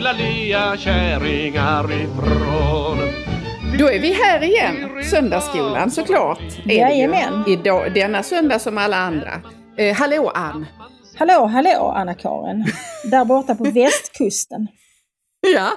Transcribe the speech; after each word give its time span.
fula 0.00 0.12
lea 0.12 0.76
kärringar 0.76 1.92
ifrån? 1.92 2.98
Då 3.78 3.90
är 3.90 3.98
vi 4.00 4.12
här 4.12 4.42
igen, 4.42 5.04
Söndagsskolan 5.04 5.90
såklart. 5.90 6.38
Jajamän. 6.64 7.44
Idag, 7.48 7.94
denna 7.94 8.22
söndag 8.22 8.58
som 8.58 8.78
alla 8.78 8.96
andra. 8.96 9.42
Eh, 9.76 9.96
hallå 9.96 10.30
Ann! 10.34 10.66
Hallå, 11.16 11.46
hallå 11.46 11.92
Anna-Karin. 11.96 12.64
Där 13.10 13.24
borta 13.24 13.54
på 13.54 13.64
västkusten. 13.74 14.66
Ja, 15.54 15.70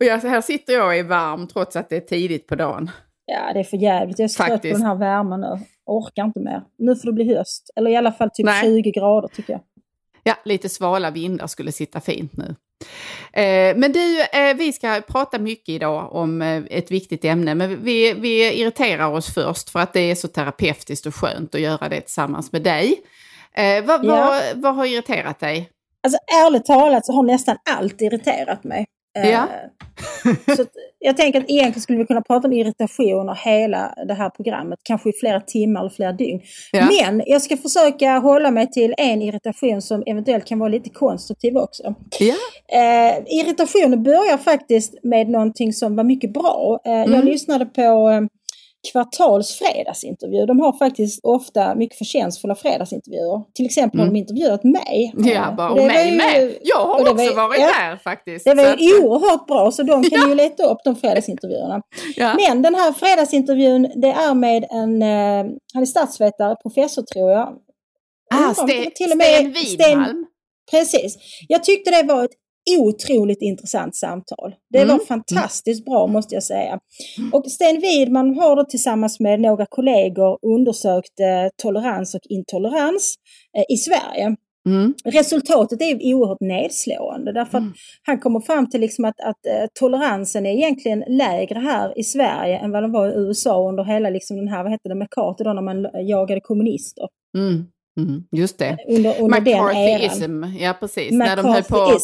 och 0.00 0.06
jag, 0.06 0.18
här 0.18 0.40
sitter 0.40 0.72
jag 0.72 0.98
är 0.98 1.04
varm 1.04 1.46
trots 1.46 1.76
att 1.76 1.88
det 1.88 1.96
är 1.96 2.00
tidigt 2.00 2.46
på 2.46 2.54
dagen. 2.54 2.90
Ja, 3.26 3.52
det 3.52 3.60
är 3.60 3.64
för 3.64 3.76
jävligt. 3.76 4.18
Jag 4.18 4.24
är 4.24 4.28
så 4.28 4.44
trött 4.44 4.62
på 4.62 4.68
den 4.68 4.82
här 4.82 4.94
värmen 4.94 5.40
nu. 5.40 5.58
Orkar 5.86 6.24
inte 6.24 6.40
mer. 6.40 6.62
Nu 6.78 6.96
får 6.96 7.06
det 7.06 7.12
bli 7.12 7.36
höst. 7.36 7.70
Eller 7.76 7.90
i 7.90 7.96
alla 7.96 8.12
fall 8.12 8.30
typ 8.30 8.46
Nej. 8.46 8.62
20 8.62 8.90
grader 8.90 9.28
tycker 9.28 9.52
jag. 9.52 9.62
Ja, 10.22 10.34
lite 10.44 10.68
svala 10.68 11.10
vindar 11.10 11.46
skulle 11.46 11.72
sitta 11.72 12.00
fint 12.00 12.36
nu. 12.36 12.54
Eh, 13.32 13.76
men 13.76 13.92
du, 13.92 14.20
eh, 14.20 14.54
vi 14.56 14.72
ska 14.72 15.00
prata 15.08 15.38
mycket 15.38 15.68
idag 15.68 16.12
om 16.14 16.42
eh, 16.42 16.62
ett 16.70 16.90
viktigt 16.90 17.24
ämne, 17.24 17.54
men 17.54 17.84
vi, 17.84 18.12
vi 18.12 18.52
irriterar 18.52 19.06
oss 19.06 19.34
först 19.34 19.70
för 19.70 19.80
att 19.80 19.92
det 19.92 20.00
är 20.00 20.14
så 20.14 20.28
terapeutiskt 20.28 21.06
och 21.06 21.14
skönt 21.14 21.54
att 21.54 21.60
göra 21.60 21.88
det 21.88 22.00
tillsammans 22.00 22.52
med 22.52 22.62
dig. 22.62 23.00
Vad, 23.84 24.04
Ja. 24.04 24.16
vad, 24.16 24.62
vad 24.62 24.74
har 24.74 24.84
irriterat 24.84 25.40
dig? 25.40 25.70
Alltså 26.02 26.18
ärligt 26.46 26.64
talat 26.64 27.06
så 27.06 27.12
har 27.12 27.22
nästan 27.22 27.56
allt 27.70 28.00
irriterat 28.00 28.64
mig. 28.64 28.86
Eh, 29.18 29.30
Ja. 29.30 29.46
så 30.56 30.62
att 30.62 30.68
jag 30.98 31.16
tänker 31.16 31.38
att 31.40 31.50
egentligen 31.50 31.80
skulle 31.80 31.98
vi 31.98 32.06
kunna 32.06 32.22
prata 32.22 32.48
om 32.48 32.52
irritationer 32.54 33.34
hela 33.44 33.94
det 34.08 34.14
här 34.14 34.30
programmet. 34.30 34.78
Kanske 34.82 35.08
i 35.08 35.12
flera 35.20 35.40
timmar 35.40 35.80
eller 35.80 35.90
flera 35.90 36.12
dygn. 36.12 36.40
Ja. 36.72 36.88
Men 37.02 37.22
jag 37.26 37.42
ska 37.42 37.56
försöka 37.56 38.18
hålla 38.18 38.50
mig 38.50 38.70
till 38.70 38.94
en 38.98 39.22
irritation 39.22 39.82
som 39.82 40.02
eventuellt 40.06 40.44
kan 40.44 40.58
vara 40.58 40.68
lite 40.68 40.90
konstruktiv 40.90 41.56
också. 41.56 41.94
Ja. 42.20 42.34
Eh, 42.72 43.18
irritationen 43.26 44.02
börjar 44.02 44.36
faktiskt 44.36 44.94
med 45.02 45.28
någonting 45.28 45.72
som 45.72 45.96
var 45.96 46.04
mycket 46.04 46.32
bra. 46.32 46.80
Eh, 46.84 46.92
Mm. 46.92 47.12
Jag 47.14 47.24
lyssnade 47.24 47.66
på 47.66 47.80
eh, 48.10 48.20
Kvartals 48.92 49.58
fredagsintervju. 49.58 50.46
De 50.46 50.60
har 50.60 50.78
faktiskt 50.78 51.20
ofta 51.24 51.74
mycket 51.74 51.98
förtjänstfulla 51.98 52.54
fredagsintervjuer. 52.54 53.42
Till 53.54 53.66
exempel 53.66 54.00
har 54.00 54.06
de 54.06 54.16
intervjuat 54.16 54.64
mig. 54.64 55.12
Mm. 55.16 55.28
Ja, 55.32 55.54
bara, 55.56 55.70
och 55.70 55.78
och 55.78 55.86
mig 55.86 56.10
ju- 56.10 56.16
med. 56.16 56.54
Jag 56.62 56.76
har 56.86 57.00
också 57.00 57.14
var- 57.14 57.48
varit 57.48 57.60
ja, 57.60 57.66
där 57.66 57.96
faktiskt. 57.96 58.44
Det 58.44 58.54
var 58.54 58.64
att- 58.66 58.80
ju 58.80 58.98
oerhört 59.04 59.46
bra, 59.46 59.70
så 59.70 59.82
de 59.82 60.04
kan 60.04 60.28
ju 60.28 60.34
leta 60.34 60.62
upp 60.64 60.78
de 60.84 60.96
fredagsintervjuerna. 60.96 61.82
ja. 62.16 62.34
Men 62.34 62.62
den 62.62 62.74
här 62.74 62.92
fredagsintervjun, 62.92 63.82
det 63.96 64.08
är 64.12 64.34
med 64.34 64.66
en, 64.70 65.02
eh, 65.02 65.52
han 65.74 65.82
är 65.82 65.86
statsvetare, 65.86 66.56
professor 66.62 67.02
tror 67.02 67.30
jag. 67.30 67.48
ah, 68.34 68.48
om 68.48 68.54
Sten, 68.54 68.86
och 68.86 68.92
Sten 68.96 69.52
Widmalm. 69.52 70.26
Precis. 70.70 71.16
Jag 71.48 71.64
tyckte 71.64 71.90
det 71.90 72.02
var 72.14 72.24
ett 72.24 72.30
otroligt 72.78 73.42
intressant 73.42 73.96
samtal. 73.96 74.54
Det 74.70 74.78
Mm. 74.78 74.88
var 74.88 75.04
fantastiskt 75.04 75.84
bra 75.84 76.06
måste 76.06 76.34
jag 76.34 76.42
säga. 76.42 76.78
Och 77.32 77.50
Sten 77.50 77.80
Widman 77.80 78.38
har 78.38 78.56
då 78.56 78.64
tillsammans 78.64 79.20
med 79.20 79.40
några 79.40 79.66
kollegor 79.66 80.38
undersökt 80.42 81.20
eh, 81.20 81.48
tolerans 81.62 82.14
och 82.14 82.20
intolerans 82.28 83.14
eh, 83.58 83.74
i 83.74 83.76
Sverige. 83.76 84.36
Mm. 84.66 84.94
Resultatet 85.04 85.82
är 85.82 86.14
oerhört 86.14 86.40
nedslående 86.40 87.32
därför 87.32 87.58
att 87.58 87.64
han 88.02 88.18
kommer 88.20 88.40
fram 88.40 88.70
till 88.70 88.80
liksom 88.80 89.04
att, 89.04 89.20
att 89.20 89.46
eh, 89.46 89.66
toleransen 89.80 90.46
är 90.46 90.50
egentligen 90.50 91.04
lägre 91.08 91.58
här 91.58 91.98
i 91.98 92.02
Sverige 92.02 92.58
än 92.58 92.70
vad 92.70 92.82
den 92.82 92.92
var 92.92 93.08
i 93.08 93.14
USA 93.14 93.68
under 93.68 93.84
hela 93.84 94.10
liksom 94.10 94.36
den 94.36 94.48
här, 94.48 94.62
vad 94.62 94.72
hette 94.72 94.88
det, 94.88 94.94
McCarthy 94.94 95.44
då 95.44 95.52
när 95.52 95.62
man 95.62 95.86
jagade 96.08 96.40
kommunister. 96.40 97.08
Mm. 97.38 97.64
Mm. 98.00 98.24
Just 98.32 98.58
det. 98.58 98.78
Under, 98.88 99.22
under. 99.22 99.40
McCarthyism, 99.40 100.44
ja 100.60 100.76
precis. 100.80 101.12
När 101.12 101.36
de 101.36 101.46
höll 101.46 101.62
på, 101.62 101.98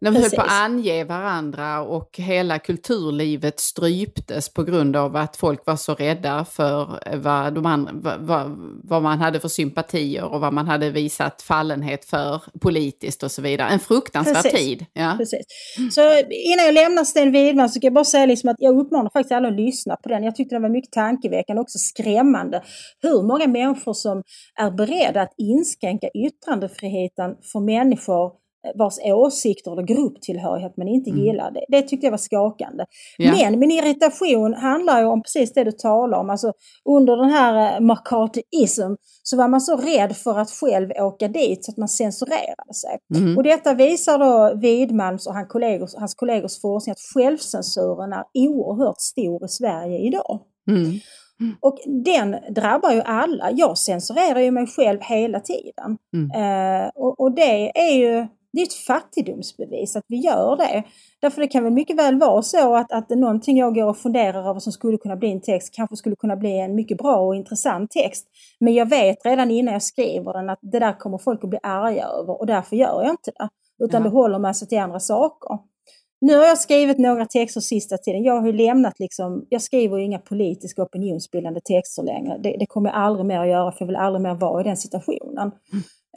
McCarthyism. 0.00 0.30
de 0.30 0.36
höll 0.36 0.46
på 0.46 0.52
att 0.52 0.62
ange 0.62 1.04
varandra 1.04 1.82
och 1.82 2.18
hela 2.18 2.58
kulturlivet 2.58 3.60
stryptes 3.60 4.48
på 4.48 4.62
grund 4.62 4.96
av 4.96 5.16
att 5.16 5.36
folk 5.36 5.66
var 5.66 5.76
så 5.76 5.94
rädda 5.94 6.44
för 6.44 7.00
vad, 7.16 7.54
de 7.54 7.66
andra, 7.66 7.92
vad, 8.18 8.56
vad, 8.84 9.02
man 9.02 9.18
hade 9.18 9.40
för 9.40 9.48
sympatier 9.48 10.24
och 10.24 10.40
vad 10.40 10.52
man 10.52 10.66
hade 10.66 10.90
visat 10.90 11.42
fallenhet 11.42 12.04
för 12.04 12.42
politiskt 12.60 13.22
och 13.22 13.30
så 13.30 13.42
vidare. 13.42 13.68
En 13.68 13.80
fruktansvärd 13.80 14.42
Precis. 14.42 14.60
tid. 14.60 14.86
Ja. 14.92 15.14
Precis. 15.18 15.46
Så 15.90 16.00
innan 16.30 16.64
jag 16.64 16.74
lämnar 16.74 17.04
Sten 17.04 17.32
Widman 17.32 17.68
så 17.68 17.80
kan 17.80 17.86
jag 17.86 17.94
bara 17.94 18.04
säga 18.04 18.26
liksom 18.26 18.50
att 18.50 18.56
jag 18.58 18.78
uppmanar 18.78 19.10
faktiskt 19.10 19.32
alla 19.32 19.48
att 19.48 19.54
lyssna 19.54 19.96
på 19.96 20.08
den. 20.08 20.24
Jag 20.24 20.36
tyckte 20.36 20.54
den 20.54 20.62
var 20.62 20.68
mycket 20.68 20.92
tankeväckande 20.92 21.60
och 21.60 21.64
också 21.64 21.78
skrämmande. 21.78 22.62
Hur 23.02 23.22
många 23.22 23.46
människor 23.46 23.92
som 23.92 24.22
är 24.60 24.70
beredda 24.70 25.22
att 25.22 25.34
inskränka 25.38 26.08
yttrandefriheten 26.26 27.30
för 27.52 27.60
människor 27.60 28.45
vars 28.74 28.98
åsikter 29.04 29.72
eller 29.72 29.82
grupptillhörighet 29.82 30.76
man 30.76 30.88
inte 30.88 31.10
gillar. 31.10 31.50
Det, 31.50 31.64
det 31.68 31.82
tyckte 31.82 32.06
jag 32.06 32.10
var 32.10 32.18
skakande. 32.18 32.84
Ja. 33.18 33.32
Men 33.32 33.58
min 33.58 33.70
irritation 33.70 34.54
handlar 34.54 35.00
ju 35.00 35.06
om 35.06 35.22
precis 35.22 35.52
det 35.52 35.64
du 35.64 35.72
talar 35.72 36.18
om. 36.18 36.30
Alltså, 36.30 36.52
under 36.84 37.16
den 37.16 37.30
här 37.30 37.74
eh, 37.74 37.80
McCarthyism 37.80 38.94
så 39.22 39.36
var 39.36 39.48
man 39.48 39.60
så 39.60 39.76
rädd 39.76 40.16
för 40.16 40.38
att 40.38 40.50
själv 40.50 40.90
åka 40.90 41.28
dit 41.28 41.64
så 41.64 41.70
att 41.70 41.76
man 41.76 41.88
censurerade 41.88 42.74
sig. 42.74 42.98
Mm. 43.14 43.36
Och 43.36 43.42
detta 43.42 43.74
visar 43.74 44.18
då 44.18 44.60
Widmans 44.60 45.26
och 45.26 45.34
hans 45.34 45.48
kollegors, 45.48 45.94
hans 45.94 46.14
kollegors 46.14 46.60
forskning 46.60 46.92
att 46.92 47.14
självcensuren 47.14 48.12
är 48.12 48.24
oerhört 48.34 49.00
stor 49.00 49.44
i 49.44 49.48
Sverige 49.48 49.98
idag. 49.98 50.40
Mm. 50.70 51.56
Och 51.60 51.78
den 52.04 52.36
drabbar 52.54 52.92
ju 52.92 53.00
alla. 53.00 53.50
Jag 53.50 53.78
censurerar 53.78 54.40
ju 54.40 54.50
mig 54.50 54.66
själv 54.66 55.00
hela 55.00 55.40
tiden. 55.40 55.98
Mm. 56.14 56.30
Eh, 56.30 56.90
och, 56.94 57.20
och 57.20 57.34
det 57.34 57.78
är 57.78 57.94
ju 57.94 58.26
det 58.56 58.62
är 58.62 58.66
ett 58.66 58.74
fattigdomsbevis 58.74 59.96
att 59.96 60.04
vi 60.08 60.16
gör 60.16 60.56
det. 60.56 60.84
Därför 61.20 61.40
det 61.40 61.48
kan 61.48 61.64
väl 61.64 61.72
mycket 61.72 61.98
väl 61.98 62.18
vara 62.18 62.42
så 62.42 62.76
att, 62.76 62.92
att 62.92 63.10
någonting 63.10 63.56
jag 63.56 63.74
går 63.74 63.84
och 63.84 63.98
funderar 63.98 64.50
över 64.50 64.60
som 64.60 64.72
skulle 64.72 64.98
kunna 64.98 65.16
bli 65.16 65.32
en 65.32 65.40
text 65.40 65.74
kanske 65.74 65.96
skulle 65.96 66.16
kunna 66.16 66.36
bli 66.36 66.58
en 66.58 66.74
mycket 66.74 66.98
bra 66.98 67.16
och 67.16 67.36
intressant 67.36 67.90
text. 67.90 68.26
Men 68.60 68.74
jag 68.74 68.90
vet 68.90 69.16
redan 69.24 69.50
innan 69.50 69.72
jag 69.72 69.82
skriver 69.82 70.32
den 70.32 70.50
att 70.50 70.58
det 70.62 70.78
där 70.78 70.98
kommer 70.98 71.18
folk 71.18 71.44
att 71.44 71.50
bli 71.50 71.58
arga 71.62 72.04
över 72.04 72.40
och 72.40 72.46
därför 72.46 72.76
gör 72.76 73.02
jag 73.02 73.10
inte 73.10 73.30
det. 73.38 73.48
Utan 73.84 74.02
det 74.02 74.08
håller 74.08 74.38
man 74.38 74.54
sig 74.54 74.68
till 74.68 74.78
andra 74.78 75.00
saker. 75.00 75.58
Nu 76.20 76.36
har 76.36 76.44
jag 76.44 76.58
skrivit 76.58 76.98
några 76.98 77.26
texter 77.26 77.60
sista 77.60 77.96
tiden. 77.98 78.22
Jag 78.22 78.40
har 78.40 78.46
ju 78.46 78.52
lämnat 78.52 78.98
liksom, 78.98 79.46
jag 79.48 79.62
skriver 79.62 79.98
ju 79.98 80.04
inga 80.04 80.18
politiska 80.18 80.82
opinionsbildande 80.82 81.60
texter 81.60 82.02
längre. 82.02 82.38
Det, 82.42 82.56
det 82.58 82.66
kommer 82.66 82.90
jag 82.90 82.98
aldrig 82.98 83.26
mer 83.26 83.40
att 83.40 83.48
göra 83.48 83.72
för 83.72 83.78
jag 83.80 83.86
vill 83.86 83.96
aldrig 83.96 84.22
mer 84.22 84.34
vara 84.34 84.60
i 84.60 84.64
den 84.64 84.76
situationen. 84.76 85.52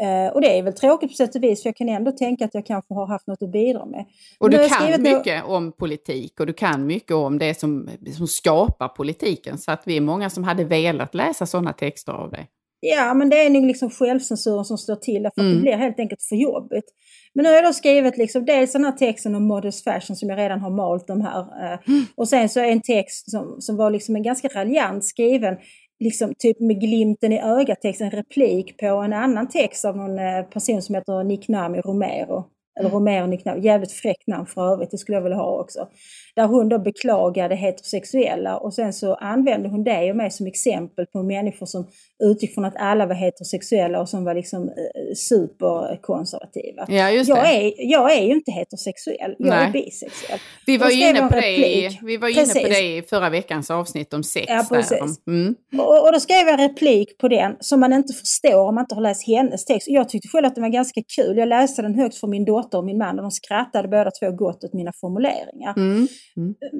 Eh, 0.01 0.33
och 0.33 0.41
det 0.41 0.57
är 0.57 0.63
väl 0.63 0.73
tråkigt 0.73 1.09
på 1.09 1.15
sätt 1.15 1.35
och 1.35 1.43
vis 1.43 1.61
för 1.61 1.67
jag 1.69 1.75
kan 1.75 1.89
ändå 1.89 2.11
tänka 2.11 2.45
att 2.45 2.53
jag 2.53 2.65
kanske 2.65 2.93
har 2.93 3.07
haft 3.07 3.27
något 3.27 3.41
att 3.41 3.51
bidra 3.51 3.85
med. 3.85 4.05
Och 4.39 4.49
du 4.49 4.69
kan 4.69 5.01
mycket 5.01 5.45
om 5.45 5.71
politik 5.71 6.39
och 6.39 6.45
du 6.45 6.53
kan 6.53 6.85
mycket 6.85 7.11
om 7.15 7.37
det 7.37 7.59
som, 7.59 7.89
som 8.17 8.27
skapar 8.27 8.87
politiken. 8.87 9.57
Så 9.57 9.71
att 9.71 9.81
vi 9.85 9.97
är 9.97 10.01
många 10.01 10.29
som 10.29 10.43
hade 10.43 10.63
velat 10.63 11.15
läsa 11.15 11.45
sådana 11.45 11.73
texter 11.73 12.11
av 12.11 12.31
dig. 12.31 12.47
Ja, 12.81 13.13
men 13.13 13.29
det 13.29 13.45
är 13.45 13.49
nog 13.49 13.65
liksom 13.65 13.89
självcensuren 13.89 14.65
som 14.65 14.77
står 14.77 14.95
till 14.95 15.23
därför 15.23 15.41
att 15.41 15.45
Mm. 15.45 15.55
det 15.55 15.61
blir 15.61 15.77
helt 15.77 15.99
enkelt 15.99 16.23
för 16.23 16.35
jobbigt. 16.35 16.85
Men 17.33 17.43
nu 17.43 17.49
har 17.49 17.55
jag 17.55 17.65
då 17.65 17.73
skrivit 17.73 18.17
liksom 18.17 18.45
dels 18.45 18.71
den 18.71 18.85
här 18.85 18.91
texten 18.91 19.35
om 19.35 19.43
modest 19.43 19.83
fashion 19.83 20.15
som 20.15 20.29
jag 20.29 20.37
redan 20.37 20.59
har 20.59 20.69
malt 20.69 21.07
de 21.07 21.21
här. 21.21 21.39
Eh, 21.39 21.79
och 22.15 22.27
sen 22.29 22.49
så 22.49 22.59
är 22.59 22.65
en 22.65 22.81
text 22.81 23.31
som, 23.31 23.55
som 23.59 23.77
var 23.77 23.91
liksom 23.91 24.15
en 24.15 24.23
ganska 24.23 24.47
raljant 24.47 25.05
skriven, 25.05 25.57
liksom 25.99 26.33
typ 26.37 26.59
med 26.59 26.79
glimten 26.81 27.31
i 27.31 27.41
ögat 27.41 27.81
text, 27.81 28.01
en 28.01 28.11
replik 28.11 28.77
på 28.77 28.85
en 28.85 29.13
annan 29.13 29.49
text 29.49 29.85
av 29.85 29.97
någon 29.97 30.19
eh, 30.19 30.43
person 30.43 30.81
som 30.81 30.95
heter 30.95 31.23
Nick 31.23 31.47
Nami 31.47 31.81
Romero. 31.81 32.45
Eller 32.79 32.89
Romero 32.89 33.25
Nick 33.25 33.45
Nami, 33.45 33.61
jävligt 33.61 33.91
fräckt 33.91 34.27
namn 34.27 34.45
för 34.45 34.73
övrigt, 34.73 34.91
det 34.91 34.97
skulle 34.97 35.15
jag 35.15 35.23
vilja 35.23 35.37
ha 35.37 35.61
också. 35.61 35.87
Där 36.35 36.47
hon 36.47 36.69
då 36.69 36.79
beklagade 36.79 37.55
heterosexuella 37.55 38.57
och 38.57 38.73
sen 38.73 38.93
så 38.93 39.13
använde 39.13 39.69
hon 39.69 39.83
det 39.83 40.09
och 40.09 40.17
mig 40.17 40.31
som 40.31 40.47
exempel 40.47 41.05
på 41.05 41.23
människor 41.23 41.65
som 41.65 41.87
utgick 42.23 42.53
från 42.53 42.65
att 42.65 42.75
alla 42.77 43.05
var 43.05 43.15
heterosexuella 43.15 44.01
och 44.01 44.09
som 44.09 44.23
var 44.25 44.33
liksom 44.33 44.63
eh, 44.63 45.13
superkonservativa. 45.15 46.85
Ja, 46.87 47.11
just 47.11 47.29
Jag 47.29 47.43
det. 47.43 47.49
är, 47.49 47.73
jag 47.77 48.17
är 48.17 48.23
ju 48.23 48.33
inte 48.33 48.51
heterosexuell, 48.51 49.35
jag 49.39 49.47
är 49.47 49.71
Nej. 49.71 49.71
bisexuell. 49.71 50.39
Vi 50.65 50.77
var 50.77 50.89
inne 50.91 51.19
jag 51.19 51.29
på 51.29 51.35
det, 51.35 51.97
vi 52.01 52.17
var 52.17 52.29
inne 52.29 52.63
på 52.63 52.69
det 52.69 52.97
i 52.97 53.03
förra 53.09 53.29
veckans 53.29 53.71
avsnitt 53.71 54.13
om 54.13 54.23
sex. 54.23 54.45
Ja, 54.49 54.65
precis. 54.69 55.27
Mm. 55.27 55.55
Och, 55.77 56.05
och 56.05 56.13
då 56.13 56.19
skrev 56.19 56.47
jag 56.47 56.59
en 56.59 56.69
replik 56.69 57.17
på 57.17 57.27
den 57.27 57.55
som 57.59 57.79
man 57.79 57.93
inte 57.93 58.13
förstår 58.13 58.67
om 58.67 58.75
man 58.75 58.83
inte 58.83 58.95
har 58.95 59.01
läst 59.01 59.27
hennes 59.27 59.65
text. 59.65 59.87
Jag 59.87 60.09
tyckte 60.09 60.27
själv 60.27 60.45
att 60.45 60.55
den 60.55 60.61
var 60.61 60.69
ganska 60.69 61.01
kul. 61.15 61.37
Jag 61.37 61.49
läste 61.49 61.81
den 61.81 61.95
högt 61.95 62.15
för 62.15 62.27
min 62.27 62.45
dotter 62.45 62.68
dotter 62.69 62.77
och 62.77 62.85
min 62.85 62.97
man 62.97 63.19
och 63.19 63.23
de 63.23 63.31
skrattade 63.31 63.87
båda 63.87 64.11
två 64.11 64.31
gott 64.31 64.63
åt 64.63 64.73
mina 64.73 64.91
formuleringar. 65.01 65.73
Mm. 65.77 66.07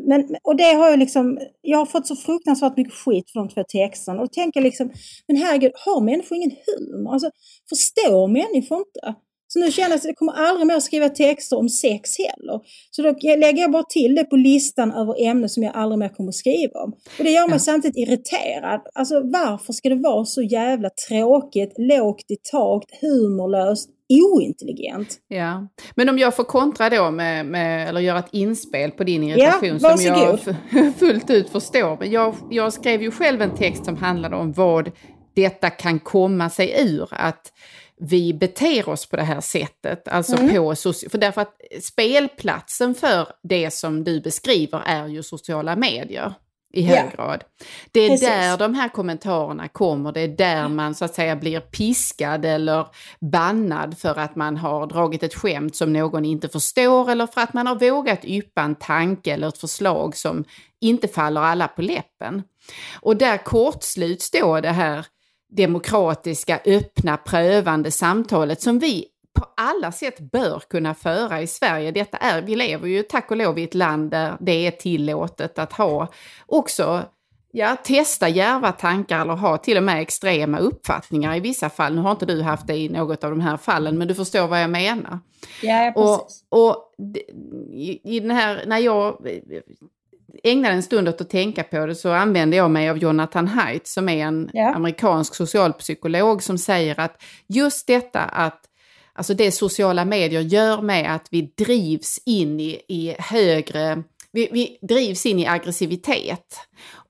Men, 0.08 0.36
och 0.44 0.56
det 0.56 0.74
har 0.74 0.90
jag 0.90 1.00
liksom, 1.00 1.40
jag 1.62 1.78
har 1.78 1.86
fått 1.86 2.08
så 2.08 2.16
fruktansvärt 2.16 2.78
mycket 2.78 2.94
skit 2.94 3.32
för 3.32 3.40
de 3.40 3.50
två 3.50 3.64
texterna 3.64 4.22
och 4.22 4.32
tänker 4.32 4.62
liksom, 4.62 4.92
men 5.28 5.38
herregud, 5.38 5.72
har 5.86 6.02
människor 6.02 6.38
ingen 6.38 6.52
humor? 6.66 7.14
Alltså, 7.14 7.32
förstår 7.70 8.28
människor 8.28 8.78
inte? 8.78 9.16
Så 9.52 9.60
nu 9.60 9.72
känner 9.72 9.90
jag 9.90 9.98
att 9.98 10.04
jag 10.06 10.16
kommer 10.16 10.34
aldrig 10.34 10.68
mer 10.68 10.80
skriva 10.80 11.10
texter 11.10 11.58
om 11.58 11.70
sex 11.70 12.10
heller. 12.18 12.60
Så 12.92 13.02
då 13.02 13.10
lägger 13.38 13.62
jag 13.62 13.72
bara 13.72 13.84
till 13.84 14.16
det 14.16 14.24
på 14.24 14.36
listan 14.36 14.92
över 14.92 15.26
ämnen 15.28 15.50
som 15.50 15.64
jag 15.64 15.76
aldrig 15.76 16.00
mer 16.00 16.10
kommer 16.10 16.32
skriva 16.32 16.80
om. 16.80 16.92
Och 17.18 17.24
det 17.24 17.30
gör 17.32 17.48
mig 17.48 17.56
Ja. 17.56 17.60
samtidigt 17.60 17.98
irriterad. 17.98 18.82
Alltså 18.94 19.16
varför 19.24 19.74
ska 19.74 19.90
det 19.90 19.96
vara 19.96 20.26
så 20.26 20.42
jävla 20.42 20.90
tråkigt, 21.10 21.74
lågt 21.78 22.32
i 22.32 22.36
tak, 22.52 22.84
humorlöst, 23.02 23.90
ointelligent? 24.10 25.18
Ja, 25.28 25.68
men 25.96 26.10
om 26.10 26.18
jag 26.20 26.36
får 26.36 26.44
kontra 26.44 26.90
då 26.90 27.12
med, 27.12 27.46
med 27.46 27.90
eller 27.90 28.00
göra 28.02 28.20
ett 28.20 28.30
inspel 28.32 28.92
på 28.92 29.04
din 29.04 29.24
irritation 29.24 29.78
Ja, 29.82 29.98
som 29.98 30.06
jag 30.06 30.40
fullt 31.00 31.30
ut 31.30 31.50
förstår. 31.50 31.98
Men 32.00 32.12
jag, 32.12 32.36
jag 32.50 32.74
skrev 32.74 33.02
ju 33.02 33.12
själv 33.12 33.42
en 33.42 33.56
text 33.56 33.86
som 33.86 33.96
handlade 33.98 34.36
om 34.36 34.52
vad 34.54 34.92
detta 35.36 35.70
kan 35.70 36.00
komma 36.00 36.50
sig 36.50 36.76
ur. 36.80 37.08
Att 37.12 37.54
vi 38.00 38.34
beter 38.34 38.90
oss 38.90 39.06
på 39.06 39.16
det 39.16 39.24
här 39.24 39.42
sättet. 39.42 40.08
Alltså 40.08 40.36
Mm. 40.36 40.48
på 40.50 40.76
för 41.12 41.18
därför 41.18 41.42
att 41.42 41.56
spelplatsen 41.82 42.96
för 42.96 43.28
det 43.44 43.72
som 43.72 44.04
du 44.04 44.22
beskriver 44.22 44.82
är 44.86 45.08
ju 45.08 45.24
sociala 45.24 45.76
medier 45.76 46.34
i 46.74 46.82
hög 46.82 46.98
Ja. 46.98 47.16
grad. 47.16 47.44
Det 47.92 48.00
är 48.00 48.10
Precis. 48.10 48.28
där 48.28 48.58
de 48.58 48.74
här 48.76 48.90
kommentarerna 48.90 49.68
kommer, 49.68 50.12
det 50.12 50.22
är 50.22 50.28
där 50.28 50.68
man 50.68 50.96
så 50.96 51.06
att 51.06 51.14
säga 51.16 51.36
blir 51.36 51.60
piskad 51.60 52.46
eller 52.46 52.88
bannad 53.22 53.98
för 53.98 54.20
att 54.20 54.36
man 54.36 54.58
har 54.58 54.88
dragit 54.88 55.24
ett 55.24 55.36
skämt 55.36 55.76
som 55.76 55.94
någon 55.94 56.26
inte 56.26 56.50
förstår 56.50 57.12
eller 57.12 57.28
för 57.28 57.42
att 57.42 57.54
man 57.54 57.68
har 57.68 57.76
vågat 57.76 58.26
yppa 58.26 58.62
en 58.62 58.76
tanke 58.76 59.34
eller 59.34 59.48
ett 59.48 59.58
förslag 59.58 60.18
som 60.18 60.44
inte 60.82 61.08
faller 61.08 61.42
alla 61.42 61.68
på 61.68 61.82
läppen. 61.82 62.44
Och 63.02 63.16
där 63.18 63.38
kortsluts 63.38 64.32
då 64.32 64.62
det 64.62 64.72
här 64.72 65.06
demokratiska, 65.50 66.60
öppna, 66.66 67.18
prövande 67.18 67.92
samtalet 67.92 68.62
som 68.62 68.80
vi 68.80 69.06
på 69.34 69.46
alla 69.58 69.92
sätt 69.92 70.20
bör 70.20 70.64
kunna 70.70 70.96
föra 70.96 71.42
i 71.42 71.48
Sverige. 71.48 71.92
Detta 71.92 72.18
är, 72.18 72.42
vi 72.42 72.56
lever 72.56 72.88
ju 72.88 73.04
tack 73.04 73.32
och 73.32 73.38
lov 73.38 73.60
i 73.60 73.64
ett 73.64 73.74
land 73.74 74.12
där 74.12 74.38
det 74.40 74.68
är 74.68 74.72
tillåtet 74.72 75.60
att 75.60 75.74
ha 75.74 76.08
också 76.46 77.04
Ja, 77.52 77.76
testa 77.84 78.30
djärva 78.30 78.72
tankar 78.72 79.22
eller 79.22 79.34
ha 79.34 79.58
till 79.58 79.78
och 79.78 79.84
med 79.84 80.02
extrema 80.02 80.60
uppfattningar 80.60 81.36
i 81.36 81.40
vissa 81.40 81.70
fall. 81.70 81.96
Nu 81.96 82.02
har 82.02 82.12
inte 82.12 82.26
du 82.26 82.42
haft 82.42 82.68
det 82.68 82.78
i 82.78 82.90
något 82.90 83.24
av 83.24 83.30
de 83.30 83.42
här 83.42 83.58
fallen, 83.58 83.98
men 83.98 84.08
du 84.08 84.16
förstår 84.16 84.48
vad 84.48 84.62
jag 84.62 84.70
menar. 84.70 85.20
Ja, 85.62 85.94
Och, 85.96 86.20
precis. 86.24 86.44
och 86.50 86.94
i, 87.74 88.16
i 88.16 88.20
den 88.20 88.32
här, 88.32 88.64
när 88.68 88.78
jag 88.78 89.28
ägnade 90.44 90.76
en 90.76 90.84
stund 90.84 91.10
åt 91.10 91.22
att 91.22 91.30
tänka 91.30 91.64
på 91.64 91.86
det 91.86 91.96
så 91.96 92.12
använde 92.12 92.58
jag 92.58 92.72
mig 92.72 92.90
av 92.90 92.98
Jonathan 92.98 93.48
Haidt 93.48 93.88
som 93.88 94.10
är 94.10 94.26
en 94.26 94.50
Ja. 94.54 94.74
amerikansk 94.74 95.36
socialpsykolog 95.36 96.44
som 96.44 96.58
säger 96.58 97.00
att 97.00 97.22
just 97.48 97.88
detta 97.88 98.20
att 98.20 98.66
Alltså 99.14 99.34
det 99.34 99.52
sociala 99.52 100.06
medier 100.06 100.42
gör 100.42 100.82
med 100.82 101.16
att 101.16 101.28
vi 101.32 101.42
drivs 101.58 102.20
in 102.26 102.60
i, 102.60 102.82
i 102.88 103.16
högre, 103.20 104.04
vi, 104.32 104.50
vi 104.52 104.78
drivs 104.82 105.26
in 105.26 105.40
i 105.40 105.48
aggressivitet. 105.48 106.56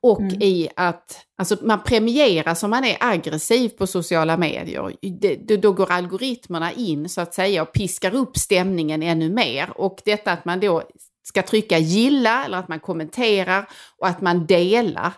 Och 0.01 0.21
i 0.21 0.69
att, 0.75 1.25
alltså 1.37 1.57
man 1.61 1.83
premieras 1.83 2.63
om 2.63 2.69
man 2.69 2.83
är 2.85 2.97
aggressiv 2.99 3.69
på 3.69 3.87
sociala 3.87 4.37
medier. 4.37 4.95
Det, 5.21 5.35
det, 5.35 5.57
då 5.57 5.71
går 5.71 5.91
algoritmerna 5.91 6.71
in 6.71 7.09
så 7.09 7.21
att 7.21 7.33
säga 7.33 7.61
och 7.61 7.73
piskar 7.73 8.15
upp 8.15 8.37
stämningen 8.37 9.03
ännu 9.03 9.29
mer. 9.29 9.69
Och 9.75 10.01
detta 10.05 10.31
att 10.31 10.45
man 10.45 10.59
då 10.59 10.83
ska 11.29 11.41
trycka 11.41 11.77
gilla 11.77 12.45
eller 12.45 12.57
att 12.57 12.67
man 12.67 12.79
kommenterar 12.79 13.69
och 13.97 14.07
att 14.07 14.21
man 14.21 14.45
delar 14.45 15.13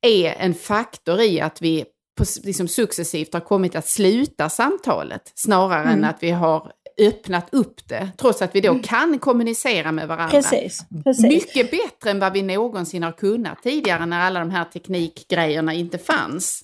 är 0.00 0.34
en 0.38 0.54
faktor 0.54 1.20
i 1.20 1.40
att 1.40 1.62
vi 1.62 1.84
på, 2.18 2.24
liksom 2.44 2.68
successivt 2.68 3.32
har 3.32 3.40
kommit 3.40 3.76
att 3.76 3.88
sluta 3.88 4.48
samtalet 4.48 5.32
snarare 5.34 5.90
än 5.90 6.04
att 6.04 6.22
vi 6.22 6.30
har 6.30 6.72
öppnat 7.00 7.54
upp 7.54 7.88
det. 7.88 8.10
Trots 8.18 8.42
att 8.42 8.54
vi 8.54 8.60
då 8.60 8.78
kan 8.78 9.18
kommunicera 9.18 9.92
med 9.92 10.08
varandra. 10.08 10.30
Precis, 10.30 10.84
precis. 11.04 11.24
Mycket 11.24 11.70
bättre 11.70 12.10
än 12.10 12.18
vad 12.18 12.32
vi 12.32 12.42
någonsin 12.42 13.02
har 13.02 13.12
kunnat 13.12 13.62
tidigare 13.62 14.06
när 14.06 14.20
alla 14.20 14.40
de 14.40 14.50
här 14.50 14.64
teknikgrejerna 14.64 15.74
inte 15.74 15.98
fanns. 15.98 16.62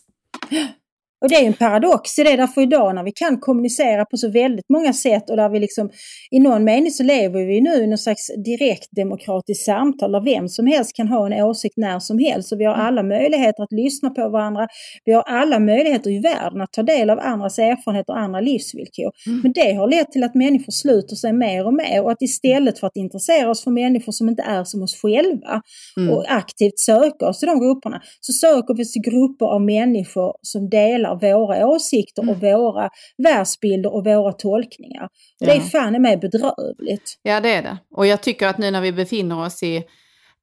Och 1.21 1.29
det 1.29 1.35
är 1.35 1.47
en 1.47 1.53
paradox 1.53 2.19
i 2.19 2.23
det, 2.23 2.37
därför 2.37 2.63
idag 2.63 2.95
när 2.95 3.05
vi 3.05 3.13
kan 3.13 3.41
kommunicera 3.41 4.05
på 4.05 4.17
så 4.17 4.31
väldigt 4.31 4.69
många 4.69 4.93
sätt 4.93 5.31
och 5.31 5.37
där 5.37 5.49
vi 5.49 5.61
liksom 5.61 5.91
i 6.31 6.41
någon 6.41 6.65
mening 6.65 6.91
så 6.91 7.03
lever 7.03 7.47
vi 7.47 7.61
nu 7.61 7.75
i 7.75 7.87
någon 7.87 7.99
slags 7.99 8.31
direkt 8.45 8.89
demokratiskt 8.97 9.65
samtal 9.65 10.13
där 10.13 10.21
vem 10.21 10.49
som 10.49 10.67
helst 10.67 10.97
kan 10.97 11.09
ha 11.09 11.27
en 11.27 11.43
åsikt 11.43 11.77
när 11.77 11.99
som 11.99 12.19
helst. 12.19 12.53
Och 12.53 12.61
vi 12.61 12.65
har 12.65 12.75
alla 12.75 13.03
möjligheter 13.03 13.63
att 13.63 13.73
lyssna 13.73 14.11
på 14.11 14.29
varandra. 14.29 14.69
Vi 15.05 15.13
har 15.13 15.23
alla 15.23 15.59
möjligheter 15.59 16.11
i 16.11 16.19
världen 16.19 16.61
att 16.61 16.73
ta 16.73 16.83
del 16.83 17.11
av 17.11 17.19
andras 17.21 17.59
erfarenheter 17.59 18.13
och 18.13 18.19
andra 18.19 18.41
livsvillkor. 18.41 19.13
Men 19.43 19.53
det 19.53 19.73
har 19.73 19.89
lett 19.89 20.13
till 20.13 20.25
att 20.25 20.35
människor 20.35 20.73
sluter 20.73 21.17
sig 21.17 21.33
mer 21.33 21.67
och 21.67 21.75
mer 21.75 22.03
och 22.03 22.11
att 22.11 22.23
istället 22.23 22.79
för 22.79 22.87
att 22.87 22.97
intressera 22.97 23.51
oss 23.51 23.65
för 23.65 23.71
människor 23.71 24.13
som 24.13 24.29
inte 24.29 24.43
är 24.43 24.65
som 24.65 24.83
oss 24.83 25.01
själva 25.03 25.63
och 26.11 26.25
aktivt 26.29 26.79
söka 26.79 27.29
oss 27.29 27.39
till 27.39 27.49
de 27.49 27.61
grupperna 27.61 28.03
så 28.21 28.33
söker 28.33 28.75
vi 28.75 28.83
oss 28.83 28.93
till 28.93 29.03
grupper 29.03 29.47
av 29.47 29.61
människor 29.61 30.33
som 30.43 30.71
delar 30.71 31.08
våra 31.15 31.67
åsikter 31.67 32.31
och 32.31 32.37
våra 32.41 32.91
världsbilder 33.23 33.95
och 33.95 34.05
våra 34.05 34.33
tolkningar. 34.33 35.05
Och 35.41 35.47
Det 35.47 35.53
är 35.53 35.57
Ja. 35.57 35.61
fan 35.63 35.95
i 35.95 35.99
mig 35.99 36.17
bedrövligt. 36.17 37.19
Ja, 37.23 37.41
det 37.41 37.55
är 37.55 37.63
det. 37.63 37.79
Och 37.95 38.07
jag 38.07 38.21
tycker 38.21 38.47
att 38.47 38.59
nu 38.59 38.71
när 38.71 38.81
vi 38.81 38.93
befinner 38.93 39.45
oss 39.47 39.63
i 39.63 39.77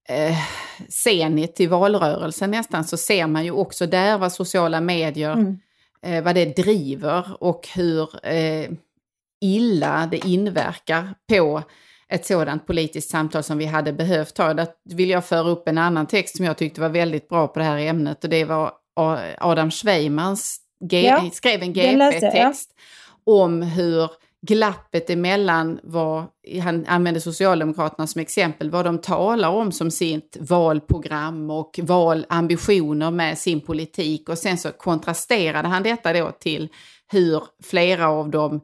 eh, 0.09 0.37
i 1.57 1.67
valrörelsen 1.67 2.51
nästan 2.51 2.83
så 2.83 2.97
ser 2.97 3.27
man 3.27 3.45
ju 3.45 3.51
också 3.51 3.87
där 3.87 4.17
vad 4.17 4.31
sociala 4.31 4.81
medier, 4.81 5.33
Mm. 5.33 5.57
eh, 6.05 6.23
vad 6.23 6.35
det 6.35 6.45
driver 6.55 7.37
och 7.43 7.67
hur 7.75 8.09
eh, 8.27 8.69
illa 9.41 10.07
det 10.11 10.27
inverkar 10.27 11.09
på 11.29 11.61
ett 12.09 12.25
sådant 12.25 12.67
politiskt 12.67 13.09
samtal 13.09 13.43
som 13.43 13.57
vi 13.57 13.65
hade 13.65 13.93
behövt 13.93 14.37
ha. 14.37 14.53
Där 14.53 14.67
vill 14.83 15.09
jag 15.09 15.25
föra 15.25 15.49
upp 15.49 15.67
en 15.67 15.77
annan 15.77 16.05
text 16.07 16.37
som 16.37 16.45
jag 16.45 16.57
tyckte 16.57 16.81
var 16.81 16.89
väldigt 16.89 17.29
bra 17.29 17.47
på 17.47 17.59
det 17.59 17.65
här 17.65 17.77
ämnet 17.77 18.23
och 18.23 18.29
det 18.29 18.45
var 18.45 18.71
Adam 19.37 19.71
Schweimans 19.71 20.61
Ja, 20.79 21.29
skrev 21.33 21.61
en 21.61 21.73
jag, 21.73 21.93
ja. 21.93 22.11
GP-text 22.11 22.69
om 23.23 23.61
hur 23.61 24.09
glappet 24.41 25.09
emellan 25.09 25.79
vad, 25.83 26.23
han 26.63 26.85
använde 26.85 27.21
Socialdemokraterna 27.21 28.07
som 28.07 28.21
exempel, 28.21 28.69
vad 28.69 28.85
de 28.85 28.97
talar 28.97 29.49
om 29.49 29.71
som 29.71 29.91
sitt 29.91 30.37
valprogram 30.39 31.49
och 31.49 31.79
valambitioner 31.83 33.11
med 33.11 33.37
sin 33.37 33.61
politik 33.61 34.29
och 34.29 34.37
sen 34.37 34.57
så 34.57 34.71
kontrasterade 34.71 35.67
han 35.67 35.83
detta 35.83 36.13
då 36.13 36.31
till 36.31 36.69
hur 37.11 37.43
flera 37.63 38.07
av 38.09 38.29
de 38.29 38.61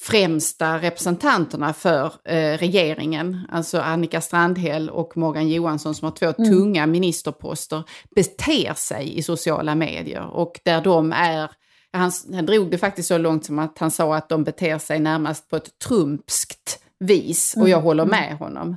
främsta 0.00 0.78
representanterna 0.78 1.72
för 1.72 2.12
eh, 2.24 2.58
regeringen, 2.58 3.46
alltså 3.52 3.80
Annika 3.80 4.20
Strandhäll 4.20 4.90
och 4.90 5.16
Morgan 5.16 5.48
Johansson 5.48 5.94
som 5.94 6.06
har 6.06 6.12
två 6.12 6.32
tunga 6.32 6.86
ministerposter, 6.86 7.82
beter 8.14 8.74
sig 8.74 9.18
i 9.18 9.22
sociala 9.22 9.74
medier 9.74 10.26
och 10.26 10.60
där 10.64 10.80
de 10.80 11.12
är 11.12 11.50
han, 11.92 12.12
han 12.34 12.46
drog 12.46 12.70
det 12.70 12.78
faktiskt 12.78 13.08
så 13.08 13.18
långt 13.18 13.44
som 13.44 13.58
att 13.58 13.78
han 13.78 13.90
sa 13.90 14.16
att 14.16 14.28
de 14.28 14.44
beter 14.44 14.78
sig 14.78 15.00
närmast 15.00 15.50
på 15.50 15.56
ett 15.56 15.78
trumpskt 15.78 16.82
vis 16.98 17.56
och 17.56 17.68
jag 17.68 17.80
håller 17.80 18.04
med 18.04 18.36
honom. 18.38 18.76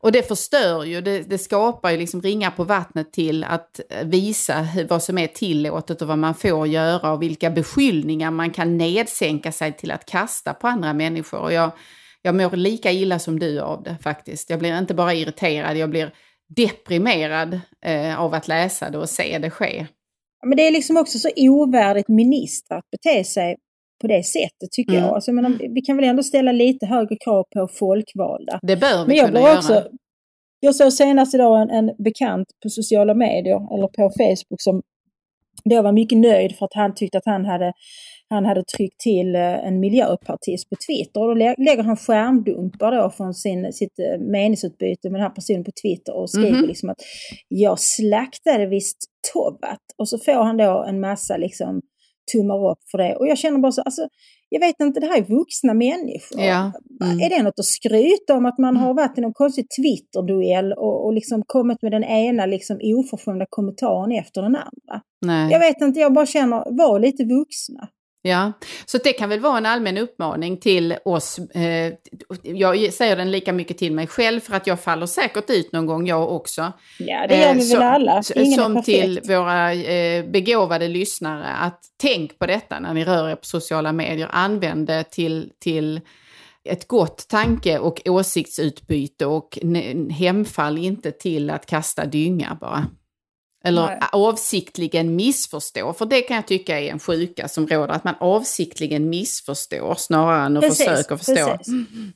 Och 0.00 0.12
det 0.12 0.28
förstör 0.28 0.84
ju, 0.84 1.00
det, 1.00 1.22
det 1.22 1.38
skapar 1.38 1.90
ju 1.90 1.96
liksom 1.96 2.22
ringar 2.22 2.50
på 2.50 2.64
vattnet 2.64 3.12
till 3.12 3.44
att 3.44 3.80
eh, 3.90 4.06
visa 4.06 4.68
vad 4.88 5.02
som 5.02 5.18
är 5.18 5.26
tillåtet 5.26 6.02
och 6.02 6.08
vad 6.08 6.18
man 6.18 6.34
får 6.34 6.66
göra 6.66 7.12
och 7.12 7.22
vilka 7.22 7.50
beskyllningar 7.50 8.30
man 8.30 8.50
kan 8.50 8.76
nedsänka 8.76 9.52
sig 9.52 9.72
till 9.72 9.90
att 9.90 10.06
kasta 10.06 10.54
på 10.54 10.68
andra 10.68 10.92
människor. 10.92 11.38
Och 11.38 11.52
jag, 11.52 11.70
jag 12.22 12.34
mår 12.34 12.56
lika 12.56 12.92
illa 12.92 13.18
som 13.18 13.38
du 13.38 13.60
av 13.60 13.82
det 13.82 13.96
faktiskt. 14.02 14.50
Jag 14.50 14.58
blir 14.58 14.78
inte 14.78 14.94
bara 14.94 15.14
irriterad, 15.14 15.76
jag 15.76 15.90
blir 15.90 16.12
deprimerad 16.56 17.60
eh, 17.86 18.20
av 18.20 18.34
att 18.34 18.48
läsa 18.48 18.90
det 18.90 18.98
och 18.98 19.08
se 19.08 19.38
det 19.38 19.50
ske. 19.50 19.86
Men 20.46 20.56
det 20.56 20.66
är 20.66 20.70
liksom 20.70 20.96
också 20.96 21.18
så 21.18 21.28
ovärdigt 21.36 22.08
ministrar 22.08 22.78
att 22.78 22.90
bete 22.90 23.24
sig 23.24 23.56
på 24.00 24.06
det 24.06 24.22
sättet 24.26 24.70
tycker 24.72 24.92
Mm. 24.92 25.04
jag. 25.04 25.14
Alltså, 25.14 25.30
jag 25.30 25.34
menar, 25.34 25.74
vi 25.74 25.80
kan 25.80 25.96
väl 25.96 26.04
ändå 26.04 26.22
ställa 26.22 26.52
lite 26.52 26.86
högre 26.86 27.16
krav 27.24 27.44
på 27.54 27.68
folkvalda. 27.78 28.58
Det 28.62 28.76
bör 28.76 29.00
vi 29.02 29.06
Men 29.06 29.16
jag 29.16 29.26
kunna 29.26 29.40
blir 29.40 29.48
göra. 29.48 29.58
också... 29.58 29.88
Jag 30.60 30.74
såg 30.74 30.92
senast 30.92 31.34
idag 31.34 31.62
en, 31.62 31.70
en 31.70 31.90
bekant 32.04 32.48
på 32.62 32.68
sociala 32.68 33.14
medier, 33.14 33.74
eller 33.74 33.88
på 33.88 34.10
Facebook, 34.18 34.60
som 34.60 34.82
då 35.64 35.82
var 35.82 35.92
mycket 35.92 36.18
nöjd 36.18 36.56
för 36.56 36.64
att 36.64 36.74
han 36.74 36.94
tyckte 36.94 37.18
att 37.18 37.26
han 37.26 37.44
hade, 37.44 37.72
han 38.28 38.44
hade 38.44 38.64
tryckt 38.76 39.00
till 39.00 39.34
eh, 39.34 39.66
en 39.66 39.80
miljöpartist 39.80 40.70
på 40.70 40.76
Twitter. 40.88 41.20
Och 41.20 41.26
då 41.28 41.34
lä- 41.34 41.54
lägger 41.58 41.82
han 41.82 41.96
skärmdumpar 41.96 42.92
då 42.92 43.10
från 43.10 43.34
sin, 43.34 43.72
sitt 43.72 43.98
eh, 43.98 44.20
meningsutbyte 44.20 45.10
med 45.10 45.20
den 45.20 45.26
här 45.28 45.34
personen 45.34 45.64
på 45.64 45.70
Twitter 45.82 46.16
och 46.16 46.30
skriver 46.30 46.50
Mhm. 46.58 46.66
liksom 46.66 46.88
att 46.90 46.96
jag 47.48 47.80
slaktade 47.80 48.66
visst 48.66 48.96
Tobat. 49.32 49.80
Och 49.98 50.08
så 50.08 50.18
får 50.18 50.44
han 50.44 50.56
då 50.56 50.84
en 50.88 51.00
massa 51.00 51.36
liksom 51.36 51.82
tummar 52.32 52.70
upp 52.70 52.78
för 52.90 52.98
det. 52.98 53.16
Och 53.16 53.28
jag 53.28 53.38
känner 53.38 53.58
bara 53.58 53.72
så, 53.72 53.82
alltså 53.82 54.08
jag 54.48 54.60
vet 54.60 54.80
inte, 54.80 55.00
det 55.00 55.06
här 55.06 55.18
är 55.18 55.36
vuxna 55.38 55.74
människor. 55.74 56.40
Ja. 56.40 56.72
Mm. 57.02 57.20
Är 57.20 57.30
det 57.30 57.42
något 57.42 57.58
att 57.58 57.64
skryta 57.64 58.34
om 58.34 58.46
att 58.46 58.58
man 58.58 58.76
har 58.76 58.94
varit 58.94 59.18
i 59.18 59.20
någon 59.20 59.32
konstig 59.32 59.66
Twitter-duell 59.78 60.72
och, 60.72 61.04
och 61.04 61.12
liksom 61.12 61.42
kommit 61.46 61.82
med 61.82 61.92
den 61.92 62.04
ena 62.04 62.46
liksom 62.46 62.78
oförskämda 62.82 63.46
kommentaren 63.48 64.12
efter 64.12 64.42
den 64.42 64.56
andra? 64.56 65.02
Nej. 65.26 65.52
Jag 65.52 65.58
vet 65.58 65.80
inte, 65.80 66.00
jag 66.00 66.12
bara 66.12 66.26
känner, 66.26 66.78
var 66.78 67.00
lite 67.00 67.24
vuxna. 67.24 67.88
Ja, 68.26 68.52
så 68.86 68.98
det 68.98 69.12
kan 69.12 69.28
väl 69.28 69.40
vara 69.40 69.58
en 69.58 69.66
allmän 69.66 69.98
uppmaning 69.98 70.56
till 70.56 70.94
oss. 71.04 71.38
Eh, 71.38 71.92
jag 72.42 72.92
säger 72.92 73.16
den 73.16 73.30
lika 73.30 73.52
mycket 73.52 73.78
till 73.78 73.92
mig 73.92 74.06
själv 74.06 74.40
för 74.40 74.54
att 74.54 74.66
jag 74.66 74.80
faller 74.80 75.06
säkert 75.06 75.50
ut 75.50 75.72
någon 75.72 75.86
gång 75.86 76.06
jag 76.06 76.32
också. 76.32 76.72
Ja, 76.98 77.26
det 77.26 77.40
gör 77.40 77.54
vi 77.54 77.72
Eh, 77.72 77.78
väl 77.78 77.82
alla. 77.82 78.22
Ingen 78.34 78.58
som 78.58 78.82
till 78.82 79.20
våra 79.24 79.72
eh, 79.72 80.24
begåvade 80.24 80.88
lyssnare 80.88 81.46
att 81.46 81.80
tänk 82.00 82.38
på 82.38 82.46
detta 82.46 82.80
när 82.80 82.94
ni 82.94 83.04
rör 83.04 83.28
er 83.28 83.34
på 83.34 83.44
sociala 83.44 83.92
medier. 83.92 84.28
Använd 84.32 84.86
det 84.86 85.04
till, 85.04 85.52
till 85.60 86.00
ett 86.64 86.88
gott 86.88 87.28
tanke 87.28 87.78
och 87.78 88.00
åsiktsutbyte 88.04 89.26
och 89.26 89.58
hemfall 90.10 90.78
inte 90.78 91.12
till 91.12 91.50
att 91.50 91.66
kasta 91.66 92.04
dynga 92.04 92.58
bara. 92.60 92.86
Eller 93.66 93.86
Nej. 93.86 93.98
avsiktligen 94.12 95.16
missförstå, 95.16 95.92
för 95.92 96.06
det 96.06 96.20
kan 96.22 96.36
jag 96.36 96.46
tycka 96.46 96.80
är 96.80 96.90
en 96.90 96.98
sjuka 96.98 97.48
som 97.48 97.66
råder, 97.66 97.94
att 97.94 98.04
man 98.04 98.14
avsiktligen 98.20 99.08
missförstår 99.08 99.94
snarare 99.94 100.46
än 100.46 100.56
att 100.56 100.62
Precis, 100.62 100.86
försöka 100.86 101.16
förstå. 101.16 101.58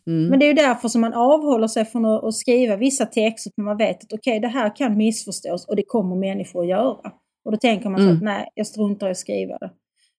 Mm. 0.07 0.27
Men 0.29 0.39
det 0.39 0.45
är 0.45 0.49
ju 0.49 0.55
därför 0.55 0.89
som 0.89 1.01
man 1.01 1.13
avhåller 1.15 1.69
sig 1.69 1.85
från 1.85 2.05
att, 2.05 2.35
skriva 2.35 2.77
vissa 2.77 3.07
texter, 3.07 3.51
för 3.55 3.63
man 3.63 3.77
vet 3.77 4.05
att 4.05 4.13
okej, 4.13 4.41
det 4.41 4.49
här 4.49 4.77
kan 4.77 4.97
missförstås 4.97 5.67
och 5.69 5.77
det 5.77 5.85
kommer 5.87 6.17
människor 6.17 6.63
att 6.63 6.69
göra. 6.69 7.13
Och 7.45 7.53
då 7.53 7.57
tänker 7.59 7.89
man 7.89 8.01
så 8.01 8.05
Mm. 8.05 8.17
att 8.17 8.23
nej, 8.23 8.49
jag 8.55 8.67
struntar 8.67 9.09
i 9.09 9.11
att 9.11 9.17
skriva 9.17 9.59
det. 9.59 9.71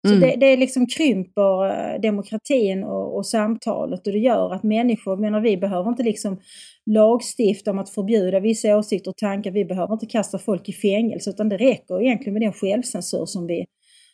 Så 0.09 0.15
Mm. 0.15 0.21
det, 0.21 0.37
det 0.37 0.57
liksom 0.57 0.87
krymper 0.87 1.67
eh, 1.67 2.01
demokratin 2.01 2.85
och, 2.85 3.17
och 3.17 3.27
samtalet 3.27 4.07
och 4.07 4.13
det 4.13 4.19
gör 4.19 4.55
att 4.55 4.63
människor, 4.63 5.17
menar 5.17 5.41
vi, 5.41 5.57
behöver 5.57 5.91
inte 5.91 6.03
liksom 6.03 6.41
lagstifta 6.91 7.71
om 7.71 7.79
att 7.79 7.91
förbjuda 7.91 8.41
vissa 8.41 8.77
åsikter 8.79 9.11
och 9.11 9.17
tankar. 9.17 9.51
Vi 9.51 9.65
behöver 9.65 9.93
inte 9.93 10.07
kasta 10.07 10.39
folk 10.39 10.69
i 10.69 10.73
fängelse 10.73 11.31
utan 11.31 11.49
det 11.49 11.57
räcker 11.57 12.03
egentligen 12.03 12.33
med 12.33 12.43
den 12.43 12.53
självcensur 12.53 13.27
som 13.27 13.47
vi, 13.47 13.65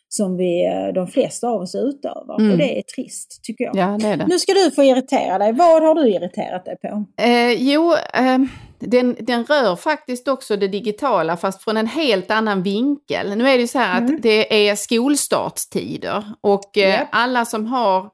som 0.09 0.37
vi, 0.37 0.67
eh, 0.67 0.95
de 0.95 1.07
flesta 1.07 1.49
av 1.49 1.61
oss 1.61 1.75
utövar. 1.75 2.39
Mm. 2.41 2.53
Och 2.53 2.59
det 2.59 2.79
är 2.79 2.83
trist, 2.83 3.41
tycker 3.43 3.65
jag. 3.65 3.77
Ja, 3.77 3.87
det 4.01 4.17
det. 4.17 4.27
Nu 4.27 4.39
ska 4.39 4.53
du 4.53 4.71
få 4.71 4.83
irritera 4.85 5.39
dig. 5.39 5.53
Vad 5.53 5.83
har 5.83 5.95
du 5.95 6.09
irriterat 6.11 6.65
dig 6.65 6.77
på? 6.83 7.05
Eh, 7.23 7.53
jo, 7.53 7.93
eh, 8.15 8.39
den, 8.79 9.17
den 9.21 9.45
rör 9.45 9.77
faktiskt 9.77 10.29
också 10.29 10.57
det 10.57 10.69
digitala 10.69 11.37
fast 11.37 11.63
från 11.63 11.77
en 11.77 11.87
helt 11.87 12.31
annan 12.31 12.63
vinkel. 12.63 13.37
Nu 13.37 13.49
är 13.49 13.55
det 13.55 13.61
ju 13.61 13.67
så 13.67 13.79
här 13.79 13.99
Mm. 13.99 14.15
att 14.15 14.23
det 14.23 14.69
är 14.69 14.75
skolstartstider 14.77 16.25
och 16.41 16.79
eh, 16.79 16.89
Japp. 16.91 17.09
alla 17.13 17.45
som 17.45 17.67
har 17.67 18.11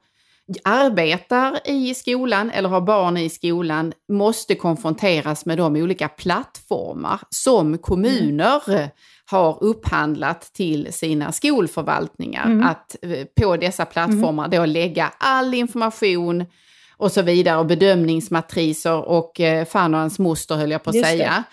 arbetar 0.63 1.59
i 1.65 1.93
skolan 1.93 2.51
eller 2.51 2.69
har 2.69 2.81
barn 2.81 3.17
i 3.17 3.29
skolan 3.29 3.93
måste 4.11 4.55
konfronteras 4.55 5.45
med 5.45 5.57
de 5.57 5.75
olika 5.75 6.07
plattformar 6.07 7.19
som 7.29 7.77
kommuner 7.77 8.89
har 9.25 9.63
upphandlat 9.63 10.41
till 10.53 10.93
sina 10.93 11.31
skolförvaltningar. 11.31 12.45
Mm. 12.45 12.67
Att 12.67 12.95
eh, 13.01 13.25
på 13.41 13.57
dessa 13.57 13.85
plattformar 13.85 14.47
då 14.47 14.65
lägga 14.65 15.13
all 15.17 15.53
information 15.53 16.45
och 16.97 17.11
så 17.11 17.21
vidare 17.21 17.57
och 17.57 17.65
bedömningsmatriser 17.65 19.09
och 19.09 19.39
eh, 19.39 19.65
fan 19.65 19.93
och 19.93 19.99
hans 19.99 20.19
moster 20.19 20.55
höll 20.55 20.71
jag 20.71 20.83
på 20.83 20.89
att 20.89 20.95
Just 20.95 21.07
säga. 21.07 21.43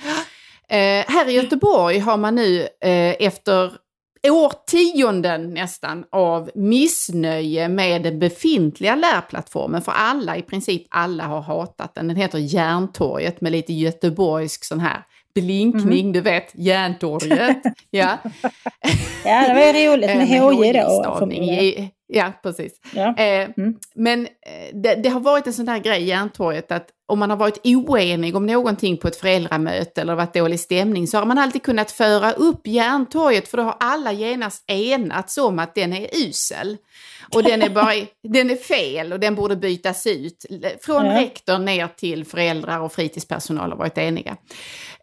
Eh, 0.69 1.05
här 1.09 1.29
i 1.29 1.33
Göteborg 1.33 1.99
har 1.99 2.17
man 2.17 2.35
nu 2.35 2.61
eh, 2.61 3.15
efter 3.19 3.73
årtionden 4.29 5.55
nästan 5.55 6.05
av 6.11 6.51
missnöje 6.55 7.69
med 7.69 8.03
den 8.03 8.19
befintliga 8.19 8.95
lärplattformen, 8.95 9.83
för 9.83 9.93
alla, 9.93 10.37
i 10.37 10.43
princip 10.43 10.83
alla 10.89 11.25
har 11.25 11.41
hatat 11.41 11.95
den. 11.95 12.09
Den 12.09 12.17
heter 12.17 12.39
Järntorget 12.39 13.41
med 13.41 13.53
lite 13.53 13.73
göteborgsk 13.73 14.65
sån 14.65 14.81
här 14.81 15.05
blinkning, 15.35 16.05
Mhm. 16.07 16.13
du 16.13 16.21
vet, 16.21 16.51
Järntorget. 16.55 17.59
ja. 17.91 18.19
Ja, 19.25 19.49
det 19.49 19.55
var 19.55 19.81
ju 19.81 19.89
roligt 19.89 20.07
med 20.07 20.31
Eh, 20.31 20.49
HJ 20.49 20.73
då. 20.73 20.79
HJ-stavning. 20.79 21.19
förmodligen. 21.19 21.89
Ja, 22.13 22.33
precis. 22.43 22.73
Ja. 22.95 23.17
Eh, 23.17 23.49
Mm. 23.57 23.75
Men 23.95 24.27
eh, 24.27 24.75
det, 24.75 24.95
det 24.95 25.09
har 25.09 25.21
varit 25.21 25.47
en 25.47 25.53
sån 25.53 25.67
där 25.67 25.79
grej 25.79 26.05
Järntorget 26.05 26.73
att 26.73 26.89
om 27.09 27.19
man 27.19 27.31
har 27.31 27.37
varit 27.37 27.59
oenig 27.65 28.37
om 28.37 28.47
någonting 28.47 28.97
på 28.97 29.09
ett 29.09 29.17
föräldramöte 29.17 30.01
eller 30.01 30.15
varit 30.15 30.35
dålig 30.35 30.61
stämning 30.61 31.07
så 31.07 31.19
har 31.19 31.27
man 31.27 31.39
alltid 31.39 31.63
kunnat 31.63 31.91
föra 31.91 32.33
upp 32.33 32.67
Järntorget 32.67 33.49
för 33.49 33.57
då 33.57 33.63
har 33.63 33.77
alla 33.81 34.13
genast 34.13 34.65
enats 34.71 35.39
om 35.39 35.59
att 35.59 35.75
den 35.75 35.93
är 35.93 36.07
usel. 36.13 36.77
Och 37.35 37.43
den 37.43 37.63
är, 37.63 37.71
bara, 37.71 37.93
den 38.29 38.51
är 38.51 38.57
fel 38.57 39.13
och 39.13 39.21
den 39.21 39.35
borde 39.35 39.57
bytas 39.57 40.07
ut. 40.07 40.47
Från 40.83 41.07
Ja. 41.07 41.21
rektor 41.21 41.59
ner 41.59 41.89
till 41.97 42.25
föräldrar 42.25 42.81
och 42.81 42.93
fritidspersonal 42.93 43.71
har 43.71 43.79
varit 43.79 43.99
eniga. 43.99 44.37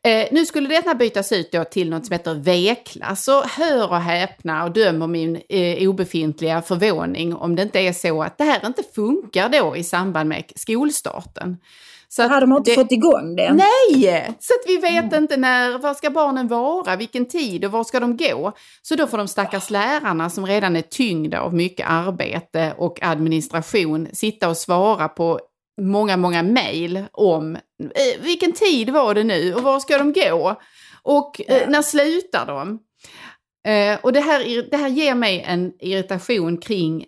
Eh, 0.03 0.27
nu 0.31 0.45
skulle 0.45 0.69
detta 0.69 0.95
bytas 0.95 1.31
ut 1.31 1.51
då 1.51 1.63
till 1.63 1.89
något 1.89 2.05
som 2.05 2.13
heter 2.13 2.33
V-klass. 2.33 3.23
Så 3.23 3.43
hör 3.43 3.89
och 3.89 4.01
häpna 4.01 4.63
och 4.63 4.71
döm 4.71 5.01
om 5.01 5.11
min 5.11 5.41
eh, 5.49 5.89
obefintliga 5.89 6.61
förvåning 6.61 7.35
om 7.35 7.55
det 7.55 7.61
inte 7.61 7.79
är 7.79 7.93
så 7.93 8.23
att 8.23 8.37
det 8.37 8.43
här 8.43 8.65
inte 8.65 8.83
funkar 8.95 9.49
då 9.49 9.75
i 9.77 9.83
samband 9.83 10.29
med 10.29 10.43
skolstarten. 10.55 11.57
Så 12.09 12.23
att 12.23 12.29
Hade 12.29 12.45
man 12.47 12.57
inte 12.57 12.71
det- 12.71 12.75
fått 12.75 12.91
igång 12.91 13.35
det? 13.35 13.53
Nej! 13.53 14.35
Så 14.39 14.53
att 14.53 14.63
vi 14.69 14.77
vet 14.77 15.13
inte 15.13 15.37
när, 15.37 15.77
var 15.77 15.93
ska 15.93 16.09
barnen 16.09 16.47
vara, 16.47 16.95
vilken 16.95 17.25
tid 17.25 17.65
och 17.65 17.71
var 17.71 17.83
ska 17.83 17.99
de 17.99 18.17
gå? 18.17 18.51
Så 18.81 18.95
då 18.95 19.07
får 19.07 19.17
de 19.17 19.27
stackars 19.27 19.69
lärarna 19.69 20.29
som 20.29 20.45
redan 20.45 20.75
är 20.75 20.81
tyngda 20.81 21.39
av 21.41 21.53
mycket 21.53 21.85
arbete 21.89 22.73
och 22.77 22.99
administration 23.01 24.07
sitta 24.13 24.49
och 24.49 24.57
svara 24.57 25.07
på 25.07 25.39
många, 25.81 26.17
många 26.17 26.43
mejl 26.43 27.05
om 27.11 27.55
eh, 27.55 28.21
vilken 28.21 28.51
tid 28.51 28.89
var 28.89 29.13
det 29.13 29.23
nu 29.23 29.53
och 29.53 29.63
var 29.63 29.79
ska 29.79 29.97
de 29.97 30.13
gå? 30.13 30.61
Och 31.01 31.41
eh, 31.47 31.69
när 31.69 31.81
slutar 31.81 32.45
de? 32.45 32.79
Eh, 33.71 33.99
och 34.01 34.13
det 34.13 34.19
här, 34.19 34.69
det 34.71 34.77
här 34.77 34.87
ger 34.87 35.15
mig 35.15 35.43
en 35.47 35.73
irritation 35.79 36.57
kring 36.57 37.05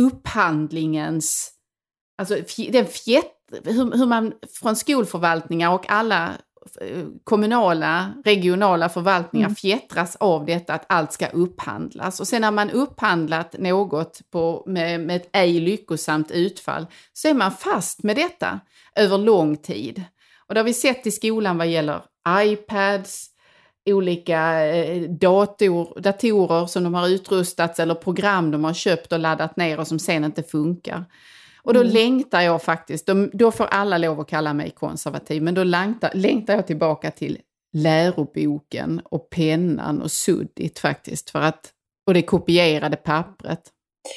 upphandlingens, 0.00 1.52
alltså 2.18 2.36
den 2.70 2.86
fjätt, 2.86 3.36
hur, 3.64 3.96
hur 3.96 4.06
man 4.06 4.32
från 4.60 4.76
skolförvaltningar 4.76 5.70
och 5.70 5.90
alla 5.90 6.32
kommunala, 7.24 8.12
regionala 8.24 8.88
förvaltningar 8.88 9.46
Mm. 9.46 9.54
fjättras 9.54 10.16
av 10.16 10.46
detta 10.46 10.74
att 10.74 10.84
allt 10.88 11.12
ska 11.12 11.26
upphandlas. 11.26 12.20
Och 12.20 12.28
sen 12.28 12.40
när 12.40 12.50
man 12.50 12.70
upphandlat 12.70 13.54
något 13.58 14.20
på, 14.32 14.64
med, 14.66 15.00
med 15.00 15.16
ett 15.16 15.28
ej 15.32 15.60
lyckosamt 15.60 16.30
utfall 16.30 16.86
så 17.12 17.28
är 17.28 17.34
man 17.34 17.52
fast 17.52 18.02
med 18.02 18.16
detta 18.16 18.60
över 18.96 19.18
lång 19.18 19.56
tid. 19.56 20.04
Och 20.46 20.54
det 20.54 20.60
har 20.60 20.64
vi 20.64 20.74
sett 20.74 21.06
i 21.06 21.10
skolan 21.10 21.58
vad 21.58 21.66
gäller 21.66 22.02
iPads, 22.28 23.26
olika 23.86 24.66
eh, 24.66 25.02
dator, 25.10 26.00
datorer 26.00 26.66
som 26.66 26.84
de 26.84 26.94
har 26.94 27.08
utrustats 27.08 27.80
eller 27.80 27.94
program 27.94 28.50
de 28.50 28.64
har 28.64 28.74
köpt 28.74 29.12
och 29.12 29.18
laddat 29.18 29.56
ner 29.56 29.80
och 29.80 29.86
som 29.86 29.98
sen 29.98 30.24
inte 30.24 30.42
funkar. 30.42 31.04
Och 31.62 31.74
då 31.74 31.82
längtar 31.82 32.40
jag 32.40 32.62
faktiskt, 32.62 33.06
då, 33.06 33.26
då 33.32 33.50
får 33.50 33.64
alla 33.66 33.98
lov 33.98 34.20
att 34.20 34.28
kalla 34.28 34.54
mig 34.54 34.70
konservativ, 34.70 35.42
men 35.42 35.54
då 35.54 35.64
längtar, 35.64 36.10
längtar 36.14 36.54
jag 36.54 36.66
tillbaka 36.66 37.10
till 37.10 37.38
läroboken 37.76 39.00
och 39.04 39.30
pennan 39.30 40.02
och 40.02 40.10
suddigt 40.10 40.78
faktiskt. 40.78 41.30
För 41.30 41.40
att, 41.40 41.70
och 42.06 42.14
det 42.14 42.22
kopierade 42.22 42.96
pappret. 42.96 43.60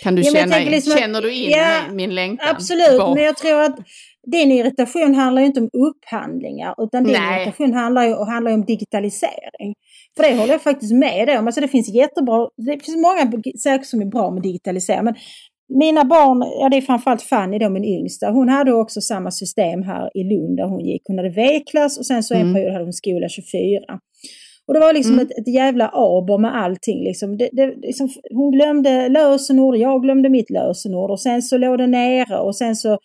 Kan 0.03 0.15
du 0.15 0.21
Ja, 0.21 0.31
känna 0.31 0.59
in, 0.61 0.71
liksom 0.71 0.97
känner 0.97 1.21
du 1.21 1.33
in 1.33 1.49
ja, 1.49 1.81
min, 1.91 2.15
längtan? 2.15 2.47
Absolut, 2.49 2.99
Bak- 2.99 3.15
men 3.15 3.23
jag 3.23 3.37
tror 3.37 3.61
att 3.61 3.79
din 4.31 4.51
irritation 4.51 5.15
handlar 5.15 5.41
ju 5.41 5.47
inte 5.47 5.59
om 5.59 5.69
upphandlingar 5.73 6.75
utan 6.77 7.03
din 7.03 7.13
Nej. 7.13 7.43
irritation 7.43 7.73
handlar 7.73 8.03
ju, 8.03 8.15
handlar 8.15 8.51
ju 8.51 8.55
om 8.55 8.65
digitalisering. 8.65 9.73
För 10.15 10.23
det 10.23 10.35
håller 10.37 10.53
jag 10.53 10.61
faktiskt 10.61 10.93
med 10.93 11.27
dig 11.27 11.37
om. 11.37 11.47
Alltså 11.47 11.61
det 11.61 11.67
finns 11.67 11.89
jättebra, 11.93 12.49
det 12.57 12.85
finns 12.85 12.97
många 12.97 13.31
saker 13.57 13.83
som 13.83 14.01
är 14.01 14.05
bra 14.05 14.31
med 14.31 14.43
digitalisering. 14.43 15.03
Men 15.03 15.15
mina 15.79 16.05
barn, 16.05 16.39
ja 16.61 16.69
det 16.69 16.77
är 16.77 16.81
framförallt 16.81 17.21
Fanny 17.21 17.59
då, 17.59 17.69
min 17.69 17.83
yngsta, 17.85 18.29
hon 18.31 18.49
hade 18.49 18.73
också 18.73 19.01
samma 19.01 19.31
system 19.31 19.83
här 19.83 20.09
i 20.17 20.23
Lund 20.23 20.57
där 20.57 20.67
hon 20.67 20.85
gick. 20.85 21.01
Hon 21.07 21.17
hade 21.17 21.29
V-klass 21.29 21.97
och 21.99 22.05
sen 22.05 22.23
så 22.23 22.33
en 22.33 22.41
Mm. 22.41 22.53
period 22.53 22.71
hade 22.73 22.85
hon 22.85 22.93
skola 22.93 23.29
24. 23.29 23.79
Och 24.67 24.73
det 24.73 24.79
var 24.79 24.93
liksom 24.93 25.13
Mm. 25.13 25.25
ett, 25.25 25.31
ett 25.39 25.53
jävla 25.53 25.87
aber 25.87 26.37
med 26.37 26.55
allting. 26.63 27.03
Liksom. 27.03 27.37
Det, 27.37 27.49
det, 27.51 27.73
liksom, 27.81 28.09
hon 28.33 28.51
glömde 28.51 29.09
lösenord, 29.09 29.75
jag 29.77 30.01
glömde 30.01 30.29
mitt 30.29 30.49
lösenord 30.49 31.11
och 31.11 31.19
sen 31.21 31.41
så 31.41 31.57
låg 31.57 31.77
det 31.77 31.87
nere 31.87 32.39
och 32.39 32.55
sen 32.55 32.75
så 32.75 32.97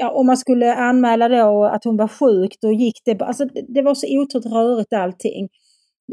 ja, 0.00 0.10
om 0.10 0.26
man 0.26 0.36
skulle 0.36 0.74
anmäla 0.74 1.28
då 1.28 1.64
att 1.64 1.84
hon 1.84 1.96
var 1.96 2.08
sjuk 2.08 2.52
då 2.62 2.72
gick 2.72 2.94
det 3.04 3.22
alltså 3.24 3.44
det, 3.44 3.64
det 3.74 3.82
var 3.82 3.94
så 3.94 4.06
otroligt 4.22 4.46
rörigt 4.52 4.92
allting. 4.92 5.48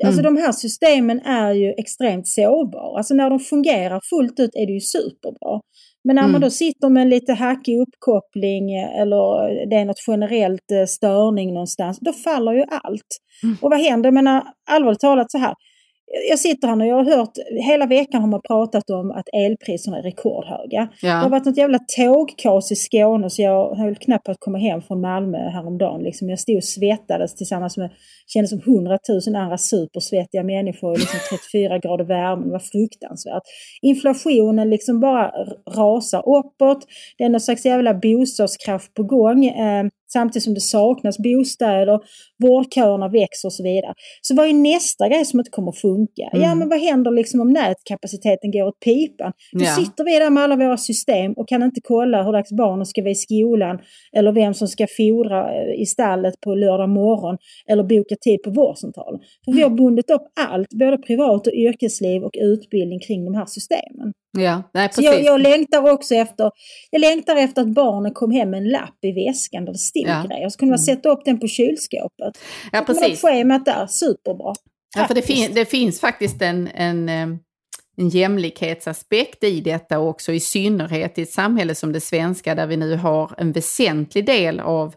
Alltså 0.05 0.21
Mm. 0.21 0.35
de 0.35 0.41
här 0.41 0.51
systemen 0.51 1.19
är 1.19 1.51
ju 1.53 1.69
extremt 1.77 2.27
sårbara. 2.27 2.97
Alltså 2.97 3.13
när 3.13 3.29
de 3.29 3.39
fungerar 3.39 3.99
fullt 4.09 4.39
ut 4.39 4.55
är 4.55 4.65
det 4.67 4.73
ju 4.73 4.79
superbra. 4.79 5.59
Men 6.05 6.15
när 6.15 6.21
Mm. 6.24 6.31
man 6.31 6.41
då 6.41 6.50
sitter 6.50 6.89
med 6.89 7.01
en 7.01 7.09
lite 7.09 7.33
hackig 7.33 7.77
uppkoppling 7.79 8.75
eh, 8.75 9.00
eller 9.01 9.25
det 9.69 9.75
är 9.75 9.85
något 9.85 10.03
generellt 10.07 10.71
eh, 10.71 10.85
störning 10.85 11.53
någonstans, 11.53 12.00
då 12.01 12.13
faller 12.13 12.53
ju 12.53 12.63
allt. 12.83 13.12
Mm. 13.43 13.55
Och 13.62 13.69
vad 13.71 13.79
händer? 13.79 14.07
Jag 14.07 14.13
menar 14.13 14.43
allvarligt 14.71 15.00
talat 15.00 15.31
så 15.31 15.38
här. 15.38 15.53
Jag 16.29 16.39
sitter 16.39 16.67
här 16.67 16.79
och 16.81 16.88
jag 16.88 16.95
har 16.95 17.17
hört, 17.17 17.38
hela 17.65 17.85
veckan 17.85 18.21
har 18.21 18.27
man 18.27 18.41
pratat 18.41 18.89
om 18.89 19.12
att 19.12 19.25
elpriserna 19.33 19.97
är 19.97 20.03
rekordhöga. 20.03 20.89
Ja. 21.01 21.09
Det 21.09 21.09
har 21.09 21.29
varit 21.29 21.45
något 21.45 21.57
jävla 21.57 21.79
tågkaos 21.97 22.71
i 22.71 22.75
Skåne 22.75 23.29
så 23.29 23.41
jag 23.41 23.75
höll 23.75 23.95
knappt 23.95 24.25
på 24.25 24.31
att 24.31 24.39
komma 24.39 24.57
hem 24.57 24.81
från 24.81 25.01
Malmö 25.01 25.38
häromdagen. 25.38 26.03
Liksom 26.03 26.29
jag 26.29 26.39
stod 26.39 26.57
och 26.57 26.63
svettades 26.63 27.35
tillsammans 27.35 27.77
med, 27.77 27.89
kändes 28.27 28.50
som 28.50 28.62
hundratusen 28.65 29.35
andra 29.35 29.57
supersvettiga 29.57 30.43
människor 30.43 30.93
i 30.93 30.97
liksom 30.97 31.19
34 31.51 31.77
grader 31.77 32.05
värme. 32.05 32.45
Det 32.45 32.51
var 32.51 32.59
fruktansvärt. 32.59 33.43
Inflationen 33.81 34.69
liksom 34.69 35.00
bara 35.00 35.31
rasar 35.77 36.19
uppåt. 36.19 36.85
Det 37.17 37.24
är 37.24 37.29
någon 37.29 37.41
slags 37.41 37.65
jävla 37.65 37.93
bostadskraft 37.93 38.93
på 38.93 39.03
gång. 39.03 39.45
Eh, 39.45 39.85
samtidigt 40.13 40.43
som 40.43 40.53
det 40.53 40.62
saknas 40.62 41.17
bostäder, 41.17 42.00
vårdköerna 42.43 43.07
växer 43.07 43.47
och 43.47 43.53
så 43.53 43.63
vidare. 43.63 43.93
Så 44.21 44.35
vad 44.35 44.47
är 44.47 44.53
nästa 44.53 45.09
grej 45.09 45.25
som 45.25 45.39
inte 45.39 45.51
kommer 45.51 45.69
att 45.69 45.77
funka? 45.77 46.23
Mm. 46.33 46.43
Ja, 46.47 46.55
men 46.55 46.69
vad 46.69 46.79
händer 46.79 47.11
liksom 47.11 47.41
om 47.41 47.49
nätkapaciteten 47.53 48.51
går 48.51 48.63
åt 48.67 48.79
pipan? 48.79 49.31
Då 49.51 49.63
Ja. 49.65 49.71
sitter 49.75 50.03
vi 50.03 50.19
där 50.19 50.29
med 50.29 50.43
alla 50.43 50.55
våra 50.55 50.77
system 50.77 51.33
och 51.33 51.47
kan 51.47 51.63
inte 51.63 51.81
kolla 51.83 52.23
hur 52.23 52.31
dags 52.33 52.51
barnen 52.51 52.85
ska 52.85 53.01
vara 53.01 53.11
i 53.11 53.15
skolan 53.15 53.79
eller 54.17 54.31
vem 54.31 54.53
som 54.53 54.67
ska 54.67 54.87
fodra 54.97 55.39
eh, 55.55 55.81
i 55.81 55.85
stallet 55.85 56.33
på 56.41 56.55
lördag 56.55 56.89
morgon 56.89 57.37
eller 57.71 57.83
boka 57.83 58.15
tid 58.21 58.39
på 58.43 58.49
vårdcentralen. 58.49 59.19
För 59.45 59.51
vi 59.51 59.61
har 59.61 59.69
bundit 59.69 60.09
upp 60.11 60.21
allt, 60.49 60.69
både 60.69 60.97
privat 60.97 61.47
och 61.47 61.53
yrkesliv 61.53 62.23
och 62.23 62.35
utbildning 62.41 62.99
kring 62.99 63.25
de 63.25 63.35
här 63.35 63.45
systemen. 63.45 64.13
Ja, 64.37 64.63
nej 64.73 64.89
Så 64.91 65.01
precis. 65.01 65.25
jag, 65.25 65.33
jag 65.33 65.41
längtar 65.41 65.91
också 65.93 66.15
efter, 66.15 66.51
jag 66.91 67.01
längtar 67.01 67.35
efter 67.35 67.61
att 67.61 67.73
barnen 67.73 68.13
kom 68.13 68.31
hem 68.31 68.49
med 68.49 68.57
en 68.57 68.69
lapp 68.69 68.97
i 69.05 69.11
väskan 69.25 69.65
där 69.65 69.71
det 69.71 69.77
stod 69.77 70.07
Ja. 70.07 70.23
grejer. 70.29 70.49
Så 70.49 70.57
kunde 70.59 70.71
man 70.71 70.79
sätta 70.79 71.09
upp 71.09 71.25
den 71.25 71.39
på 71.39 71.47
kylskåpet. 71.47 72.25
Ja, 72.72 72.84
man 72.88 72.96
ha 72.98 73.01
precis. 73.01 73.22
schemat 73.22 73.65
där, 73.65 73.88
superbra. 73.88 74.53
Ja, 74.96 75.08
för 75.08 75.15
det, 75.15 75.22
fin 75.22 75.53
det 75.53 75.65
finns 75.65 76.00
faktiskt 76.00 76.41
en, 76.41 76.67
en, 76.67 77.10
en 77.10 78.10
jämlikhetsaspekt 78.10 79.44
i 79.44 79.62
detta 79.62 80.00
också, 80.00 80.32
i 80.34 80.39
synnerhet 80.39 81.17
i 81.17 81.22
ett 81.22 81.32
samhälle 81.32 81.75
som 81.75 81.91
det 81.91 82.01
svenska 82.01 82.55
där 82.55 82.67
vi 82.67 82.77
nu 82.77 82.96
har 82.96 83.36
en 83.38 83.51
väsentlig 83.51 84.25
del 84.25 84.60
av 84.60 84.96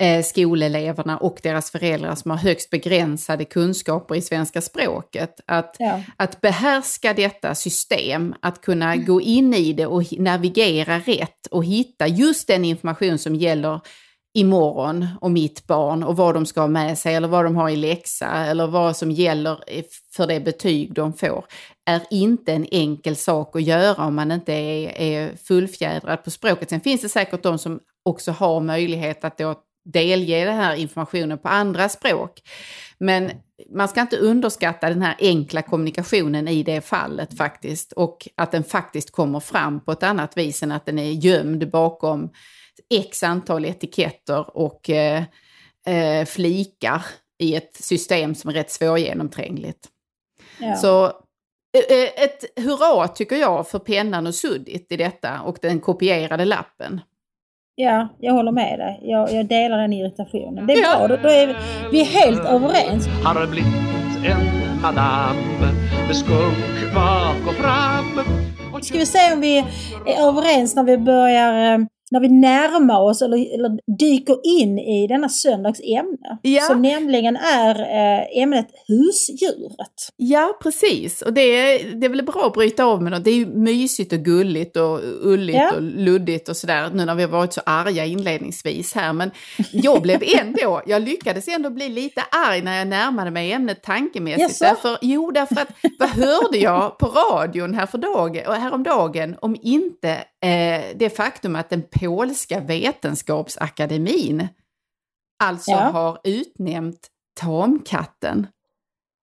eh, 0.00 0.22
skoleleverna 0.22 1.18
och 1.18 1.38
deras 1.42 1.70
föräldrar 1.70 2.14
som 2.14 2.30
har 2.30 2.38
högst 2.38 2.70
begränsade 2.70 3.44
kunskaper 3.44 4.14
i 4.14 4.22
svenska 4.22 4.60
språket. 4.60 5.40
Att, 5.46 5.76
Ja. 5.78 6.02
att 6.16 6.40
behärska 6.40 7.14
detta 7.14 7.54
system, 7.54 8.34
att 8.40 8.60
kunna 8.60 8.96
gå 8.96 9.20
in 9.20 9.54
i 9.54 9.72
det 9.72 9.86
och 9.86 10.02
navigera 10.18 10.98
rätt 10.98 11.46
och 11.50 11.64
hitta 11.64 12.06
just 12.06 12.48
den 12.48 12.64
information 12.64 13.18
som 13.18 13.34
gäller 13.34 13.80
imorgon 14.34 15.06
och 15.20 15.30
mitt 15.30 15.66
barn 15.66 16.02
och 16.02 16.16
vad 16.16 16.34
de 16.34 16.46
ska 16.46 16.60
ha 16.60 16.68
med 16.68 16.98
sig 16.98 17.14
eller 17.14 17.28
vad 17.28 17.44
de 17.44 17.56
har 17.56 17.68
i 17.68 17.76
läxa 17.76 18.26
eller 18.26 18.66
vad 18.66 18.96
som 18.96 19.10
gäller 19.10 19.58
för 20.16 20.26
det 20.26 20.40
betyg 20.40 20.94
de 20.94 21.12
får 21.12 21.44
är 21.86 22.00
inte 22.10 22.52
en 22.52 22.66
enkel 22.70 23.16
sak 23.16 23.56
att 23.56 23.62
göra 23.62 24.06
om 24.06 24.14
man 24.14 24.32
inte 24.32 24.52
är, 24.52 25.00
är 25.00 25.36
fullfjädrad 25.36 26.24
på 26.24 26.30
språket. 26.30 26.70
Sen 26.70 26.80
finns 26.80 27.00
det 27.00 27.08
säkert 27.08 27.42
de 27.42 27.58
som 27.58 27.80
också 28.02 28.32
har 28.32 28.60
möjlighet 28.60 29.24
att 29.24 29.38
då 29.38 29.54
delge 29.84 30.44
den 30.44 30.56
här 30.56 30.74
informationen 30.74 31.38
på 31.38 31.48
andra 31.48 31.88
språk. 31.88 32.40
Men 32.98 33.30
man 33.74 33.88
ska 33.88 34.00
inte 34.00 34.16
underskatta 34.16 34.88
den 34.88 35.02
här 35.02 35.16
enkla 35.18 35.62
kommunikationen 35.62 36.48
i 36.48 36.62
det 36.62 36.80
fallet 36.80 37.36
faktiskt 37.36 37.92
och 37.92 38.28
att 38.36 38.52
den 38.52 38.64
faktiskt 38.64 39.10
kommer 39.10 39.40
fram 39.40 39.80
på 39.80 39.92
ett 39.92 40.02
annat 40.02 40.36
vis 40.36 40.62
än 40.62 40.72
att 40.72 40.86
den 40.86 40.98
är 40.98 41.10
gömd 41.10 41.70
bakom 41.70 42.30
x 42.94 43.22
antal 43.22 43.64
etiketter 43.64 44.56
och 44.56 44.90
eh, 44.90 45.22
eh, 45.86 46.24
flikar 46.26 47.02
i 47.38 47.54
ett 47.56 47.76
system 47.76 48.34
som 48.34 48.50
är 48.50 48.54
rätt 48.54 48.70
svårgenomträngligt. 48.70 49.88
Ja. 50.58 50.76
Så 50.76 51.04
eh, 51.06 51.96
eh, 51.98 52.24
ett 52.24 52.44
hurra 52.64 53.08
tycker 53.08 53.36
jag 53.36 53.68
för 53.68 53.78
pennan 53.78 54.26
och 54.26 54.34
suddigt 54.34 54.92
i 54.92 54.96
detta 54.96 55.40
och 55.40 55.58
den 55.62 55.80
kopierade 55.80 56.44
lappen. 56.44 57.00
ja, 57.74 58.08
jag 58.18 58.32
håller 58.32 58.52
med 58.52 58.78
dig. 58.78 59.00
Jag, 59.02 59.32
jag 59.32 59.46
delar 59.46 59.78
den 59.78 59.92
irritationen. 59.92 60.66
Det 60.66 60.72
är 60.72 60.82
Ja. 60.82 60.98
bra, 60.98 61.08
då, 61.16 61.22
då 61.22 61.28
är 61.28 61.46
vi, 61.46 61.54
vi 61.92 62.00
är 62.00 62.04
helt 62.04 62.40
överens. 62.40 63.06
Har 63.24 63.46
blivit 63.46 63.74
en 64.24 64.80
madam 64.82 65.36
med 66.06 66.16
skunk 66.16 66.94
bak 66.94 67.36
och 67.48 67.54
fram 67.54 68.20
Ska 68.82 68.98
vi 68.98 69.06
se 69.06 69.32
om 69.32 69.40
vi 69.40 69.58
är 70.06 70.28
överens 70.28 70.76
när 70.76 70.84
vi 70.84 70.98
börjar, 70.98 71.86
när 72.10 72.20
vi 72.20 72.28
närmar 72.28 73.00
oss 73.00 73.22
eller, 73.22 73.54
eller 73.54 73.98
dyker 73.98 74.36
in 74.60 74.78
i 74.78 75.06
denna 75.06 75.28
söndags 75.28 75.80
ämne. 75.80 76.38
Ja. 76.42 76.62
Som 76.62 76.82
nämligen 76.82 77.36
är 77.36 77.80
eh, 77.80 78.42
ämnet 78.42 78.66
husdjuret. 78.88 79.94
Ja, 80.16 80.58
precis. 80.62 81.22
Och 81.22 81.32
det 81.32 81.40
är, 81.40 81.94
det 81.94 82.06
är 82.06 82.10
väl 82.10 82.24
bra 82.24 82.46
att 82.46 82.52
bryta 82.52 82.84
av 82.84 83.02
med 83.02 83.12
något. 83.12 83.24
Det 83.24 83.30
är 83.30 83.34
ju 83.34 83.46
mysigt 83.46 84.12
och 84.12 84.18
gulligt 84.18 84.76
och 84.76 85.00
ulligt 85.22 85.56
Ja. 85.56 85.72
och 85.76 85.82
luddigt 85.82 86.48
och 86.48 86.56
sådär 86.56 86.90
nu 86.94 87.04
när 87.04 87.14
vi 87.14 87.22
har 87.22 87.30
varit 87.30 87.52
så 87.52 87.60
arga 87.66 88.04
inledningsvis 88.04 88.94
här. 88.94 89.12
Men 89.12 89.30
jag 89.72 90.02
blev 90.02 90.22
ändå, 90.40 90.82
jag 90.86 91.02
lyckades 91.02 91.48
ändå 91.48 91.70
bli 91.70 91.88
lite 91.88 92.22
arg 92.30 92.62
när 92.62 92.78
jag 92.78 92.88
närmade 92.88 93.30
mig 93.30 93.52
ämnet 93.52 93.82
tankemässigt. 93.82 94.60
Jaså? 94.60 94.64
Därför, 94.64 94.98
jo, 95.00 95.30
därför 95.30 95.60
att 95.60 95.68
vad 95.98 96.08
hörde 96.08 96.58
jag 96.58 96.98
på 96.98 97.06
radion 97.06 97.74
här 97.74 97.86
för 97.86 97.98
dag, 97.98 98.36
häromdagen 98.36 99.36
om 99.40 99.56
inte 99.62 100.10
eh, 100.42 100.80
det 100.96 101.16
faktum 101.16 101.56
att 101.56 101.70
den 101.70 101.82
polska 102.00 102.60
vetenskapsakademin 102.60 104.48
alltså 105.44 105.70
Ja. 105.70 105.76
har 105.76 106.18
utnämnt 106.24 107.08
tamkatten 107.40 108.46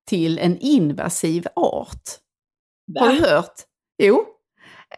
till 0.10 0.40
en 0.40 0.58
invasiv 0.60 1.48
art. 1.56 2.04
Har 3.00 3.10
du 3.10 3.26
hört? 3.26 3.54
Jo. 4.04 4.26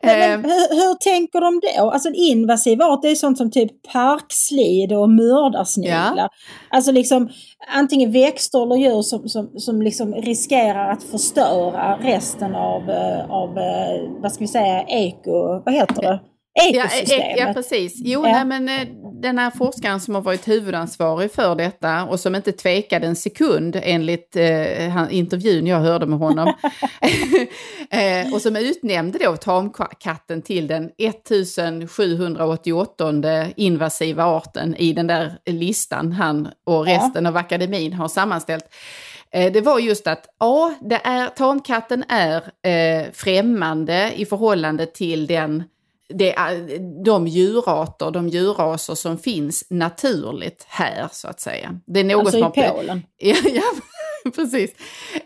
Men, 0.03 0.19
men, 0.41 0.51
hur, 0.51 0.75
hur 0.75 0.95
tänker 0.95 1.41
de 1.41 1.61
då? 1.77 1.91
Alltså 1.91 2.09
en 2.09 2.15
invasiv 2.15 2.81
art 2.81 3.01
det 3.01 3.09
är 3.09 3.15
sånt 3.15 3.37
som 3.37 3.51
typ 3.51 3.91
parkslide 3.93 4.97
och 4.97 5.09
mördarsniglar. 5.09 6.29
Alltså 6.69 6.91
liksom 6.91 7.29
antingen 7.75 8.11
växter 8.11 8.63
eller 8.63 8.75
djur 8.75 9.01
som, 9.01 9.29
som, 9.29 9.59
som 9.59 9.81
liksom 9.81 10.13
riskerar 10.13 10.91
att 10.91 11.03
förstöra 11.03 11.97
resten 12.01 12.55
av, 12.55 12.89
eh, 12.89 13.31
av 13.31 13.57
eh, 13.57 14.21
vad 14.21 14.31
ska 14.31 14.43
vi 14.43 14.47
säga, 14.47 14.83
eko, 14.87 15.63
vad 15.65 15.73
heter 15.73 16.01
det? 16.01 16.19
Ja, 16.73 16.85
Ekosystemet. 16.85 17.25
e- 17.25 17.35
ja, 17.37 17.53
precis. 17.53 17.93
Jo, 17.95 18.25
Ja. 18.25 18.31
nej, 18.31 18.45
men 18.45 18.69
eh, 18.69 18.87
den 19.21 19.37
här 19.37 19.51
forskaren 19.51 19.99
som 19.99 20.15
har 20.15 20.21
varit 20.21 20.47
huvudansvarig 20.47 21.31
för 21.31 21.55
detta 21.55 22.03
och 22.03 22.19
som 22.19 22.35
inte 22.35 22.51
tvekade 22.51 23.07
en 23.07 23.15
sekund 23.15 23.79
enligt 23.83 24.35
eh, 24.35 25.13
intervjun 25.15 25.67
jag 25.67 25.79
hörde 25.79 26.05
med 26.05 26.19
honom. 26.19 26.47
eh, 27.91 28.33
och 28.33 28.41
som 28.41 28.55
utnämnde 28.55 29.19
då 29.19 29.35
tamkatten 29.35 30.41
till 30.41 30.67
den 30.67 30.89
1788 30.97 33.13
invasiva 33.55 34.23
arten 34.25 34.75
i 34.75 34.93
den 34.93 35.07
där 35.07 35.33
listan 35.45 36.11
han 36.11 36.47
och 36.65 36.89
Ja. 36.89 36.95
resten 36.97 37.25
av 37.25 37.37
akademin 37.37 37.93
har 37.93 38.07
sammanställt. 38.07 38.65
Eh, 39.31 39.51
Det 39.51 39.61
var 39.61 39.79
just 39.79 40.07
att 40.07 40.25
ja, 40.39 40.73
det 40.81 40.99
är, 41.03 41.27
tamkatten 41.27 42.03
är 42.09 42.35
eh, 42.67 43.05
främmande 43.13 44.11
i 44.15 44.25
förhållande 44.25 44.85
till 44.85 45.27
den 45.27 45.63
det 46.09 46.35
är 46.35 46.79
de 47.03 47.27
djurarter, 47.27 48.11
de 48.11 48.29
djurraser 48.29 48.95
som 48.95 49.17
finns 49.17 49.63
naturligt 49.69 50.65
här 50.67 51.07
så 51.11 51.27
att 51.27 51.39
säga. 51.39 51.79
Det 51.85 51.99
är 51.99 52.03
något 52.03 52.35
Alltså 52.35 52.61
i. 52.61 52.69
Polen. 52.77 53.03
Ja, 53.17 53.35
ja 53.53 53.63
precis. 54.35 54.71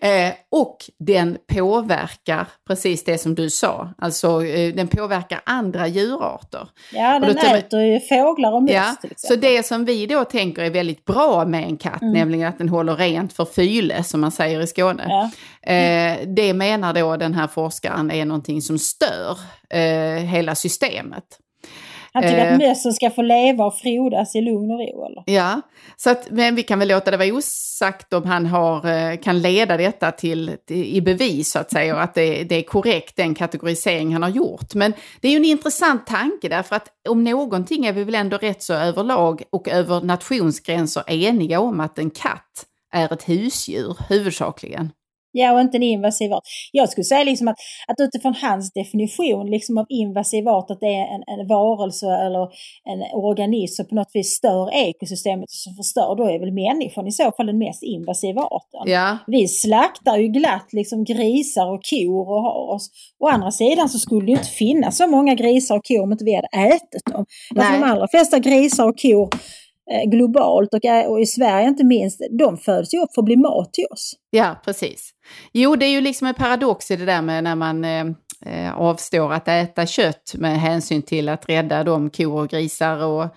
Eh, 0.02 0.34
och 0.52 0.78
den 1.00 1.38
påverkar 1.54 2.48
precis 2.68 3.04
det 3.04 3.18
som 3.18 3.36
du 3.36 3.50
sa, 3.50 3.90
alltså 3.98 4.46
eh, 4.46 4.74
den 4.76 4.88
påverkar 4.88 5.42
andra 5.46 5.88
djurarter. 5.88 6.68
Ja, 6.94 7.20
den 7.20 7.38
äter 7.38 7.82
ju 7.82 8.00
fåglar 8.00 8.52
och 8.54 8.64
möss 8.64 8.72
Ja, 8.74 8.96
till 9.02 9.10
så 9.10 9.14
exempel. 9.34 9.40
det 9.52 9.64
som 9.66 9.86
vi 9.86 10.06
då 10.06 10.24
tänker 10.26 10.62
är 10.64 10.70
väldigt 10.70 11.06
bra 11.06 11.46
med 11.46 11.64
en 11.64 11.78
katt, 11.78 12.02
Mm. 12.02 12.14
nämligen 12.14 12.50
att 12.50 12.58
den 12.58 12.70
håller 12.70 12.96
rent 12.96 13.34
för 13.34 13.46
fyle, 13.46 14.04
som 14.04 14.22
man 14.22 14.32
säger 14.32 14.62
i 14.62 14.68
Skåne. 14.68 15.06
Ja. 15.10 15.30
Eh, 15.74 16.18
det 16.28 16.54
menar 16.54 16.94
då 16.94 17.18
den 17.18 17.34
här 17.34 17.48
forskaren 17.48 18.12
är 18.12 18.26
någonting 18.26 18.62
som 18.62 18.80
stör 18.80 19.38
eh, 19.70 20.24
hela 20.24 20.56
systemet. 20.56 21.24
Han 22.14 22.24
tycker 22.24 22.46
eh, 22.46 22.54
att 22.54 22.60
mössen 22.60 22.94
ska 22.94 23.10
få 23.10 23.22
leva 23.22 23.66
och 23.66 23.78
frodas 23.78 24.36
i 24.36 24.42
lugn 24.42 24.72
och 24.72 24.80
ro 24.80 25.06
eller? 25.06 25.24
Ja, 25.26 25.62
så 25.98 26.10
att, 26.10 26.32
men 26.32 26.56
vi 26.56 26.64
kan 26.64 26.80
väl 26.80 26.88
låta 26.88 27.12
det 27.12 27.18
vara 27.18 27.34
osagt 27.34 28.14
om 28.14 28.26
han 28.26 28.46
har, 28.46 28.90
eh, 28.90 29.18
kan 29.18 29.42
leda 29.42 29.78
detta 29.78 30.12
till, 30.12 30.58
till, 30.68 30.96
i 30.96 31.02
bevis 31.02 31.52
så 31.52 31.60
att 31.60 31.72
säga 31.72 31.96
och 31.96 32.02
att 32.02 32.14
det, 32.14 32.44
det 32.44 32.56
är 32.56 32.64
korrekt 32.64 33.16
den 33.16 33.36
kategorisering 33.36 34.14
han 34.14 34.24
har 34.24 34.30
gjort. 34.30 34.76
Men 34.76 34.94
det 35.22 35.28
är 35.28 35.32
ju 35.32 35.38
en 35.38 35.46
intressant 35.46 36.08
tanke 36.08 36.50
därför 36.50 36.76
att 36.76 36.88
om 37.10 37.24
någonting 37.24 37.86
är 37.86 37.94
vi 37.94 38.04
väl 38.04 38.16
ändå 38.16 38.38
rätt 38.38 38.64
så 38.64 38.74
överlag 38.74 39.44
och 39.50 39.70
över 39.70 40.02
nationsgränser 40.02 41.04
eniga 41.08 41.60
om 41.60 41.80
att 41.80 42.00
en 42.00 42.10
katt 42.10 42.66
är 42.94 43.14
ett 43.14 43.30
husdjur 43.30 43.98
huvudsakligen. 44.10 44.92
Ja, 45.36 45.54
och 45.54 45.62
inte 45.62 45.78
en 45.78 45.84
invasiv 45.84 46.34
art. 46.34 46.44
Jag 46.72 46.90
skulle 46.90 47.06
säga 47.06 47.24
liksom 47.24 47.48
att, 47.48 47.56
att 47.88 47.96
utifrån 48.00 48.34
hans 48.42 48.74
definition 48.74 49.52
liksom 49.52 49.78
av 49.78 49.86
invasiv 49.90 50.48
art, 50.48 50.72
att 50.72 50.80
det 50.80 50.96
är 50.96 51.08
en, 51.16 51.40
en 51.40 51.48
varelse 51.48 52.08
eller 52.08 52.44
en 52.92 53.02
organism 53.14 53.76
som 53.76 53.86
på 53.88 53.96
något 53.96 54.12
vis 54.14 54.30
stör 54.30 54.74
ekosystemet 54.74 55.44
och 55.44 55.50
som 55.66 55.76
förstör, 55.76 56.16
då 56.16 56.24
är 56.30 56.40
väl 56.40 56.52
människan 56.52 57.08
i 57.08 57.12
så 57.12 57.32
fall 57.32 57.46
den 57.46 57.58
mest 57.58 57.84
invasiva 57.84 58.42
arten. 58.42 58.82
Ja. 58.86 59.18
Vi 59.28 59.48
slaktar 59.48 60.18
ju 60.18 60.28
glatt 60.28 60.74
liksom 60.74 61.04
grisar 61.04 61.66
och 61.74 61.82
kor 61.90 62.30
och 62.30 62.42
har 62.42 62.76
oss. 62.76 62.90
Å 63.20 63.28
andra 63.28 63.52
sidan 63.52 63.90
så 63.90 64.00
skulle 64.00 64.26
det 64.26 64.32
ju 64.32 64.38
inte 64.38 64.50
finnas 64.50 64.98
så 64.98 65.08
många 65.08 65.36
grisar 65.36 65.76
och 65.78 65.86
kor 65.86 66.04
om 66.04 66.12
inte 66.12 66.26
vi 66.26 66.36
hade 66.36 66.48
ätit 66.48 67.06
dem. 67.12 67.26
Därför 67.52 67.72
Nej. 67.72 67.80
de 67.80 67.86
allra 67.86 68.08
flesta 68.08 68.40
grisar 68.40 68.90
och 68.90 69.00
kor 69.00 69.30
globalt 70.12 70.74
och, 70.74 70.86
eh, 70.86 71.22
i 71.22 71.26
Sverige 71.26 71.68
inte 71.68 71.84
minst, 71.84 72.20
de 72.40 72.58
föds 72.58 72.94
ju 72.94 73.00
upp 73.00 73.14
för 73.16 73.22
att 73.22 73.26
bli 73.26 73.36
mat 73.38 73.74
till 73.74 73.86
oss. 73.92 74.14
Ja, 74.30 74.62
precis. 74.66 75.10
Jo, 75.54 75.76
det 75.76 75.86
är 75.86 75.90
ju 75.90 76.02
liksom 76.02 76.28
en 76.28 76.34
paradox 76.34 76.92
i 76.92 76.96
det 76.96 77.06
där 77.06 77.22
med 77.22 77.44
när 77.44 77.56
man 77.56 77.86
eh, 77.86 78.06
eh, 78.46 78.78
avstår 78.78 79.34
att 79.34 79.48
äta 79.48 79.86
kött 79.86 80.34
med 80.38 80.60
hänsyn 80.62 81.02
till 81.02 81.30
att 81.30 81.50
rädda 81.50 81.84
de 81.84 82.10
kor 82.10 82.42
och 82.42 82.50
grisar 82.50 83.04
och 83.06 83.28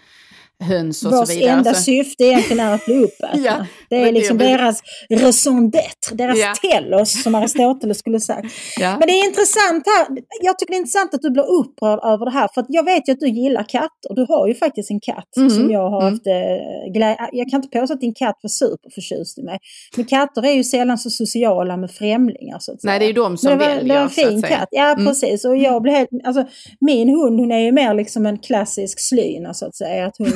höns 0.61 1.05
och 1.05 1.13
Vars 1.13 1.29
så 1.29 1.35
vidare. 1.35 1.51
enda 1.57 1.75
Så- 1.75 1.83
syfte 1.83 2.25
egentligen 2.25 2.67
är 2.67 2.75
att 2.75 2.85
bli 2.85 2.95
uppätna. 3.05 3.41
Ja, 3.45 3.67
det 3.90 3.96
är 3.96 4.12
liksom 4.12 4.38
deras 4.38 4.83
raison 5.11 5.70
d'être, 5.70 6.12
deras 6.14 6.38
Ja. 6.38 6.53
telos 6.70 7.22
som 7.22 7.35
Aristoteles 7.40 7.99
skulle 7.99 8.20
sagt. 8.20 8.46
ja. 8.81 8.90
Men 8.99 9.09
det 9.09 9.12
är 9.14 9.25
intressant 9.29 9.85
här, 9.87 10.07
jag 10.42 10.59
tycker 10.59 10.72
det 10.72 10.77
är 10.77 10.79
intressant 10.79 11.14
att 11.14 11.22
du 11.22 11.31
blir 11.31 11.51
upprörd 11.61 11.99
över 12.05 12.25
det 12.25 12.31
här 12.33 12.49
för 12.55 12.64
jag 12.68 12.85
vet 12.85 13.09
ju 13.09 13.12
att 13.12 13.20
du 13.20 13.29
gillar 13.29 13.62
katter. 13.68 14.14
Du 14.16 14.27
har 14.29 14.49
ju 14.49 14.55
faktiskt 14.55 14.90
en 14.90 15.01
katt 15.01 15.29
Mhm, 15.37 15.51
som 15.51 15.70
jag 15.70 15.90
har 15.90 16.01
mm. 16.03 16.12
haft 16.12 16.27
eh, 16.27 16.92
glädje 16.94 17.16
Jag 17.33 17.51
kan 17.51 17.62
inte 17.62 17.79
påstå 17.81 17.94
att 17.94 18.01
din 18.01 18.14
katt 18.14 18.38
var 18.42 18.49
superförtjust 18.49 19.38
i 19.38 19.42
mig. 19.42 19.59
Men 19.96 20.05
katter 20.05 20.46
är 20.46 20.53
ju 20.53 20.64
sällan 20.64 20.99
så 20.99 21.11
sociala 21.11 21.77
med 21.77 21.90
främlingar 21.90 22.59
så 22.61 22.72
att 22.72 22.81
säga. 22.81 22.90
Nej, 22.90 22.99
det 22.99 23.05
är 23.05 23.07
ju 23.07 23.12
de 23.12 23.37
som 23.38 23.49
Men 23.51 23.59
det 23.59 23.64
var, 23.64 23.75
väljer. 23.75 23.88
det 23.94 23.94
var 23.94 24.03
en 24.05 24.11
fin 24.11 24.42
katt, 24.42 24.68
ja 24.70 24.92
Mm. 24.92 25.07
precis. 25.07 25.44
Och 25.44 25.57
jag 25.57 25.83
blev 25.83 25.94
helt, 25.94 26.09
alltså, 26.25 26.44
min 26.81 27.09
hund 27.09 27.40
hon 27.40 27.53
är 27.53 27.59
ju 27.61 27.72
mer 27.72 27.94
liksom 27.94 28.27
en 28.27 28.38
klassisk 28.38 29.01
slyna 29.09 29.55
så 29.55 29.66
att 29.66 29.77
säga. 29.77 30.07
Att 30.07 30.14
hon, 30.18 30.33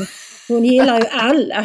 hon 0.49 0.65
gillar 0.65 1.01
ju 1.01 1.07
alla. 1.13 1.65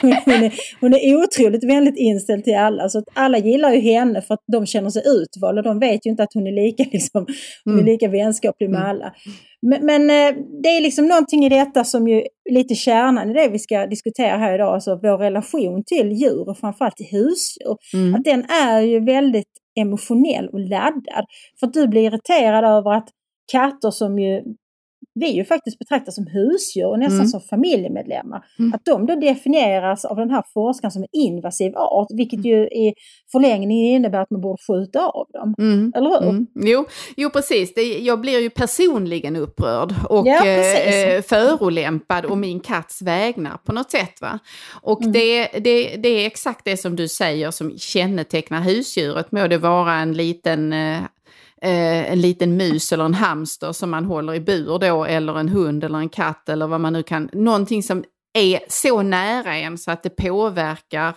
Hon, 0.00 0.12
är, 0.12 0.52
hon 0.80 0.94
är 0.94 1.16
otroligt 1.16 1.64
vänligt 1.64 1.96
inställd 1.96 2.44
till 2.44 2.56
alla. 2.56 2.88
Så 2.88 2.98
att 2.98 3.04
alla 3.14 3.38
gillar 3.38 3.72
ju 3.72 3.80
henne 3.80 4.22
för 4.22 4.34
att 4.34 4.44
de 4.52 4.66
känner 4.66 4.90
sig 4.90 5.02
utvalda. 5.06 5.62
De 5.62 5.78
vet 5.78 6.06
ju 6.06 6.10
inte 6.10 6.22
att 6.22 6.34
hon 6.34 6.46
är 6.46 6.52
lika, 6.64 6.84
liksom, 6.92 7.26
hon 7.64 7.74
är 7.74 7.78
Mm. 7.80 7.92
lika 7.92 8.08
vänskaplig 8.08 8.70
med 8.70 8.78
Mm. 8.80 8.90
alla. 8.90 9.12
Men, 9.66 9.86
men 9.86 10.02
eh, 10.10 10.42
det 10.62 10.68
är 10.68 10.80
liksom 10.80 11.06
någonting 11.06 11.44
i 11.44 11.48
detta 11.48 11.84
som 11.84 12.08
ju 12.08 12.22
lite 12.50 12.74
kärnan 12.74 13.30
i 13.30 13.34
det 13.34 13.48
vi 13.48 13.58
ska 13.58 13.86
diskutera 13.86 14.36
här 14.36 14.54
idag. 14.54 14.74
Alltså 14.74 14.98
vår 15.02 15.18
relation 15.18 15.82
till 15.86 16.12
djur 16.12 16.48
och 16.48 16.58
framförallt 16.58 16.96
till 16.96 17.06
husdjur. 17.10 17.76
Mm. 17.94 18.14
Att 18.14 18.24
den 18.24 18.44
är 18.68 18.80
ju 18.80 19.00
väldigt 19.04 19.48
emotionell 19.80 20.48
och 20.48 20.60
laddad. 20.60 21.24
För 21.60 21.66
att 21.66 21.72
du 21.72 21.88
blir 21.88 22.02
irriterad 22.02 22.64
över 22.64 22.92
att 22.92 23.08
katter 23.52 23.90
som 23.90 24.18
ju 24.18 24.40
vi 25.14 25.30
ju 25.30 25.44
faktiskt 25.44 25.78
betraktar 25.78 26.12
som 26.12 26.26
husdjur 26.26 26.86
och 26.86 26.98
nästan 26.98 27.14
Mm. 27.18 27.28
som 27.28 27.40
familjemedlemmar. 27.40 28.44
Mm. 28.58 28.72
Att 28.74 28.84
de 28.84 29.06
då 29.06 29.14
definieras 29.16 30.04
av 30.04 30.16
den 30.16 30.30
här 30.30 30.42
forskaren 30.54 30.90
som 30.92 31.02
en 31.02 31.08
invasiv 31.20 31.76
art, 31.76 32.08
vilket 32.16 32.44
ju 32.44 32.56
i 32.66 32.94
förlängningen 33.32 33.94
innebär 33.94 34.20
att 34.20 34.30
man 34.30 34.40
borde 34.40 34.58
skjuta 34.68 35.06
av 35.06 35.26
dem. 35.32 35.54
Mm. 35.58 35.92
Eller 35.96 36.10
hur? 36.10 36.28
Mm. 36.28 36.46
Jo, 36.54 36.84
jo, 37.16 37.30
precis. 37.30 37.74
Det, 37.74 37.82
jag 37.98 38.20
blir 38.20 38.40
ju 38.40 38.50
personligen 38.50 39.36
upprörd 39.36 39.94
och 40.08 40.26
Ja, 40.26 40.46
eh, 40.46 41.14
eh, 41.14 41.22
förolämpad 41.22 42.24
och 42.24 42.38
min 42.38 42.60
katts 42.60 43.02
vägnar 43.02 43.56
på 43.56 43.72
något 43.72 43.90
sätt. 43.90 44.20
Va? 44.20 44.38
Och 44.82 45.00
Mm. 45.02 45.12
det, 45.12 45.48
det, 45.60 45.96
det 45.96 46.08
är 46.08 46.26
exakt 46.26 46.64
det 46.64 46.76
som 46.76 46.96
du 46.96 47.08
säger 47.08 47.50
som 47.50 47.78
kännetecknar 47.78 48.60
husdjuret. 48.60 49.32
Må 49.32 49.46
det 49.46 49.58
vara 49.58 49.94
en 49.94 50.12
liten, 50.12 50.72
eh, 50.72 50.98
eh, 51.62 52.12
en 52.12 52.20
liten 52.20 52.56
mus 52.56 52.92
eller 52.92 53.04
en 53.04 53.14
hamster 53.14 53.72
som 53.72 53.90
man 53.90 54.04
håller 54.04 54.34
i 54.34 54.40
bur 54.40 54.78
då, 54.78 55.04
eller 55.04 55.38
en 55.38 55.48
hund 55.48 55.84
eller 55.84 55.98
en 55.98 56.08
katt 56.08 56.48
eller 56.48 56.66
vad 56.66 56.80
man 56.80 56.92
nu 56.92 57.02
kan. 57.02 57.30
Någonting 57.32 57.82
som 57.82 58.04
är 58.38 58.60
så 58.68 59.02
nära 59.02 59.56
en 59.56 59.78
så 59.78 59.90
att 59.90 60.02
det 60.02 60.10
påverkar 60.10 61.16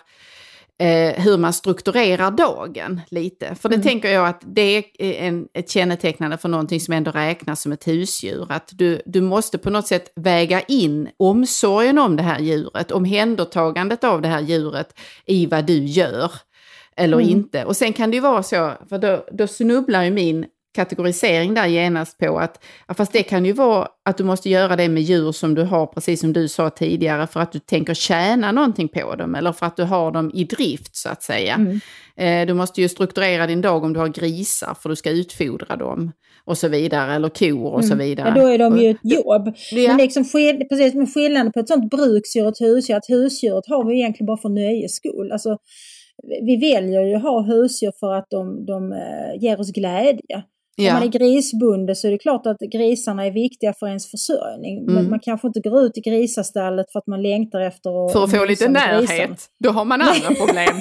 eh, 0.79 1.23
hur 1.23 1.37
man 1.37 1.53
strukturerar 1.53 2.31
dagen 2.31 3.01
lite. 3.09 3.55
För 3.55 3.69
det 3.69 3.75
Mm. 3.75 3.87
tänker 3.87 4.09
jag 4.09 4.27
att 4.27 4.41
det 4.45 4.61
är 4.77 5.13
en, 5.13 5.47
ett 5.53 5.69
kännetecknande 5.69 6.37
för 6.37 6.49
någonting 6.49 6.79
som 6.79 6.93
ändå 6.93 7.11
räknas 7.11 7.61
som 7.61 7.71
ett 7.71 7.87
husdjur. 7.87 8.45
Att 8.49 8.69
du, 8.71 9.01
du 9.05 9.21
måste 9.21 9.57
på 9.57 9.69
något 9.69 9.87
sätt 9.87 10.11
väga 10.15 10.61
in 10.61 11.09
omsorgen 11.17 11.97
om 11.97 12.15
det 12.15 12.23
här 12.23 12.39
djuret, 12.39 12.91
omhändertagandet 12.91 14.03
av 14.03 14.21
det 14.21 14.27
här 14.27 14.41
djuret 14.41 14.99
i 15.25 15.45
vad 15.45 15.65
du 15.65 15.83
gör 15.85 16.31
eller 16.97 17.17
Mm. 17.17 17.29
inte. 17.29 17.65
Och 17.65 17.75
sen 17.75 17.93
kan 17.93 18.11
det 18.11 18.15
ju 18.15 18.21
vara 18.21 18.43
så, 18.43 18.71
för 18.89 18.97
då, 18.97 19.25
då 19.31 19.47
snubblar 19.47 20.03
ju 20.03 20.11
min 20.11 20.45
kategorisering 20.75 21.53
där 21.53 21.65
genast 21.65 22.17
på 22.17 22.37
att, 22.39 22.63
fast 22.97 23.13
det 23.13 23.23
kan 23.23 23.45
ju 23.45 23.53
vara 23.53 23.87
att 24.05 24.17
du 24.17 24.23
måste 24.23 24.49
göra 24.49 24.75
det 24.75 24.89
med 24.89 25.03
djur 25.03 25.31
som 25.31 25.55
du 25.55 25.63
har, 25.63 25.85
precis 25.87 26.19
som 26.19 26.33
du 26.33 26.47
sa 26.47 26.69
tidigare, 26.69 27.27
för 27.27 27.39
att 27.39 27.51
du 27.51 27.59
tänker 27.59 27.93
tjäna 27.93 28.51
någonting 28.51 28.87
på 28.87 29.15
dem 29.15 29.35
eller 29.35 29.51
för 29.51 29.65
att 29.65 29.77
du 29.77 29.83
har 29.83 30.11
dem 30.11 30.31
i 30.33 30.43
drift 30.43 30.95
så 30.95 31.09
att 31.09 31.23
säga. 31.23 31.53
Mm. 31.53 31.79
Eh, 32.17 32.47
du 32.47 32.53
måste 32.53 32.81
ju 32.81 32.89
strukturera 32.89 33.47
din 33.47 33.61
dag 33.61 33.83
om 33.83 33.93
du 33.93 33.99
har 33.99 34.07
grisar 34.07 34.77
för 34.81 34.89
du 34.89 34.95
ska 34.95 35.09
utfodra 35.09 35.75
dem 35.75 36.11
och 36.45 36.57
så 36.57 36.67
vidare, 36.67 37.13
eller 37.15 37.29
kor 37.29 37.73
och 37.73 37.85
så 37.85 37.93
Mm. 37.93 38.05
vidare. 38.07 38.33
Ja, 38.35 38.41
då 38.41 38.47
är 38.47 38.57
de 38.57 38.79
ju 38.79 38.89
ett 38.89 38.97
jobb. 39.03 39.53
Ja. 39.71 39.87
Men 39.87 39.97
liksom 39.97 40.23
precis 40.69 40.93
med 40.93 41.13
skillnaden 41.13 41.51
på 41.51 41.59
ett 41.59 41.67
sånt 41.67 41.89
bruksdjur 41.89 42.43
och 42.43 42.49
ett 42.51 42.59
husdjur, 42.61 42.95
att 42.97 43.09
husdjuret 43.09 43.63
har 43.67 43.85
vi 43.89 43.95
egentligen 43.95 44.25
bara 44.25 44.37
för 44.37 44.49
nöjes 44.49 44.95
skull. 44.95 45.31
Alltså, 45.31 45.57
vi 46.23 46.57
väljer 46.57 47.01
ju 47.01 47.15
att 47.15 47.21
ha 47.21 47.41
husdjur 47.41 47.91
för 47.99 48.13
att 48.13 48.25
de, 48.29 48.65
de 48.65 48.91
eh, 48.93 49.43
ger 49.43 49.59
oss 49.59 49.71
glädje. 49.71 50.35
Om 50.77 50.83
man 50.85 51.01
ja. 51.01 51.03
är 51.03 51.07
grisbonde 51.07 51.95
så 51.95 52.07
är 52.07 52.11
det 52.11 52.17
klart 52.17 52.45
att 52.47 52.57
grisarna 52.59 53.25
är 53.25 53.31
viktiga 53.31 53.73
för 53.73 53.87
ens 53.87 54.11
försörjning. 54.11 54.85
Men 54.85 54.97
Mm. 54.97 55.09
man 55.09 55.19
kanske 55.19 55.47
inte 55.47 55.59
går 55.59 55.81
ut 55.83 55.97
i 55.97 56.01
grisastallet 56.01 56.91
för 56.91 56.99
att 56.99 57.07
man 57.07 57.21
längtar 57.23 57.61
efter 57.61 58.05
att 58.05 58.13
För 58.13 58.23
att 58.23 58.31
få 58.31 58.45
lite 58.45 58.69
närhet, 58.69 59.09
grisarna. 59.09 59.35
då 59.63 59.69
har 59.69 59.85
man 59.85 60.01
andra 60.01 60.35
problem. 60.45 60.75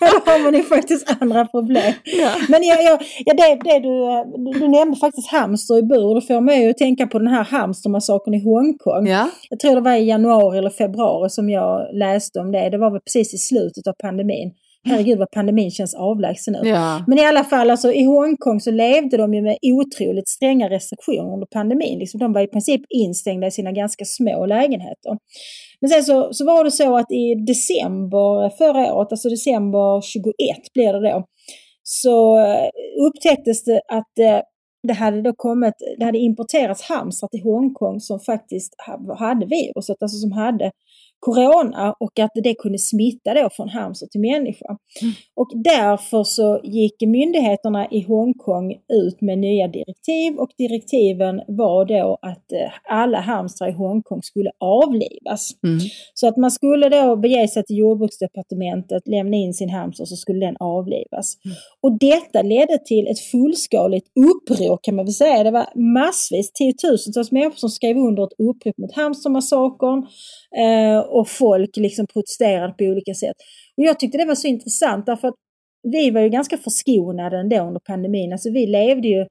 Då 0.00 0.06
har 0.30 0.44
man 0.44 0.54
ju 0.54 0.62
faktiskt 0.62 1.16
andra 1.20 1.44
problem. 1.44 1.92
ja. 2.04 2.30
Men 2.48 2.62
jag, 2.62 2.82
jag, 2.82 3.02
ja, 3.24 3.34
det, 3.34 3.70
det 3.70 3.78
du, 3.78 4.60
du, 4.60 4.68
nämnde 4.68 4.96
faktiskt 4.96 5.28
hamster 5.28 5.78
i 5.78 5.82
bur. 5.82 6.14
Då 6.14 6.20
får 6.20 6.40
mig 6.40 6.62
ju 6.62 6.70
att 6.70 6.78
tänka 6.78 7.06
på 7.06 7.18
den 7.18 7.28
här 7.28 7.44
hamstermassakern 7.44 8.34
i 8.34 8.44
Hongkong. 8.44 9.06
ja. 9.06 9.30
Jag 9.50 9.60
tror 9.60 9.74
det 9.74 9.80
var 9.80 9.94
i 9.94 10.04
januari 10.04 10.58
eller 10.58 10.70
februari 10.70 11.30
som 11.30 11.50
jag 11.50 11.94
läste 11.94 12.40
om 12.40 12.52
det. 12.52 12.70
Det 12.70 12.78
var 12.78 12.90
väl 12.90 13.00
precis 13.00 13.34
i 13.34 13.38
slutet 13.38 13.86
av 13.86 13.92
pandemin. 13.92 14.52
Herregud 14.88 15.18
vad 15.18 15.30
pandemin 15.30 15.70
känns 15.70 15.94
avlägsen 15.94 16.52
nu. 16.62 16.68
ja. 16.68 17.04
Men 17.06 17.18
i 17.18 17.26
alla 17.26 17.44
fall, 17.44 17.70
alltså, 17.70 17.92
i 17.92 18.04
Hongkong 18.04 18.60
så 18.60 18.70
levde 18.70 19.16
de 19.16 19.34
ju 19.34 19.42
med 19.42 19.58
otroligt 19.62 20.28
stränga 20.28 20.70
restriktioner 20.70 21.32
under 21.34 21.46
pandemin. 21.46 21.98
Liksom, 21.98 22.20
de 22.20 22.32
var 22.32 22.40
i 22.40 22.46
princip 22.46 22.80
instängda 22.88 23.46
i 23.46 23.50
sina 23.50 23.72
ganska 23.72 24.04
små 24.04 24.46
lägenheter. 24.46 25.18
Men 25.80 25.90
sen 25.90 26.02
så, 26.04 26.28
så 26.32 26.44
var 26.44 26.64
det 26.64 26.70
så 26.70 26.96
att 26.96 27.12
i 27.12 27.34
december 27.46 28.56
förra 28.58 28.94
året, 28.94 29.12
alltså 29.12 29.28
december 29.28 30.00
21 30.00 30.26
blir 30.74 30.92
det 30.92 31.10
då, 31.10 31.24
så 31.82 32.38
eh, 32.38 32.68
upptäcktes 33.06 33.64
det 33.64 33.80
att 33.88 34.18
eh, 34.18 34.40
det 34.88 34.94
hade 34.94 35.22
då 35.22 35.32
kommit, 35.36 35.74
det 35.98 36.04
hade 36.04 36.18
importerats 36.18 36.82
hamstrar 36.82 37.28
till 37.28 37.42
Hongkong 37.42 38.00
som 38.00 38.20
faktiskt 38.20 38.74
ha- 38.86 39.16
hade 39.18 39.46
viruset, 39.46 39.96
alltså 40.02 40.18
som 40.18 40.32
hade 40.32 40.70
corona 41.20 41.94
och 42.00 42.18
att 42.18 42.30
det 42.34 42.54
kunde 42.54 42.78
smitta 42.78 43.34
då 43.34 43.48
från 43.52 43.68
hamster 43.68 44.06
till 44.06 44.20
människa. 44.20 44.76
Och 45.36 45.50
därför 45.64 46.24
så 46.24 46.60
gick 46.64 46.94
myndigheterna 47.00 47.88
i 47.90 48.02
Hongkong 48.02 48.72
ut 48.92 49.20
med 49.20 49.38
nya 49.38 49.68
direktiv 49.68 50.34
och 50.38 50.50
direktiven 50.58 51.40
var 51.48 51.84
då 51.84 52.18
att 52.22 52.52
eh, 52.52 52.70
alla 52.94 53.20
hamstrar 53.20 53.68
i 53.68 53.72
Hongkong 53.72 54.22
skulle 54.22 54.50
avlivas. 54.60 55.50
Mm. 55.66 55.78
Så 56.14 56.28
att 56.28 56.36
man 56.36 56.50
skulle 56.50 56.88
då 56.88 57.16
bege 57.16 57.48
sig 57.48 57.64
till 57.64 57.76
jordbruksdepartementet, 57.76 59.08
lämna 59.08 59.36
in 59.36 59.54
sin 59.54 59.70
hamster 59.70 60.04
så 60.04 60.16
skulle 60.16 60.46
den 60.46 60.56
avlivas. 60.60 61.36
Och 61.82 61.98
detta 61.98 62.42
ledde 62.42 62.78
till 62.78 63.06
ett 63.06 63.20
fullskaligt 63.20 64.06
uppror 64.06 64.78
kan 64.82 64.96
man 64.96 65.04
väl 65.04 65.14
säga. 65.14 65.44
Det 65.44 65.50
var 65.50 65.66
massvis, 65.74 66.52
tiotusentals 66.52 67.32
människor 67.32 67.56
som 67.56 67.70
skrev 67.70 67.96
under 67.96 68.24
ett 68.24 68.40
upprop 68.48 68.78
mot 68.78 68.94
hamstermassakern 68.94 69.98
eh, 70.56 70.98
och 71.08 71.28
folk 71.28 71.76
liksom 71.76 72.06
protesterade 72.06 72.72
på 72.72 72.84
olika 72.84 73.14
sätt. 73.14 73.36
Och 73.76 73.84
jag 73.84 74.00
tyckte 74.00 74.18
det 74.18 74.24
var 74.24 74.34
så 74.34 74.48
intressant 74.48 75.06
därför 75.06 75.28
att 75.28 75.34
vi 75.82 76.10
var 76.10 76.20
ju 76.20 76.28
ganska 76.28 76.56
förskonade 76.58 77.38
ändå 77.38 77.60
under 77.60 77.80
pandemin. 77.80 78.32
Alltså 78.32 78.50
vi 78.50 78.66
levde 78.66 79.08
ju 79.08 79.26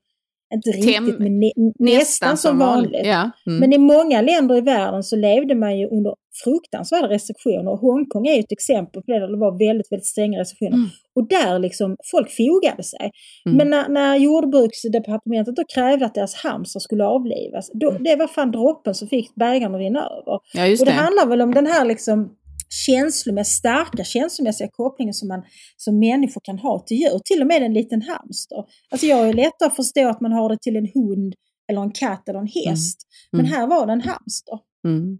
inte 0.53 0.69
riktigt, 0.69 1.19
men 1.19 1.39
nä, 1.39 1.51
nästan 1.79 2.37
som 2.37 2.57
vanligt. 2.57 3.05
Ja. 3.05 3.31
Mm. 3.47 3.59
Men 3.59 3.73
i 3.73 3.77
många 3.77 4.21
länder 4.21 4.57
i 4.57 4.61
världen 4.61 5.03
så 5.03 5.15
levde 5.15 5.55
man 5.55 5.79
ju 5.79 5.87
under 5.87 6.15
fruktansvärda 6.43 7.09
restriktioner. 7.09 7.71
Och 7.71 7.79
Hongkong 7.79 8.27
är 8.27 8.39
ett 8.39 8.51
exempel 8.51 9.01
på 9.01 9.11
det 9.11 9.19
där 9.19 9.27
det 9.27 9.37
var 9.37 9.67
väldigt, 9.67 9.91
väldigt 9.91 10.05
stränga 10.05 10.39
restriktioner. 10.39 10.77
Mm. 10.77 10.89
Och 11.15 11.27
där 11.27 11.59
liksom, 11.59 11.95
folk 12.11 12.31
fogade 12.31 12.83
sig. 12.83 13.11
Mm. 13.45 13.57
Men 13.57 13.69
när, 13.69 13.89
när 13.89 14.15
jordbruksdepartementet 14.15 15.55
då 15.55 15.63
krävde 15.75 16.05
att 16.05 16.15
deras 16.15 16.35
hamster 16.35 16.79
skulle 16.79 17.05
avlivas, 17.05 17.71
då, 17.73 17.91
det 17.91 18.15
var 18.15 18.27
fan 18.27 18.51
droppen 18.51 18.93
som 18.95 19.07
fick 19.07 19.35
bägaren 19.35 19.75
att 19.75 19.79
rinna 19.79 19.99
över. 19.99 20.39
ja, 20.53 20.65
just 20.67 20.81
Och 20.81 20.85
det 20.85 20.91
det. 20.91 20.95
handlar 20.95 21.27
väl 21.27 21.41
om 21.41 21.53
den 21.53 21.65
här 21.65 21.85
liksom 21.85 22.29
känslomässiga, 22.69 23.45
starka 23.57 24.03
känslomässiga 24.03 24.67
kopplingar 24.71 25.13
som, 25.13 25.27
man, 25.27 25.43
som 25.77 25.99
människor 25.99 26.41
kan 26.43 26.59
ha 26.59 26.79
till 26.79 26.97
djur. 26.97 27.19
Till 27.25 27.41
och 27.41 27.47
med 27.47 27.61
en 27.63 27.73
liten 27.73 28.01
hamster. 28.01 28.57
Alltså 28.91 29.07
jag 29.07 29.29
är 29.29 29.33
lättare 29.33 29.67
att 29.67 29.75
förstå 29.75 30.07
att 30.07 30.21
man 30.21 30.31
har 30.31 30.49
det 30.49 30.57
till 30.61 30.75
en 30.75 30.89
hund 30.93 31.35
eller 31.71 31.81
en 31.81 31.91
katt 31.91 32.29
eller 32.29 32.39
en 32.39 32.47
häst. 32.47 32.97
Mm. 33.33 33.45
Men 33.45 33.45
här 33.45 33.67
var 33.67 33.85
det 33.85 33.93
en 33.93 34.01
hamster. 34.01 34.59
Mm. 34.87 35.17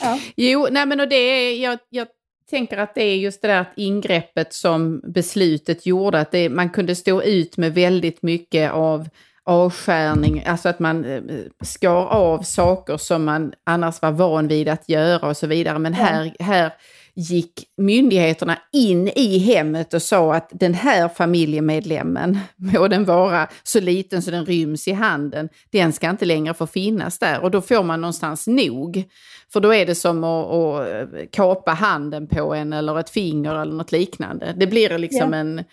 Ja. 0.00 0.20
Jo, 0.36 0.68
nej 0.70 0.86
men 0.86 1.00
och 1.00 1.08
det 1.08 1.16
är, 1.16 1.62
jag, 1.62 1.78
jag 1.90 2.06
tänker 2.50 2.78
att 2.78 2.94
det 2.94 3.02
är 3.02 3.16
just 3.16 3.42
det 3.42 3.48
där 3.48 3.66
ingreppet 3.76 4.54
som 4.54 5.00
beslutet 5.04 5.86
gjorde, 5.86 6.20
att 6.20 6.30
det, 6.30 6.48
man 6.48 6.70
kunde 6.70 6.94
stå 6.94 7.22
ut 7.22 7.56
med 7.56 7.74
väldigt 7.74 8.22
mycket 8.22 8.72
av 8.72 9.08
avskärning, 9.44 10.44
alltså 10.46 10.68
att 10.68 10.78
man 10.78 11.04
eh, 11.04 11.22
skar 11.64 12.06
av 12.06 12.42
saker 12.42 12.96
som 12.96 13.24
man 13.24 13.52
annars 13.64 14.02
var 14.02 14.10
van 14.10 14.48
vid 14.48 14.68
att 14.68 14.88
göra 14.88 15.28
och 15.28 15.36
så 15.36 15.46
vidare. 15.46 15.78
Men 15.78 15.94
här, 15.94 16.34
här 16.38 16.72
gick 17.16 17.64
myndigheterna 17.76 18.58
in 18.72 19.08
i 19.08 19.38
hemmet 19.38 19.94
och 19.94 20.02
sa 20.02 20.34
att 20.34 20.48
den 20.52 20.74
här 20.74 21.08
familjemedlemmen, 21.08 22.38
må 22.56 22.88
den 22.88 23.04
vara 23.04 23.48
så 23.62 23.80
liten 23.80 24.22
så 24.22 24.30
den 24.30 24.46
ryms 24.46 24.88
i 24.88 24.92
handen, 24.92 25.48
den 25.70 25.92
ska 25.92 26.10
inte 26.10 26.24
längre 26.24 26.54
få 26.54 26.66
finnas 26.66 27.18
där. 27.18 27.40
Och 27.40 27.50
då 27.50 27.60
får 27.60 27.82
man 27.82 28.00
någonstans 28.00 28.46
nog. 28.46 29.04
För 29.52 29.60
då 29.60 29.74
är 29.74 29.86
det 29.86 29.94
som 29.94 30.24
att, 30.24 30.52
att 30.52 31.30
kapa 31.30 31.70
handen 31.70 32.26
på 32.26 32.54
en 32.54 32.72
eller 32.72 33.00
ett 33.00 33.10
finger 33.10 33.54
eller 33.54 33.72
något 33.72 33.92
liknande. 33.92 34.54
Det 34.56 34.66
blir 34.66 34.98
liksom 34.98 35.32
Ja. 35.32 35.38
en... 35.38 35.64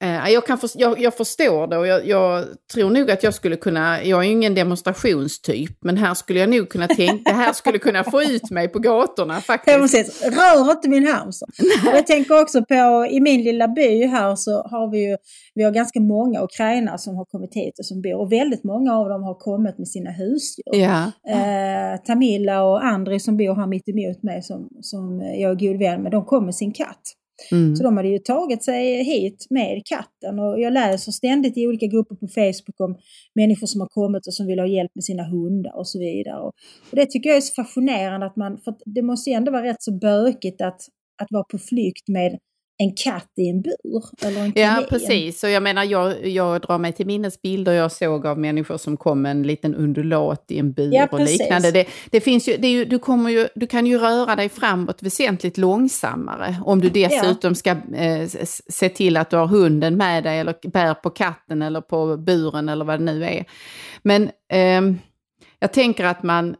Eh, 0.00 0.32
jag, 0.32 0.46
kan 0.46 0.58
för, 0.58 0.70
jag, 0.74 1.00
jag 1.00 1.14
förstår 1.14 1.66
det 1.66 1.78
och 1.78 1.86
jag, 1.86 2.06
jag 2.06 2.44
tror 2.72 2.90
nog 2.90 3.10
att 3.10 3.22
jag 3.22 3.34
skulle 3.34 3.56
kunna, 3.56 4.04
jag 4.04 4.20
är 4.20 4.24
ju 4.24 4.32
ingen 4.32 4.54
demonstrationstyp, 4.54 5.78
men 5.80 5.96
här 5.96 6.14
skulle 6.14 6.40
jag 6.40 6.50
nog 6.50 6.68
kunna 6.68 6.86
tänka, 6.86 7.30
det 7.30 7.36
här 7.36 7.52
skulle 7.52 7.78
kunna 7.78 8.04
få 8.04 8.22
ut 8.22 8.50
mig 8.50 8.68
på 8.68 8.78
gatorna 8.78 9.40
faktiskt. 9.40 9.78
Precis, 9.78 10.22
rör 10.22 10.70
inte 10.70 10.88
min 10.88 11.06
hamster. 11.06 11.48
Jag 11.84 12.06
tänker 12.06 12.42
också 12.42 12.64
på, 12.64 13.06
i 13.10 13.20
min 13.20 13.42
lilla 13.42 13.68
by 13.68 14.06
här 14.06 14.36
så 14.36 14.50
har 14.50 14.90
vi 14.90 15.08
ju, 15.08 15.16
vi 15.54 15.64
har 15.64 15.72
ganska 15.72 16.00
många 16.00 16.42
ukrainare 16.42 16.98
som 16.98 17.16
har 17.16 17.24
kommit 17.24 17.54
hit 17.54 17.78
och 17.78 17.86
som 17.86 18.02
bor. 18.02 18.20
Och 18.20 18.32
väldigt 18.32 18.64
många 18.64 18.94
av 18.94 19.08
dem 19.08 19.22
har 19.22 19.34
kommit 19.34 19.78
med 19.78 19.88
sina 19.88 20.10
husdjur. 20.10 20.64
Ja, 20.82 21.12
Eh, 21.28 22.00
Tamila 22.06 22.62
och 22.62 22.84
Andri 22.84 23.20
som 23.20 23.36
bor 23.36 23.54
här 23.54 23.66
mitt 23.66 23.88
emot 23.88 24.22
mig 24.22 24.42
som, 24.42 24.68
som 24.80 25.20
jag 25.20 25.50
är 25.50 25.54
god 25.54 25.78
vän 25.78 26.02
med, 26.02 26.12
de 26.12 26.24
kom 26.24 26.44
med 26.44 26.54
sin 26.54 26.72
katt 26.72 27.02
mm. 27.52 27.76
Så 27.76 27.82
de 27.82 27.96
hade 27.96 28.08
ju 28.08 28.18
tagit 28.18 28.64
sig 28.64 29.02
hit 29.04 29.46
med 29.50 29.82
katten 29.84 30.38
och 30.38 30.60
jag 30.60 30.72
läser 30.72 31.12
ständigt 31.12 31.56
i 31.56 31.66
olika 31.66 31.86
grupper 31.86 32.14
på 32.14 32.28
Facebook 32.28 32.80
om 32.80 32.96
människor 33.34 33.66
som 33.66 33.80
har 33.80 33.88
kommit 33.88 34.26
och 34.26 34.34
som 34.34 34.46
vill 34.46 34.58
ha 34.58 34.66
hjälp 34.66 34.90
med 34.94 35.04
sina 35.04 35.24
hundar 35.24 35.78
och 35.78 35.88
så 35.88 35.98
vidare. 35.98 36.40
Och, 36.40 36.52
och 36.90 36.96
det 36.96 37.06
tycker 37.06 37.30
jag 37.30 37.36
är 37.36 37.40
så 37.40 37.62
fascinerande 37.62 38.26
att 38.26 38.36
man, 38.36 38.58
för 38.58 38.74
det 38.84 39.02
måste 39.02 39.30
ju 39.30 39.36
ändå 39.36 39.52
vara 39.52 39.64
rätt 39.64 39.82
så 39.82 39.98
bökigt 39.98 40.60
att, 40.60 40.80
att 41.22 41.28
vara 41.30 41.44
på 41.44 41.58
flykt 41.58 42.08
med 42.08 42.38
en 42.80 42.94
katt 42.96 43.32
i 43.36 43.48
en 43.48 43.62
bur 43.62 44.02
eller 44.26 44.40
en 44.40 44.52
Ja, 44.56 44.68
kanin. 44.68 44.88
precis. 44.88 45.44
Och 45.44 45.50
jag 45.50 45.62
menar, 45.62 45.84
jag, 45.84 46.26
jag 46.26 46.60
drar 46.60 46.78
mig 46.78 46.92
till 46.92 47.06
minnes 47.06 47.42
bilder 47.42 47.72
jag 47.72 47.92
såg 47.92 48.26
av 48.26 48.38
människor 48.38 48.76
som 48.76 48.96
kom 48.96 49.22
med 49.22 49.30
en 49.30 49.42
liten 49.42 49.74
undulat 49.74 50.44
i 50.48 50.58
en 50.58 50.72
bur 50.72 50.94
Ja, 50.94 51.08
och 51.10 51.20
liknande. 51.20 51.70
Det, 51.70 51.86
det 52.10 52.20
finns 52.20 52.48
ju, 52.48 52.56
det 52.56 52.68
ju, 52.68 52.84
du, 52.84 52.98
kommer 52.98 53.30
ju, 53.30 53.48
du 53.54 53.66
kan 53.66 53.86
ju 53.86 53.98
röra 53.98 54.36
dig 54.36 54.48
framåt 54.48 55.02
väsentligt 55.02 55.58
långsammare 55.58 56.56
om 56.64 56.80
du 56.80 56.88
dessutom 56.88 57.54
ska 57.54 57.70
eh, 57.94 58.28
se 58.70 58.88
till 58.88 59.16
att 59.16 59.30
du 59.30 59.36
har 59.36 59.46
hunden 59.46 59.96
med 59.96 60.24
dig 60.24 60.38
eller 60.38 60.70
bär 60.70 60.94
på 60.94 61.10
katten 61.10 61.62
eller 61.62 61.80
på 61.80 62.16
buren 62.16 62.68
eller 62.68 62.84
vad 62.84 63.00
det 63.00 63.04
nu 63.04 63.24
är. 63.24 63.44
Men 64.02 64.30
ehm, 64.52 64.98
jag 65.58 65.72
tänker 65.72 66.04
att 66.04 66.22
man 66.22 66.56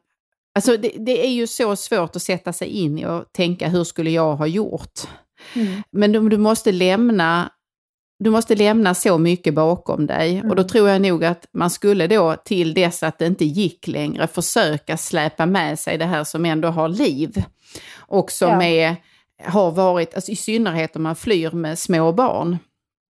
Alltså 0.54 0.76
det, 0.76 0.92
det 0.98 1.26
är 1.26 1.30
ju 1.30 1.46
så 1.46 1.76
svårt 1.76 2.16
att 2.16 2.22
sätta 2.22 2.52
sig 2.52 2.68
in 2.68 2.98
i 2.98 3.06
och 3.06 3.24
tänka 3.32 3.68
hur 3.68 3.84
skulle 3.84 4.10
jag 4.10 4.36
ha 4.36 4.46
gjort? 4.46 5.00
Mm. 5.54 5.82
Men 5.90 6.12
du, 6.12 6.28
du 6.28 6.36
måste 6.38 6.72
lämna 6.72 7.50
du 8.24 8.30
måste 8.30 8.54
lämna 8.56 8.94
så 8.94 9.18
mycket 9.18 9.54
bakom 9.54 10.06
dig 10.06 10.40
och 10.42 10.48
då 10.48 10.52
Mm. 10.62 10.68
tror 10.68 10.88
jag 10.88 11.02
nog 11.02 11.24
att 11.24 11.46
man 11.52 11.70
skulle 11.70 12.06
då 12.06 12.36
till 12.44 12.74
dess 12.74 13.02
att 13.02 13.18
det 13.18 13.26
inte 13.26 13.44
gick 13.44 13.86
längre 13.86 14.26
försöka 14.26 14.96
släpa 14.96 15.46
med 15.46 15.78
sig 15.78 15.98
det 15.98 16.04
här 16.04 16.24
som 16.24 16.44
ändå 16.44 16.68
har 16.68 16.88
liv 16.88 17.42
och 17.96 18.30
som 18.30 18.48
Ja. 18.48 18.62
är, 18.62 18.96
har 19.44 19.70
varit, 19.70 20.14
alltså 20.14 20.32
i 20.32 20.36
synnerhet 20.36 20.96
om 20.96 21.02
man 21.02 21.16
flyr 21.16 21.50
med 21.50 21.78
små 21.78 22.12
barn. 22.12 22.58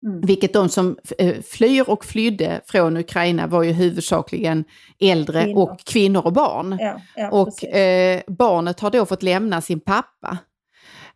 Mm. 0.07 0.21
Vilket 0.21 0.53
de 0.53 0.69
som 0.69 0.97
eh, 1.19 1.35
flyr 1.51 1.91
och 1.91 2.05
flydde 2.05 2.61
från 2.67 2.97
Ukraina 2.97 3.47
var 3.47 3.63
ju 3.63 3.73
huvudsakligen 3.73 4.65
äldre 5.01 5.43
Kvinnor. 5.45 5.63
och 5.63 5.79
kvinnor 5.85 6.27
och 6.27 6.33
barn. 6.33 6.77
Ja, 6.81 7.01
ja, 7.17 7.31
Och 7.31 7.65
eh, 7.65 8.21
barnet 8.27 8.81
har 8.81 8.91
då 8.91 9.07
fått 9.07 9.23
lämna 9.23 9.61
sin 9.61 9.81
pappa. 9.81 10.39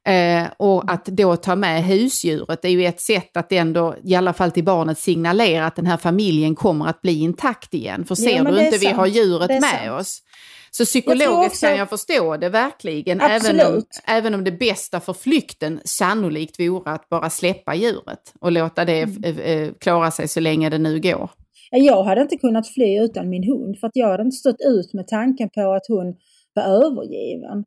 Eh, 0.09 0.47
och 0.57 0.93
att 0.93 1.05
då 1.05 1.37
ta 1.37 1.57
med 1.57 1.85
husdjuret 1.85 2.65
är 2.65 2.69
ju 2.69 2.85
ett 2.85 3.01
sätt 3.01 3.37
att 3.37 3.53
ändå, 3.53 3.95
i 4.05 4.15
alla 4.15 4.33
fall 4.33 4.51
till 4.51 4.65
barnet, 4.65 4.99
signalera 4.99 5.67
att 5.67 5.77
den 5.77 5.87
här 5.87 5.97
familjen 5.97 6.55
kommer 6.55 6.87
att 6.87 7.03
bli 7.03 7.21
intakt 7.21 7.75
igen. 7.75 8.05
För 8.05 8.15
ser 8.15 8.43
men 8.43 8.55
du 8.55 8.65
inte 8.65 8.79
vi 8.79 8.85
sant. 8.85 8.97
har 8.97 9.07
djuret 9.07 9.49
med 9.51 9.63
sant. 9.63 10.01
oss. 10.01 10.23
Så 10.71 10.85
psykologiskt 10.85 11.47
också- 11.53 11.67
kan 11.67 11.77
jag 11.77 11.89
förstå 11.89 12.37
det 12.37 12.49
verkligen, 12.49 13.21
även 13.21 13.61
om, 13.67 13.83
även 14.07 14.35
om 14.35 14.45
det 14.45 14.53
bästa 14.53 15.01
för 15.01 15.13
flykten 15.13 15.81
sannolikt 15.85 16.61
vore 16.61 16.91
att 16.91 17.09
bara 17.09 17.31
släppa 17.31 17.75
djuret 17.75 18.33
och 18.41 18.53
låta 18.53 18.85
det 18.85 19.01
Mm. 19.03 19.25
eh, 19.25 19.39
eh, 19.39 19.69
klara 19.81 20.11
sig 20.11 20.29
så 20.29 20.41
länge 20.41 20.71
det 20.71 20.79
nu 20.79 21.01
går. 21.01 21.31
Ja, 21.71 21.79
Jag 21.79 22.05
hade 22.05 22.21
inte 22.23 22.37
kunnat 22.37 22.69
fly 22.69 22.99
utan 23.01 23.29
min 23.29 23.45
hund 23.45 23.79
för 23.79 23.87
att 23.87 23.97
jag 23.97 24.09
hade 24.09 24.23
inte 24.23 24.37
stått 24.37 24.61
ut 24.67 24.93
med 24.95 25.07
tanken 25.09 25.49
på 25.55 25.73
att 25.73 25.87
hon 25.89 26.15
var 26.55 26.63
övergiven. 26.63 27.65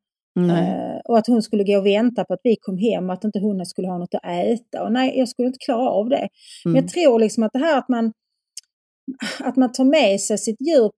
Eh, 0.50 1.00
och 1.06 1.18
att 1.18 1.28
hon 1.28 1.42
skulle 1.42 1.64
gå 1.64 1.78
och 1.78 1.86
vänta 1.86 2.26
på 2.26 2.34
att 2.34 2.40
vi 2.44 2.56
kom 2.62 2.78
hem 2.78 3.10
och 3.10 3.14
att 3.14 3.24
inte 3.24 3.40
hon 3.40 3.66
skulle 3.66 3.88
ha 3.88 3.98
något 3.98 4.16
att 4.16 4.26
äta. 4.26 4.84
Och 4.84 4.92
nej, 4.92 5.18
jag 5.20 5.30
skulle 5.30 5.48
inte 5.48 5.60
klara 5.66 5.90
av 5.90 6.10
det. 6.10 6.28
Men 6.66 6.72
Mm. 6.74 6.84
jag 6.84 6.94
tror 6.94 7.20
liksom 7.20 7.44
att 7.44 7.52
det 7.54 7.60
här 7.60 7.78
att 7.78 7.90
man, 7.90 8.14
att 9.40 9.56
man 9.56 9.72
tar 9.72 9.86
med 9.86 10.22
sig 10.22 10.38
sitt 10.38 10.62
djur 10.62 10.92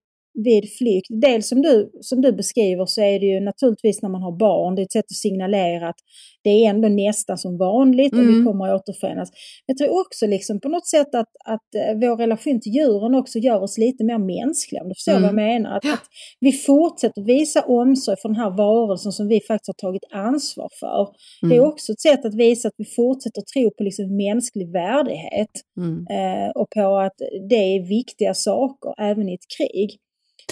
vid 0.44 0.64
flykt. 0.78 1.06
Dels 1.22 1.48
som 1.48 1.62
du, 1.62 1.90
som 2.00 2.20
du 2.20 2.32
beskriver 2.32 2.86
så 2.86 3.00
är 3.00 3.20
det 3.20 3.26
ju 3.26 3.40
naturligtvis 3.40 4.02
när 4.02 4.08
man 4.10 4.22
har 4.22 4.32
barn, 4.38 4.74
det 4.74 4.82
är 4.82 4.84
ett 4.84 4.92
sätt 4.92 5.04
att 5.04 5.16
signalera 5.16 5.88
att 5.88 5.96
det 6.44 6.50
är 6.50 6.70
ändå 6.70 6.88
nästan 6.88 7.38
som 7.38 7.58
vanligt 7.58 8.12
och 8.12 8.18
vi 8.18 8.32
Mm. 8.32 8.46
kommer 8.46 8.68
att 8.68 8.80
återförenas. 8.88 9.28
Jag 9.66 9.76
tror 9.78 10.00
också 10.00 10.26
liksom 10.26 10.60
på 10.60 10.68
något 10.68 10.86
sätt 10.86 11.14
att, 11.14 11.28
att 11.44 11.74
eh, 11.74 11.94
vår 12.00 12.16
relation 12.16 12.60
till 12.60 12.72
djuren 12.72 13.14
också 13.14 13.38
gör 13.38 13.60
oss 13.62 13.78
lite 13.78 14.04
mer 14.04 14.18
mänskliga, 14.18 14.82
om 14.82 14.88
du 14.88 14.94
förstår 14.94 15.12
Mm. 15.12 15.22
vad 15.22 15.28
jag 15.28 15.34
menar. 15.52 15.76
Att, 15.76 15.84
att 15.84 16.04
vi 16.40 16.52
fortsätter 16.52 17.22
visa 17.22 17.62
omsorg 17.62 18.16
för 18.22 18.28
den 18.28 18.36
här 18.36 18.50
varelsen 18.50 19.12
som 19.12 19.28
vi 19.28 19.40
faktiskt 19.40 19.68
har 19.68 19.88
tagit 19.88 20.04
ansvar 20.12 20.68
för. 20.80 21.08
Det 21.48 21.54
är 21.54 21.58
Mm. 21.58 21.68
också 21.70 21.92
ett 21.92 22.00
sätt 22.00 22.24
att 22.24 22.34
visa 22.34 22.68
att 22.68 22.74
vi 22.76 22.84
fortsätter 22.84 23.42
tro 23.54 23.70
på 23.70 23.82
liksom 23.82 24.16
mänsklig 24.16 24.72
värdighet 24.72 25.50
Mm. 25.76 26.06
eh, 26.10 26.50
och 26.50 26.70
på 26.70 26.96
att 26.98 27.16
det 27.48 27.54
är 27.76 27.88
viktiga 27.88 28.34
saker 28.34 28.94
även 29.10 29.28
i 29.28 29.34
ett 29.34 29.48
krig. 29.58 29.90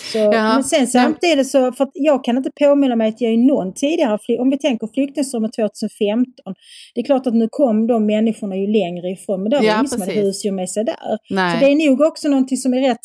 Så, 0.00 0.18
Ja, 0.18 0.54
men 0.54 0.64
sen 0.64 0.86
samtidigt 0.86 1.50
så, 1.50 1.72
för 1.72 1.88
jag 1.94 2.24
kan 2.24 2.36
inte 2.36 2.50
påminna 2.60 2.96
mig 2.96 3.08
att 3.08 3.20
jag 3.20 3.32
i 3.32 3.36
någon 3.36 3.74
tidigare, 3.74 4.18
om 4.38 4.50
vi 4.50 4.58
tänker 4.58 4.86
flyktingströmmen 4.94 5.50
2015, 5.50 6.54
det 6.94 7.00
är 7.00 7.04
klart 7.04 7.26
att 7.26 7.34
nu 7.34 7.48
kom 7.50 7.86
de 7.86 8.06
människorna 8.06 8.56
ju 8.56 8.66
längre 8.66 9.10
ifrån, 9.10 9.42
men 9.42 9.50
det 9.50 9.56
var 9.56 9.64
Ja, 9.64 9.74
ingen 9.74 9.88
som 9.88 10.00
hade 10.00 10.12
husdjur 10.12 10.52
med 10.52 10.70
sig 10.70 10.84
där. 10.84 11.18
Nej. 11.30 11.52
Så 11.60 11.64
det 11.66 11.72
är 11.72 11.88
nog 11.90 12.00
också 12.00 12.28
någonting 12.28 12.58
som 12.58 12.74
är 12.74 12.80
rätt, 12.80 13.00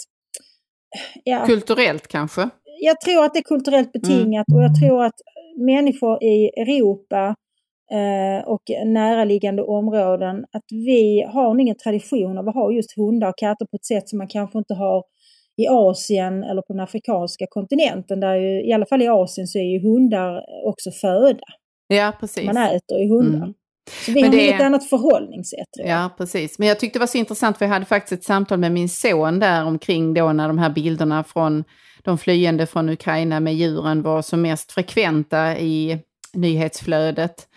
ja, 1.23 1.45
Kulturellt 1.45 2.07
kanske? 2.07 2.49
jag 2.81 3.01
tror 3.01 3.25
att 3.25 3.33
det 3.33 3.39
är 3.39 3.43
kulturellt 3.43 3.89
Mm. 3.95 4.01
betingat 4.01 4.45
och 4.55 4.63
jag 4.63 4.79
tror 4.81 5.03
att 5.03 5.15
människor 5.65 6.23
i 6.23 6.49
Europa 6.61 7.35
eh, 7.91 8.47
och 8.47 8.61
näraliggande 8.85 9.61
områden, 9.63 10.45
att 10.51 10.65
vi 10.69 11.23
har 11.33 11.59
ingen 11.59 11.75
tradition 11.77 12.37
av 12.37 12.47
att 12.49 12.55
ha 12.55 12.71
just 12.71 12.95
hundar 12.97 13.27
och 13.29 13.37
katter 13.37 13.65
på 13.65 13.75
ett 13.75 13.85
sätt 13.85 14.09
som 14.09 14.17
man 14.17 14.27
kanske 14.27 14.57
inte 14.57 14.73
har 14.73 15.03
i 15.59 15.67
Asien 15.69 16.43
eller 16.43 16.61
på 16.61 16.73
den 16.73 16.79
afrikanska 16.79 17.45
kontinenten. 17.49 18.19
Där 18.19 18.35
ju, 18.35 18.65
I 18.69 18.73
alla 18.73 18.85
fall 18.85 19.01
i 19.01 19.07
Asien 19.07 19.47
så 19.47 19.57
är 19.59 19.63
ju 19.73 19.79
hundar 19.81 20.41
också 20.67 20.91
föda. 20.91 21.39
Ja, 21.87 22.13
precis. 22.19 22.45
Man 22.45 22.57
äter 22.57 22.99
ju 22.99 23.09
hundar. 23.09 23.37
Mm. 23.37 23.53
Så 24.05 24.11
vi 24.11 24.21
Men 24.21 24.29
har 24.31 24.37
det- 24.37 24.53
ett 24.53 24.61
annat 24.61 24.89
förhållningssätt. 24.89 25.67
Ja, 25.85 26.09
precis. 26.17 26.59
Men 26.59 26.67
jag 26.67 26.79
tyckte 26.79 26.99
det 26.99 27.01
var 27.01 27.07
så 27.07 27.17
intressant 27.17 27.57
för 27.57 27.65
jag 27.65 27.73
hade 27.73 27.85
faktiskt 27.85 28.11
ett 28.21 28.23
samtal 28.25 28.59
med 28.59 28.71
min 28.71 28.89
son 28.89 29.39
där 29.39 29.65
omkring 29.65 30.13
då 30.13 30.33
när 30.33 30.47
de 30.47 30.57
här 30.57 30.69
bilderna 30.69 31.23
från 31.23 31.63
de 32.03 32.17
flyende 32.17 32.65
från 32.65 32.89
Ukraina 32.89 33.39
med 33.39 33.53
djuren 33.55 34.01
var 34.01 34.21
som 34.21 34.41
mest 34.41 34.71
frekventa 34.71 35.57
i 35.57 35.99
nyhetsflödet. 36.33 37.47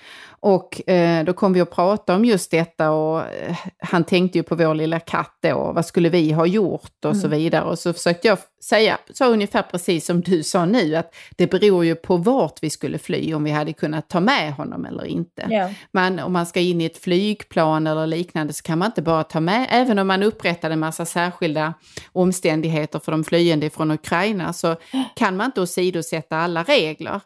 Och 0.43 0.91
eh, 0.91 1.25
då 1.25 1.33
kom 1.33 1.53
vi 1.53 1.61
att 1.61 1.71
prata 1.71 2.15
om 2.15 2.25
just 2.25 2.51
detta 2.51 2.91
och 2.91 3.21
eh, 3.21 3.57
han 3.79 4.05
tänkte 4.05 4.39
ju 4.39 4.43
på 4.43 4.55
vår 4.55 4.75
lilla 4.75 5.01
katt 5.01 5.39
då, 5.43 5.73
vad 5.75 5.87
skulle 5.87 6.09
vi 6.09 6.33
ha 6.33 6.47
gjort 6.47 7.05
och 7.05 7.17
så 7.17 7.29
vidare. 7.29 7.65
Och 7.65 7.79
så 7.79 7.93
försökte 7.93 8.29
jag 8.29 8.39
säga 8.63 8.99
så 9.11 9.25
ungefär 9.25 9.63
precis 9.63 10.07
som 10.07 10.21
du 10.21 10.43
sa 10.43 10.65
nu, 10.65 10.97
att 10.97 11.15
det 11.37 11.47
beror 11.47 11.85
ju 11.85 11.95
på 11.95 12.17
vart 12.17 12.63
vi 12.63 12.71
skulle 12.71 12.99
fly, 12.99 13.35
om 13.35 13.45
vi 13.45 13.51
hade 13.51 13.73
kunnat 13.73 14.09
ta 14.09 14.21
med 14.21 14.53
honom 14.53 14.85
eller 14.85 15.05
inte. 15.05 15.47
Ja. 15.51 15.71
Men 15.93 16.19
om 16.19 16.33
man 16.33 16.47
ska 16.47 16.61
in 16.61 16.81
i 16.81 16.85
ett 16.85 16.99
flygplan 16.99 17.87
eller 17.87 18.07
liknande 18.07 18.53
så 18.53 18.63
kan 18.63 18.79
man 18.79 18.87
inte 18.87 19.03
bara 19.03 19.25
ta 19.25 19.41
med, 19.41 19.67
även 19.71 19.99
om 19.99 20.07
man 20.07 20.23
upprättade 20.23 20.73
en 20.73 20.81
massa 20.81 21.05
särskilda 21.05 21.75
omständigheter 22.13 22.99
för 22.99 23.13
de 23.13 23.25
flyende 23.25 23.71
från 23.71 23.91
Ukraina, 23.91 24.53
så 24.53 24.77
kan 25.17 25.37
man 25.37 25.47
inte 25.47 25.61
åsidosätta 25.61 26.37
alla 26.37 26.63
regler. 26.63 27.21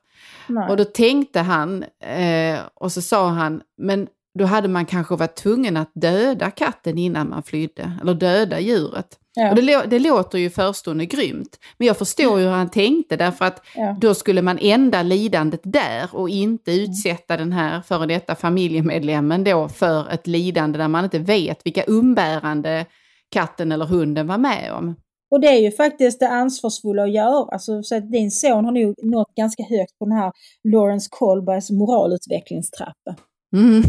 Nej. 0.46 0.68
Och 0.68 0.77
då 0.77 0.85
tänkte 0.85 1.40
han, 1.40 1.85
eh, 2.01 2.59
och 2.75 2.92
så 2.92 3.03
sa 3.03 3.29
han, 3.29 3.62
men 3.79 4.09
då 4.38 4.44
hade 4.44 4.68
man 4.68 4.87
kanske 4.87 5.16
varit 5.16 5.37
tvungen 5.37 5.77
att 5.77 5.90
döda 5.94 6.51
katten 6.51 6.99
innan 6.99 7.29
man 7.29 7.42
flydde, 7.42 7.92
eller 8.01 8.14
döda 8.14 8.61
djuret. 8.61 9.18
Ja. 9.37 9.51
Och 9.51 9.57
det, 9.57 9.87
det 9.87 9.99
låter 9.99 10.38
ju 10.38 10.44
i 10.44 10.51
förstone 10.51 11.07
grymt, 11.07 11.59
men 11.79 11.87
jag 11.87 11.96
förstår 11.96 12.38
ju 12.38 12.44
hur 12.44 12.53
han 12.53 12.70
tänkte 12.70 13.16
därför 13.16 13.44
att 13.44 13.66
Ja. 13.75 13.96
då 14.01 14.14
skulle 14.14 14.42
man 14.42 14.59
ända 14.61 15.03
lidandet 15.03 15.61
där 15.62 16.09
och 16.12 16.29
inte 16.29 16.72
utsätta 16.72 17.37
den 17.37 17.53
här 17.53 17.81
före 17.83 18.07
detta 18.07 18.35
familjemedlemmen 18.35 19.44
då 19.44 19.68
för 19.68 20.11
ett 20.11 20.27
lidande 20.27 20.79
där 20.79 20.88
man 20.88 21.05
inte 21.05 21.18
vet 21.18 21.66
vilka 21.66 21.85
umbärande 21.87 22.87
katten 23.31 23.72
eller 23.72 23.85
hunden 23.87 24.27
var 24.27 24.38
med 24.38 24.72
om. 24.72 24.94
Och 25.31 25.40
det 25.40 25.46
är 25.49 25.61
ju 25.61 25.70
faktiskt 25.72 26.20
det 26.20 26.29
ansvarsfulla 26.29 27.03
att 27.03 27.12
göra. 27.12 27.49
Alltså, 27.53 27.83
så 27.83 27.96
att 27.96 28.12
din 28.12 28.31
son 28.31 28.64
har 28.64 28.72
nog 28.72 28.94
nått 29.03 29.35
ganska 29.37 29.62
högt 29.62 29.99
på 29.99 30.05
den 30.05 30.18
här 30.18 30.33
Lawrence 30.64 31.09
Kohlbergs 31.11 31.70
moralutvecklingstrappa. 31.70 33.16
Mm. 33.57 33.83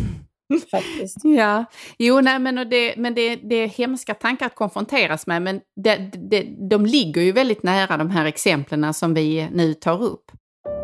Faktiskt. 0.72 1.18
Ja, 1.24 1.66
jo, 1.98 2.22
nej, 2.22 2.40
men, 2.40 2.58
och 2.58 2.68
det, 2.68 2.94
men 2.98 3.16
det, 3.16 3.36
det 3.36 3.56
är 3.56 3.68
hemska 3.68 4.14
tankar 4.14 4.46
att 4.46 4.56
konfronteras 4.56 5.28
med, 5.28 5.42
men 5.42 5.62
det, 5.84 6.12
det, 6.30 6.70
de 6.70 6.86
ligger 6.86 7.22
ju 7.22 7.32
väldigt 7.32 7.64
nära 7.64 7.98
de 7.98 8.10
här 8.10 8.26
exemplen 8.26 8.94
som 8.94 9.14
vi 9.14 9.50
nu 9.52 9.74
tar 9.74 10.04
upp. 10.04 10.32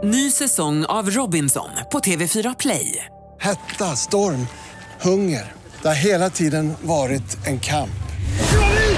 Ny 0.04 0.32
säsong 0.32 0.86
av 0.86 1.10
Robinson 1.10 1.70
på 1.92 2.00
TV4 2.00 2.56
Play. 2.60 3.06
Hetta, 3.40 3.86
storm, 3.86 4.48
hunger. 5.02 5.52
Det 5.82 5.88
har 5.88 6.06
hela 6.06 6.30
tiden 6.30 6.74
varit 6.82 7.48
en 7.48 7.60
kamp. 7.60 7.90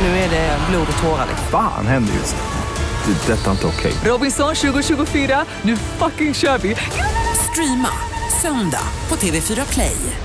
Nu 0.01 0.07
är 0.07 0.29
det 0.29 0.57
blod 0.69 0.87
och 0.97 1.03
tårar. 1.03 1.27
Fan 1.51 1.87
händer 1.87 2.13
just 2.13 2.35
nu. 2.35 3.13
Det. 3.13 3.33
är 3.33 3.37
Detta 3.37 3.47
är 3.47 3.51
inte 3.51 3.67
okej. 3.67 3.93
Robinson 4.11 4.55
2024, 4.55 5.45
nu 5.61 5.77
fucking 5.77 6.33
kör 6.33 6.57
vi! 6.57 6.75
Streama 7.51 7.89
söndag 8.41 8.87
på 9.07 9.15
TV4 9.15 9.73
Play. 9.73 10.24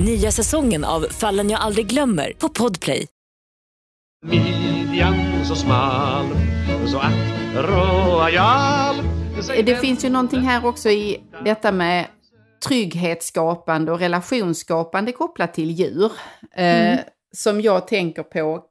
Nya 0.00 0.30
säsongen 0.30 0.84
av 0.84 1.00
Fallen 1.00 1.50
jag 1.50 1.60
aldrig 1.60 1.86
glömmer 1.86 2.32
på 2.38 2.48
Podplay. 2.48 3.06
Midjan 4.26 5.44
så 5.44 5.56
smal 5.56 6.26
Så 6.86 6.98
ack 6.98 7.14
royal 7.54 8.96
Det 9.64 9.76
finns 9.76 10.04
ju 10.04 10.08
någonting 10.08 10.40
här 10.40 10.66
också 10.66 10.88
i 10.88 11.20
detta 11.44 11.72
med 11.72 12.06
trygghetsskapande 12.68 13.92
och 13.92 13.98
relationsskapande 13.98 15.12
kopplat 15.12 15.54
till 15.54 15.70
djur. 15.70 16.12
Eh, 16.54 16.98
som 17.36 17.60
jag 17.60 17.88
tänker 17.88 18.22
på, 18.22 18.62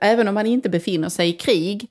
även 0.00 0.28
om 0.28 0.34
man 0.34 0.46
inte 0.46 0.68
befinner 0.68 1.08
sig 1.08 1.28
i 1.28 1.32
krig 1.32 1.88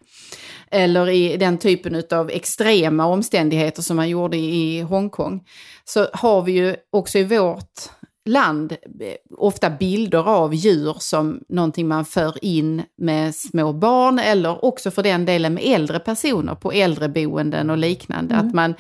eller 0.72 1.10
i 1.10 1.38
den 1.38 1.58
typen 1.58 2.04
av 2.12 2.30
extrema 2.30 3.06
omständigheter 3.06 3.82
som 3.82 3.96
man 3.96 4.10
gjorde 4.10 4.38
i 4.38 4.82
Hongkong, 4.82 5.44
så 5.86 6.08
har 6.14 6.42
vi 6.42 6.52
ju 6.52 6.76
också 6.92 7.18
i 7.18 7.24
vårt 7.24 7.90
land 8.26 8.72
eh, 8.72 9.16
ofta 9.38 9.70
bilder 9.70 10.28
av 10.28 10.54
djur 10.54 10.96
som 11.00 11.42
någonting 11.50 11.88
man 11.88 12.06
för 12.06 12.46
in 12.46 12.84
med 12.98 13.36
små 13.36 13.74
barn 13.74 14.20
eller 14.20 14.66
också 14.66 14.92
för 14.92 15.04
den 15.04 15.26
delen 15.26 15.54
med 15.54 15.64
äldre 15.66 16.00
personer 16.00 16.56
på 16.56 16.72
äldreboenden 16.72 17.70
och 17.70 17.78
liknande. 17.78 18.36
Att 18.36 18.54
man 18.54 18.76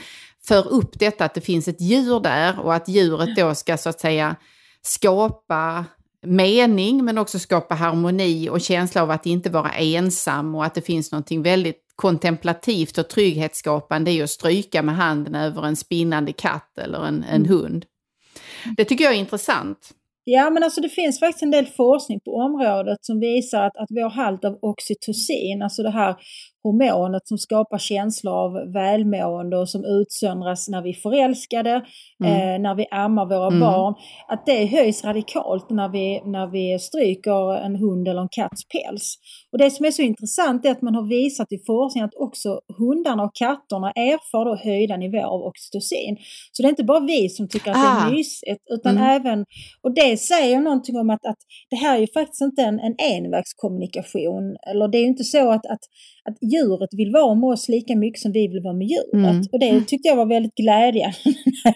för 0.47 0.67
upp 0.67 0.99
detta 0.99 1.25
att 1.25 1.33
det 1.33 1.41
finns 1.41 1.67
ett 1.67 1.81
djur 1.81 2.19
där 2.19 2.59
och 2.59 2.73
att 2.73 2.87
djuret 2.87 3.35
då 3.35 3.55
ska 3.55 3.77
så 3.77 3.89
att 3.89 3.99
säga 3.99 4.35
skapa 4.81 5.85
mening 6.21 7.05
men 7.05 7.17
också 7.17 7.39
skapa 7.39 7.75
harmoni 7.75 8.49
och 8.49 8.61
känsla 8.61 9.03
av 9.03 9.11
att 9.11 9.25
inte 9.25 9.49
vara 9.49 9.69
ensam 9.69 10.55
och 10.55 10.65
att 10.65 10.73
det 10.73 10.81
finns 10.81 11.11
någonting 11.11 11.41
väldigt 11.41 11.85
kontemplativt 11.95 12.97
och 12.97 13.09
trygghetsskapande 13.09 14.11
i 14.11 14.21
att 14.21 14.29
stryka 14.29 14.83
med 14.83 14.95
handen 14.95 15.35
över 15.35 15.65
en 15.65 15.75
spinnande 15.75 16.33
katt 16.33 16.77
eller 16.77 17.05
en, 17.05 17.23
en 17.23 17.45
hund. 17.45 17.85
Mm. 18.63 18.75
Det 18.77 18.85
tycker 18.85 19.03
jag 19.03 19.13
är 19.13 19.17
intressant. 19.17 19.77
Ja, 20.23 20.49
men 20.49 20.63
alltså 20.63 20.81
det 20.81 20.89
finns 20.89 21.19
faktiskt 21.19 21.43
en 21.43 21.51
del 21.51 21.65
forskning 21.65 22.19
på 22.19 22.31
området 22.35 22.97
som 23.01 23.19
visar 23.19 23.63
att, 23.63 23.77
att 23.77 23.87
vår 23.89 24.09
halt 24.09 24.45
av 24.45 24.59
oxytocin, 24.61 25.61
alltså 25.61 25.83
det 25.83 25.91
här 25.91 26.15
hormonet 26.63 27.27
som 27.27 27.37
skapar 27.37 27.77
känslor 27.77 28.33
av 28.33 28.51
välmående 28.73 29.57
och 29.57 29.69
som 29.69 29.85
utsöndras 29.85 30.67
när 30.69 30.81
vi 30.81 30.89
är 30.89 30.93
förälskade, 30.93 31.73
eh, 32.25 32.59
när 32.59 32.75
vi 32.75 32.85
ammar 32.91 33.25
våra 33.25 33.47
Mm. 33.47 33.59
barn, 33.59 33.93
att 34.27 34.45
det 34.45 34.65
höjs 34.65 35.03
radikalt 35.03 35.69
när 35.69 35.89
vi, 35.89 36.21
när 36.25 36.47
vi 36.47 36.79
stryker 36.79 37.55
en 37.65 37.75
hund 37.75 38.07
eller 38.07 38.21
en 38.21 38.29
katts 38.31 38.61
päls. 38.67 39.15
Och 39.51 39.57
det 39.57 39.71
som 39.71 39.85
är 39.85 39.91
så 39.91 40.01
intressant 40.01 40.65
är 40.65 40.71
att 40.71 40.81
man 40.81 40.95
har 40.95 41.03
visat 41.07 41.51
i 41.51 41.57
forskning 41.67 42.03
att 42.03 42.15
också 42.15 42.59
hundarna 42.77 43.23
och 43.23 43.35
katterna 43.35 43.91
erfar 43.91 44.45
då 44.45 44.55
höjda 44.55 44.97
nivåer 44.97 45.23
av 45.23 45.41
oxytocin. 45.41 46.17
Så 46.51 46.61
det 46.61 46.67
är 46.67 46.69
inte 46.69 46.83
bara 46.83 46.99
vi 46.99 47.29
som 47.29 47.47
tycker 47.47 47.71
att 47.71 47.77
det 47.77 47.89
Ah. 47.89 48.07
är 48.07 48.11
mysigt, 48.11 48.63
utan 48.73 48.97
Mm. 48.97 49.09
även, 49.09 49.45
och 49.81 49.93
det 49.93 50.17
säger 50.17 50.59
någonting 50.59 50.97
om 50.97 51.09
att, 51.09 51.25
att 51.25 51.37
det 51.69 51.75
här 51.75 51.95
är 51.95 51.99
ju 52.01 52.07
faktiskt 52.13 52.41
inte 52.41 52.61
en, 52.61 52.79
en 52.79 52.95
envägskommunikation, 52.99 54.57
eller 54.71 54.87
det 54.87 54.97
är 54.97 55.01
ju 55.01 55.07
inte 55.07 55.23
så 55.23 55.51
att, 55.51 55.65
att, 55.65 55.79
att 56.29 56.37
djuret 56.53 56.89
vill 56.91 57.11
vara 57.11 57.35
med 57.35 57.49
oss 57.49 57.69
lika 57.69 57.95
mycket 57.95 58.21
som 58.21 58.31
vi 58.31 58.47
vill 58.47 58.63
vara 58.63 58.73
med 58.73 58.87
djuret. 58.87 59.13
Mm. 59.13 59.41
Och 59.51 59.59
det 59.59 59.87
tyckte 59.87 60.07
jag 60.07 60.15
var 60.15 60.25
väldigt 60.25 60.55
glädjande 60.55 61.17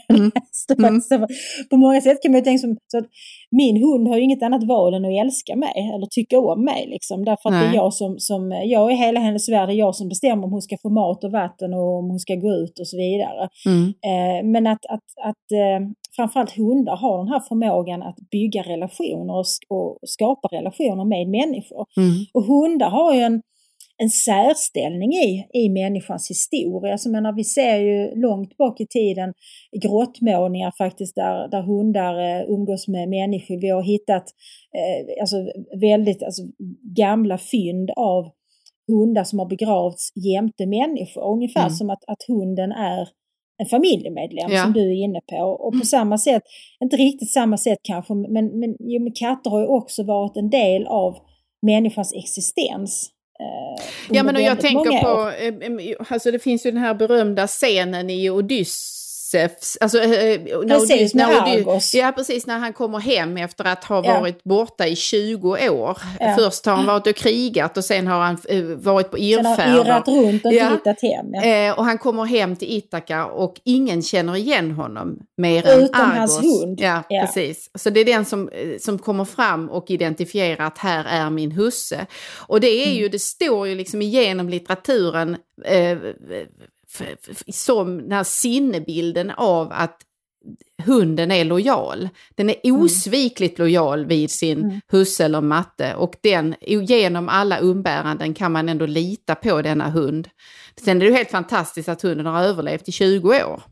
Mm. 0.09 0.31
Mm. 0.77 1.27
På 1.69 1.77
många 1.77 2.01
sätt 2.01 2.21
kan 2.21 2.31
man 2.31 2.39
ju 2.39 2.43
tänka 2.43 2.61
som, 2.61 2.77
så 2.87 2.97
att 2.97 3.05
min 3.51 3.77
hund 3.83 4.07
har 4.07 4.17
ju 4.17 4.23
inget 4.23 4.43
annat 4.43 4.63
val 4.63 4.93
än 4.93 5.05
att 5.05 5.25
älska 5.25 5.55
mig 5.55 5.91
eller 5.95 6.07
tycka 6.11 6.39
om 6.39 6.65
mig. 6.65 6.87
Liksom, 6.87 7.25
därför 7.25 7.49
att 7.49 7.55
det 7.55 7.65
är 7.65 7.67
Nej. 7.67 7.75
jag 7.75 7.93
som, 7.93 8.19
som, 8.19 8.51
jag 8.65 8.91
är 8.91 8.95
hela 8.95 9.19
hennes 9.19 9.49
värld, 9.49 9.69
det 9.69 9.73
är 9.73 9.77
jag 9.77 9.95
som 9.95 10.09
bestämmer 10.09 10.43
om 10.43 10.51
hon 10.51 10.61
ska 10.61 10.77
få 10.81 10.89
mat 10.89 11.23
och 11.23 11.31
vatten 11.31 11.73
och 11.73 11.99
om 11.99 12.09
hon 12.09 12.19
ska 12.19 12.35
gå 12.35 12.51
ut 12.51 12.79
och 12.79 12.87
så 12.87 12.97
vidare. 12.97 13.49
Mm. 13.65 13.83
Eh, 14.11 14.51
men 14.51 14.67
att, 14.67 14.85
att, 14.85 15.07
att 15.29 15.51
eh, 15.51 15.79
framförallt 16.15 16.57
hundar 16.57 16.95
har 16.95 17.17
den 17.17 17.27
här 17.27 17.39
förmågan 17.39 18.03
att 18.03 18.15
bygga 18.31 18.61
relationer 18.61 19.33
och, 19.33 19.45
sk- 19.53 19.69
och 19.69 19.99
skapa 20.05 20.47
relationer 20.47 21.05
med 21.05 21.27
människor. 21.27 21.85
Mm. 21.97 22.13
Och 22.33 22.43
hundar 22.43 22.89
har 22.89 23.13
ju 23.13 23.21
en, 23.21 23.41
en 23.97 24.09
särställning 24.09 25.13
i, 25.13 25.47
i 25.53 25.69
människans 25.69 26.29
historia. 26.29 26.97
Så 26.97 27.09
menar, 27.11 27.33
vi 27.33 27.43
ser 27.43 27.77
ju 27.77 28.15
långt 28.15 28.57
bak 28.57 28.81
i 28.81 28.87
tiden 28.87 29.33
grottmålningar 29.81 30.73
faktiskt 30.77 31.15
där, 31.15 31.47
där 31.47 31.61
hundar 31.61 32.13
eh, 32.19 32.49
umgås 32.49 32.87
med 32.87 33.09
människor. 33.09 33.61
Vi 33.61 33.69
har 33.69 33.83
hittat 33.83 34.23
eh, 34.77 35.21
alltså, 35.21 35.37
väldigt 35.81 36.23
alltså, 36.23 36.43
gamla 36.97 37.37
fynd 37.37 37.91
av 37.95 38.29
hundar 38.87 39.23
som 39.23 39.39
har 39.39 39.45
begravts 39.45 40.11
jämte 40.15 40.65
människor. 40.65 41.33
Ungefär 41.33 41.61
Mm. 41.61 41.73
som 41.73 41.89
att, 41.89 42.03
att 42.07 42.23
hunden 42.27 42.71
är 42.71 43.07
en 43.57 43.65
familjemedlem 43.65 44.51
Ja. 44.51 44.63
som 44.63 44.73
du 44.73 44.81
är 44.91 45.03
inne 45.03 45.19
på. 45.31 45.37
Och 45.37 45.73
på 45.79 45.85
samma 45.85 46.17
sätt, 46.17 46.43
inte 46.83 46.95
riktigt 46.97 47.31
samma 47.33 47.57
sätt 47.57 47.79
kanske, 47.83 48.13
men, 48.13 48.59
men, 48.59 48.75
jo, 48.79 49.03
men 49.03 49.13
katter 49.13 49.49
har 49.49 49.59
ju 49.59 49.67
också 49.67 50.03
varit 50.03 50.37
en 50.37 50.49
del 50.49 50.87
av 50.87 51.15
människans 51.61 52.13
existens. 52.13 53.09
Eh, 53.39 53.85
Ja, 54.09 54.23
men 54.23 54.35
och 54.35 54.41
jag 54.41 54.59
tänker 54.59 55.01
på, 55.01 55.29
eh, 55.29 55.87
eh, 55.87 55.95
alltså 56.07 56.31
det 56.31 56.39
finns 56.39 56.65
ju 56.65 56.71
den 56.71 56.79
här 56.81 56.93
berömda 56.93 57.47
scenen 57.47 58.09
i 58.09 58.29
Odysseus, 59.33 59.77
alltså 59.81 59.99
eh, 59.99 60.41
när 60.65 60.79
Precis, 60.79 61.13
med 61.13 61.27
när 61.27 61.57
Argos. 61.57 61.93
Ja, 61.95 62.11
precis, 62.15 62.45
när 62.47 62.59
han 62.59 62.73
kommer 62.73 62.99
hem 62.99 63.37
efter 63.37 63.65
att 63.67 63.83
ha 63.83 64.05
Ja. 64.05 64.19
varit 64.19 64.43
borta 64.43 64.87
i 64.87 64.95
20 64.95 65.69
år. 65.69 65.97
Ja. 66.19 66.35
Först 66.37 66.65
har 66.65 66.75
han 66.75 66.85
varit 66.85 67.07
och 67.07 67.15
krigat 67.15 67.77
och 67.77 67.85
sen 67.85 68.07
har 68.07 68.19
han 68.19 68.37
eh, 68.49 68.61
varit 68.63 69.11
på 69.11 69.17
Sen 69.17 69.45
har 69.45 69.51
irrfärder. 69.53 69.85
irrat 69.85 70.07
runt 70.07 70.45
och 70.45 70.53
Ja. 70.53 70.69
hittat 70.69 71.01
hem. 71.01 71.25
Ja. 71.33 71.43
Eh, 71.45 71.79
och 71.79 71.85
han 71.85 71.97
kommer 71.97 72.23
hem 72.25 72.55
till 72.55 72.71
Ithaka 72.77 73.25
och 73.25 73.61
ingen 73.63 74.01
känner 74.01 74.35
igen 74.35 74.71
honom 74.71 75.19
mer 75.37 75.67
än 75.67 75.79
Utom 75.81 76.01
Argos. 76.01 76.17
hans 76.17 76.39
hund. 76.45 76.79
Ja, 76.81 77.03
precis. 77.09 77.69
Så 77.75 77.89
det 77.89 77.99
är 77.99 78.05
den 78.05 78.25
som, 78.25 78.49
eh, 78.49 78.77
som 78.79 78.99
kommer 78.99 79.25
fram 79.25 79.69
och 79.69 79.91
identifierar 79.91 80.65
att 80.65 80.77
här 80.77 81.05
är 81.09 81.29
min 81.29 81.51
husse. 81.51 82.05
Och 82.47 82.59
det 82.61 82.67
är 82.67 82.85
Mm. 82.87 82.97
ju, 82.97 83.09
det 83.09 83.19
står 83.21 83.67
ju 83.67 83.75
liksom 83.75 84.01
igenom 84.01 84.49
litteraturen 84.49 85.37
eh, 85.65 85.97
som 87.51 87.97
den 87.97 88.11
här 88.11 88.23
sinnebilden 88.23 89.31
av 89.31 89.71
att 89.71 90.01
hunden 90.83 91.31
är 91.31 91.45
lojal. 91.45 92.09
Den 92.35 92.49
är 92.49 92.55
osvikligt 92.63 93.59
lojal 93.59 94.05
vid 94.05 94.31
sin 94.31 94.81
husse 94.87 95.25
eller 95.25 95.41
matte 95.41 95.95
och 95.95 96.15
den, 96.21 96.55
genom 96.61 97.29
alla 97.29 97.59
umbäranden 97.59 98.33
kan 98.33 98.51
man 98.51 98.69
ändå 98.69 98.85
lita 98.85 99.35
på 99.35 99.61
denna 99.61 99.89
hund. 99.89 100.29
Sen 100.83 100.97
är 100.97 101.05
det 101.05 101.11
ju 101.11 101.17
helt 101.17 101.31
fantastiskt 101.31 101.89
att 101.89 102.01
hunden 102.01 102.25
har 102.25 102.43
överlevt 102.43 102.89
i 102.89 102.91
20 102.91 103.43
år. 103.43 103.63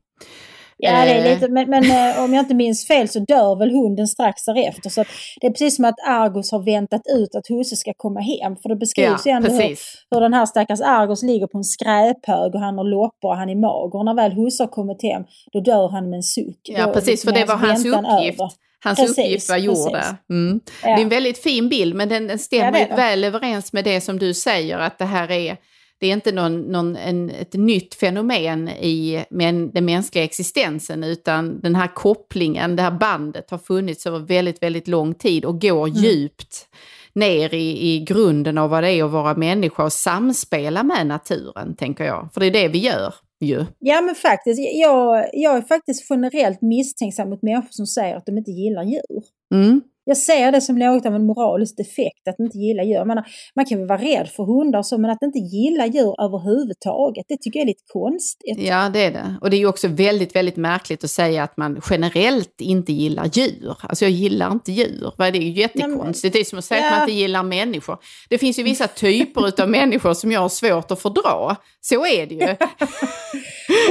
Ja, 0.82 0.92
det 1.06 1.12
är 1.12 1.26
Eh, 1.26 1.34
lite, 1.34 1.48
men, 1.52 1.70
men 1.70 1.84
eh, 1.84 2.24
om 2.24 2.34
jag 2.34 2.42
inte 2.44 2.54
minns 2.54 2.88
fel 2.88 3.08
så 3.10 3.20
dör 3.20 3.56
väl 3.60 3.72
hunden 3.72 4.08
strax 4.08 4.46
därefter. 4.46 4.90
Så 4.90 5.04
det 5.42 5.48
är 5.48 5.52
precis 5.52 5.76
som 5.76 5.86
att 5.86 5.96
Argos 6.08 6.52
har 6.52 6.60
väntat 6.60 7.02
ut 7.18 7.36
att 7.36 7.48
husse 7.50 7.76
ska 7.76 7.94
komma 7.98 8.20
hem. 8.20 8.56
För 8.62 8.70
det 8.70 8.76
beskrivs 8.76 9.26
ju 9.28 9.30
Ja, 9.30 9.36
ändå 9.38 9.50
hur, 9.52 9.78
hur 10.12 10.22
den 10.22 10.34
här 10.34 10.46
stackars 10.46 10.82
Argos 10.82 11.24
ligger 11.24 11.48
på 11.48 11.58
en 11.58 11.64
skräphög 11.64 12.56
och 12.56 12.60
han 12.62 12.78
har 12.78 12.84
loppor 12.84 13.30
och 13.32 13.36
han 13.38 13.50
är 13.50 13.56
mager. 13.56 13.96
Och 14.00 14.06
när 14.06 14.14
väl 14.14 14.32
husse 14.32 14.64
har 14.64 14.68
kommit 14.68 15.04
hem, 15.04 15.24
då 15.54 15.60
dör 15.60 15.90
han 15.90 16.10
med 16.10 16.18
en 16.18 16.24
suck. 16.24 16.60
Ja, 16.64 16.86
Då, 16.88 16.94
precis, 16.94 17.08
liksom 17.08 17.28
för 17.28 17.36
det 17.36 17.42
är 17.42 17.48
var 17.48 17.56
hans 17.56 17.86
uppgift. 17.86 18.40
över. 18.40 18.52
Hans 18.84 19.00
Precis, 19.00 19.18
uppgift 19.18 19.50
var 19.50 19.58
gjord 19.58 19.92
där. 19.92 20.16
Mm. 20.30 20.60
Ja. 20.84 20.88
Det 20.96 21.02
är 21.02 21.04
en 21.04 21.10
väldigt 21.10 21.38
fin 21.44 21.70
bild, 21.70 21.96
men 21.96 22.10
den, 22.10 22.28
den 22.28 22.40
stämmer 22.40 22.80
Ja, 22.80 22.88
ju 22.90 22.96
väl 22.96 23.24
överens 23.24 23.74
med 23.74 23.84
det 23.84 24.02
som 24.02 24.20
du 24.20 24.34
säger, 24.34 24.80
att 24.80 24.98
det 25.00 25.06
här 25.06 25.32
är, 25.32 25.58
det 26.02 26.08
är 26.08 26.14
inte 26.14 26.32
någon, 26.32 26.62
någon, 26.62 26.96
en, 26.96 27.30
ett 27.30 27.54
nytt 27.54 27.96
fenomen 27.96 28.70
i 28.70 29.26
men, 29.30 29.72
den 29.72 29.86
mänskliga 29.86 30.24
existensen, 30.24 31.04
utan 31.04 31.60
den 31.60 31.76
här 31.76 31.88
kopplingen, 31.88 32.76
det 32.76 32.82
här 32.82 32.92
bandet 32.92 33.52
har 33.52 33.58
funnits 33.58 34.06
över 34.06 34.20
väldigt, 34.20 34.64
väldigt 34.64 34.88
lång 34.88 35.14
tid 35.14 35.46
och 35.46 35.62
går 35.62 35.88
Mm. 35.88 36.04
djupt 36.04 36.68
ner 37.14 37.54
i, 37.54 37.94
i 37.94 38.00
grunden 38.00 38.58
av 38.58 38.70
vad 38.70 38.84
det 38.84 38.92
är 38.92 39.04
att 39.04 39.12
vara 39.12 39.36
människa 39.36 39.84
och 39.84 39.94
samspela 39.94 40.84
med 40.84 41.08
naturen, 41.08 41.76
tänker 41.76 42.04
jag. 42.04 42.30
För 42.34 42.40
det 42.40 42.48
är 42.48 42.52
det 42.52 42.68
vi 42.68 42.80
gör 42.80 43.14
ju. 43.40 43.66
Ja 43.80 44.02
men 44.02 44.16
faktiskt, 44.16 44.60
jag, 44.74 45.26
jag 45.34 45.58
är 45.58 45.62
faktiskt 45.62 46.06
generellt 46.10 46.62
misstänksam 46.62 47.30
mot 47.30 47.42
människor 47.42 47.68
som 47.70 47.86
säger 47.86 48.16
att 48.16 48.26
de 48.26 48.38
inte 48.38 48.52
gillar 48.52 48.84
djur. 48.84 49.24
Mm. 49.54 49.82
Jag 50.12 50.18
ser 50.18 50.52
det 50.52 50.62
som 50.62 50.76
något 50.76 51.06
av 51.06 51.16
en 51.16 51.26
moralisk 51.26 51.78
defekt 51.78 52.28
att 52.30 52.40
inte 52.40 52.58
gilla 52.58 52.84
djur. 52.84 53.06
Man, 53.06 53.24
man 53.56 53.66
kan 53.66 53.78
väl 53.78 53.88
vara 53.88 54.02
rädd 54.02 54.30
för 54.36 54.44
hundar 54.44 54.80
och 54.80 54.86
så, 54.86 54.98
men 54.98 55.12
att 55.12 55.22
inte 55.24 55.40
gilla 55.40 55.86
djur 55.86 56.16
överhuvudtaget, 56.26 57.26
det 57.30 57.38
tycker 57.42 57.60
jag 57.60 57.64
är 57.64 57.68
lite 57.68 57.84
konstigt. 57.88 58.58
Ja, 58.60 58.90
det 58.94 59.00
är 59.06 59.12
det. 59.12 59.36
Och 59.42 59.50
det 59.50 59.56
är 59.56 59.60
ju 59.60 59.68
också 59.68 59.88
väldigt, 59.88 60.36
väldigt 60.36 60.56
märkligt 60.58 61.04
att 61.04 61.10
säga 61.10 61.44
att 61.44 61.58
man 61.58 61.82
generellt 61.90 62.62
inte 62.62 62.94
gillar 62.94 63.26
djur. 63.26 63.76
Alltså 63.82 64.06
jag 64.06 64.12
gillar 64.12 64.52
inte 64.52 64.72
djur. 64.72 65.12
Det 65.18 65.24
är 65.24 65.34
ju 65.34 65.50
jättekonstigt. 65.52 66.34
Det 66.34 66.40
är 66.40 66.44
som 66.44 66.60
att 66.60 66.66
säga 66.66 66.80
att 66.80 66.86
Ja. 66.86 66.92
man 66.92 67.02
inte 67.10 67.20
gillar 67.20 67.44
människor. 67.44 67.98
Det 68.30 68.38
finns 68.38 68.60
ju 68.60 68.64
vissa 68.64 68.88
typer 68.88 69.62
av 69.62 69.70
människor 69.70 70.14
som 70.14 70.32
jag 70.32 70.42
har 70.42 70.50
svårt 70.50 70.92
att 70.92 71.02
fördra. 71.02 71.56
Så 71.82 72.06
är 72.06 72.26
det 72.26 72.36
ju. 72.36 72.56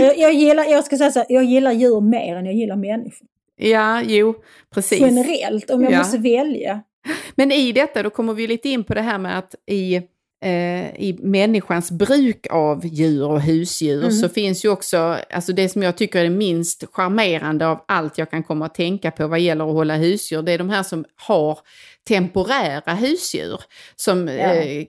Jag, 0.00 0.18
jag, 0.24 0.32
gillar, 0.32 0.64
jag 0.64 0.84
ska 0.84 0.96
säga 0.98 1.10
så 1.10 1.18
här, 1.18 1.26
jag 1.28 1.44
gillar 1.44 1.72
djur 1.72 2.00
mer 2.00 2.36
än 2.36 2.44
jag 2.46 2.54
gillar 2.54 2.76
människor. 2.76 3.26
Ja, 3.60 4.02
jo, 4.02 4.34
precis. 4.74 5.00
Generellt, 5.00 5.70
om 5.70 5.82
jag 5.82 5.92
Ja. 5.92 5.98
måste 5.98 6.18
välja. 6.18 6.80
Men 7.34 7.52
i 7.52 7.72
detta, 7.72 8.02
då 8.02 8.10
kommer 8.10 8.34
vi 8.34 8.46
lite 8.46 8.68
in 8.68 8.84
på 8.84 8.94
det 8.94 9.00
här 9.02 9.18
med 9.18 9.38
att 9.38 9.54
i, 9.70 9.94
eh, 10.44 10.94
i 11.00 11.18
människans 11.22 11.90
bruk 11.90 12.46
av 12.50 12.86
djur 12.86 13.28
och 13.28 13.40
husdjur 13.40 13.98
Mm. 13.98 14.10
så 14.12 14.28
finns 14.28 14.64
ju 14.64 14.68
också, 14.68 15.16
alltså 15.30 15.52
det 15.52 15.68
som 15.68 15.82
jag 15.82 15.96
tycker 15.96 16.18
är 16.18 16.24
det 16.24 16.30
minst 16.30 16.84
charmerande 16.92 17.66
av 17.66 17.84
allt 17.88 18.18
jag 18.18 18.30
kan 18.30 18.42
komma 18.42 18.66
att 18.66 18.74
tänka 18.74 19.10
på 19.10 19.26
vad 19.26 19.40
gäller 19.40 19.64
att 19.68 19.74
hålla 19.74 19.96
husdjur, 19.96 20.42
det 20.42 20.52
är 20.52 20.58
de 20.58 20.70
här 20.70 20.82
som 20.82 21.04
har 21.16 21.58
temporära 22.08 22.94
husdjur 22.94 23.60
som 23.96 24.28
Ja. 24.28 24.34
eh, 24.34 24.86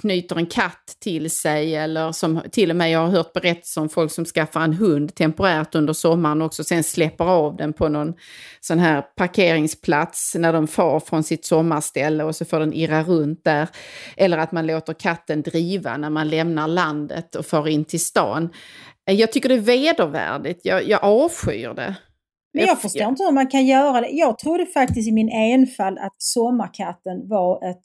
knyter 0.00 0.36
en 0.36 0.46
katt 0.46 0.96
till 1.02 1.30
sig 1.30 1.76
eller 1.76 2.12
som 2.12 2.42
till 2.52 2.70
och 2.70 2.76
med 2.76 2.90
jag 2.90 2.98
har 2.98 3.08
hört 3.08 3.32
berättelser 3.32 3.80
om 3.80 3.88
folk 3.88 4.12
som 4.12 4.24
skaffar 4.24 4.60
en 4.60 4.72
hund 4.74 5.14
temporärt 5.14 5.74
under 5.74 5.92
sommaren 5.92 6.42
också 6.42 6.64
sen 6.64 6.82
släpper 6.84 7.24
av 7.24 7.56
den 7.56 7.72
på 7.72 7.88
någon 7.88 8.14
sån 8.60 8.78
här 8.78 9.02
parkeringsplats 9.02 10.34
när 10.34 10.52
de 10.52 10.66
far 10.68 11.00
från 11.00 11.22
sitt 11.22 11.44
sommarställe 11.44 12.24
och 12.24 12.36
så 12.36 12.44
får 12.44 12.60
den 12.60 12.72
irra 12.72 13.02
runt 13.02 13.44
där. 13.44 13.68
Eller 14.16 14.38
att 14.38 14.52
man 14.52 14.66
låter 14.66 14.92
katten 14.92 15.42
driva 15.42 15.96
när 15.96 16.10
man 16.10 16.28
lämnar 16.28 16.68
landet 16.68 17.34
och 17.34 17.46
far 17.46 17.68
in 17.68 17.84
till 17.84 18.04
stan. 18.04 18.48
Jag 19.04 19.32
tycker 19.32 19.48
det 19.48 19.54
är 19.54 19.58
vedervärdigt, 19.58 20.60
jag, 20.64 20.88
jag 20.88 21.04
avskyr 21.04 21.74
det. 21.74 21.94
Men 22.52 22.66
jag 22.66 22.80
förstår 22.80 23.08
inte 23.08 23.24
hur 23.24 23.32
man 23.32 23.46
kan 23.46 23.66
göra 23.66 24.00
det. 24.00 24.08
Jag 24.08 24.38
trodde 24.38 24.66
faktiskt 24.66 25.08
i 25.08 25.12
min 25.12 25.28
enfald 25.28 25.98
att 25.98 26.14
sommarkatten 26.18 27.28
var 27.28 27.70
ett, 27.70 27.82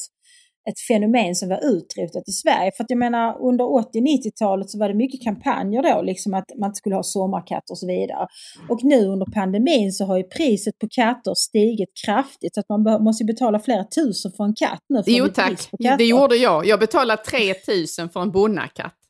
ett 0.69 0.79
fenomen 0.87 1.35
som 1.35 1.49
var 1.49 1.57
utrotat 1.57 2.23
i 2.27 2.31
Sverige. 2.31 2.71
För 2.77 2.83
att 2.83 2.89
jag 2.89 2.99
menar 2.99 3.47
under 3.49 3.65
80-90-talet 3.65 4.69
så 4.69 4.79
var 4.79 4.87
det 4.89 4.95
mycket 4.95 5.23
kampanjer 5.23 5.83
då, 5.83 6.01
liksom 6.01 6.33
att 6.33 6.45
man 6.59 6.69
inte 6.69 6.77
skulle 6.77 6.95
ha 6.95 7.03
sommarkatter 7.03 7.71
och 7.71 7.77
så 7.77 7.87
vidare. 7.87 8.27
Och 8.69 8.83
nu 8.83 9.05
under 9.05 9.25
pandemin 9.25 9.91
så 9.91 10.05
har 10.05 10.17
ju 10.17 10.23
priset 10.23 10.79
på 10.79 10.87
katter 10.91 11.33
stigit 11.35 11.89
kraftigt. 12.05 12.53
Så 12.53 12.59
att 12.59 12.69
man 12.69 13.03
måste 13.03 13.23
ju 13.23 13.27
betala 13.27 13.59
flera 13.59 13.83
tusen 13.83 14.31
för 14.37 14.43
en 14.43 14.55
katt 14.55 14.83
nu. 14.89 15.03
För 15.03 15.11
Jo 15.11 15.27
tack, 15.27 15.69
det 15.97 16.05
gjorde 16.05 16.35
jag. 16.35 16.65
Jag 16.65 16.79
betalade 16.79 17.21
3000 17.21 18.09
för 18.09 18.19
en 18.21 18.31
bonnakatt. 18.31 19.04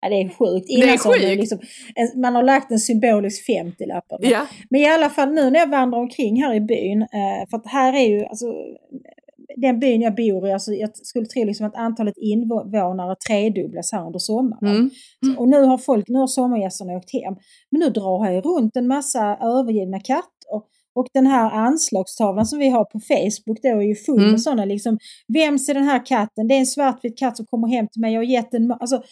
Ja, 0.00 0.08
det 0.08 0.14
är 0.14 0.28
sjukt. 0.28 0.66
Det 0.66 0.72
är 0.72 0.76
Innan 0.76 0.88
har 0.88 1.10
man 1.10 1.18
sjukt. 1.28 1.40
Liksom, 1.40 1.58
en, 1.94 2.20
man 2.20 2.34
har 2.34 2.42
lagt 2.42 2.70
en 2.70 2.78
symbolisk 2.78 3.48
50-lapp. 3.48 4.08
på 4.08 4.16
det. 4.18 4.28
Ja. 4.28 4.46
Men 4.70 4.80
i 4.80 4.86
alla 4.88 5.10
fall 5.10 5.32
nu 5.32 5.50
när 5.50 5.58
jag 5.60 5.70
vandrar 5.70 5.98
omkring 6.00 6.42
här 6.42 6.54
i 6.54 6.60
byn, 6.60 7.02
eh, 7.02 7.48
för 7.50 7.56
att 7.56 7.66
här 7.66 7.92
är 7.92 8.08
ju, 8.08 8.24
alltså, 8.24 8.46
den 9.56 9.80
byn 9.80 10.00
jag 10.00 10.14
bor 10.14 10.48
i, 10.48 10.52
alltså, 10.52 10.72
jag 10.72 10.96
skulle 10.96 11.26
tro 11.26 11.44
liksom 11.44 11.66
att 11.66 11.74
antalet 11.76 12.14
invånare 12.16 13.16
tredubblas 13.28 13.92
här 13.92 14.06
under 14.06 14.18
sommaren. 14.18 14.76
Mm. 14.76 14.90
Så, 15.26 15.40
och 15.42 15.48
nu 15.48 15.62
har 15.62 15.78
folk, 15.78 16.08
nu 16.08 16.18
har 16.18 16.26
sommargästerna 16.26 16.92
åkt 16.92 17.12
hem. 17.12 17.34
Men 17.70 17.80
nu 17.80 17.88
drar 17.90 18.30
ju 18.32 18.40
runt 18.40 18.76
en 18.76 18.86
massa 18.86 19.36
övergivna 19.42 20.00
katter. 20.00 20.28
Och 20.94 21.06
den 21.14 21.26
här 21.26 21.50
anslagstavlan 21.50 22.46
som 22.46 22.58
vi 22.58 22.68
har 22.68 22.84
på 22.84 23.00
Facebook 23.00 23.62
då 23.62 23.68
är 23.68 23.82
ju 23.82 23.94
full 23.94 24.18
Mm. 24.18 24.30
med 24.30 24.40
sådana 24.40 24.64
liksom, 24.64 24.98
vems 25.34 25.68
är 25.68 25.74
den 25.74 25.84
här 25.84 26.06
katten? 26.06 26.48
Det 26.48 26.54
är 26.54 26.58
en 26.58 26.66
svartvit 26.66 27.18
katt 27.18 27.36
som 27.36 27.46
kommer 27.46 27.68
hem 27.68 27.88
till 27.92 28.00
mig, 28.00 28.12
jag 28.14 28.20
har 28.20 28.24
gett 28.24 28.52
ma-" 28.52 28.76
alltså 28.80 29.02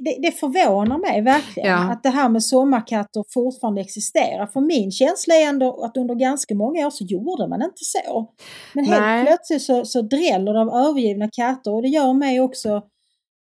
det, 0.00 0.18
det 0.22 0.32
förvånar 0.32 0.98
mig 0.98 1.22
verkligen 1.22 1.70
Ja. 1.70 1.76
att 1.92 2.02
det 2.02 2.08
här 2.08 2.28
med 2.28 2.44
sommarkatter 2.44 3.24
fortfarande 3.34 3.80
existerar. 3.80 4.46
För 4.46 4.60
min 4.60 4.90
känsla 4.90 5.34
är 5.34 5.46
ändå 5.46 5.84
att 5.84 5.96
under 5.96 6.14
ganska 6.14 6.54
många 6.54 6.86
år 6.86 6.90
så 6.90 7.04
gjorde 7.04 7.48
man 7.48 7.62
inte 7.62 7.72
så. 7.84 8.28
Men 8.72 8.84
helt 8.84 9.00
Nej. 9.00 9.26
plötsligt 9.26 9.62
så, 9.62 9.84
så 9.84 10.02
dräller 10.02 10.52
det 10.52 10.60
av 10.60 10.68
övergivna 10.88 11.28
katter 11.32 11.72
och 11.74 11.82
det 11.82 11.88
gör 11.88 12.12
mig 12.12 12.40
också, 12.40 12.68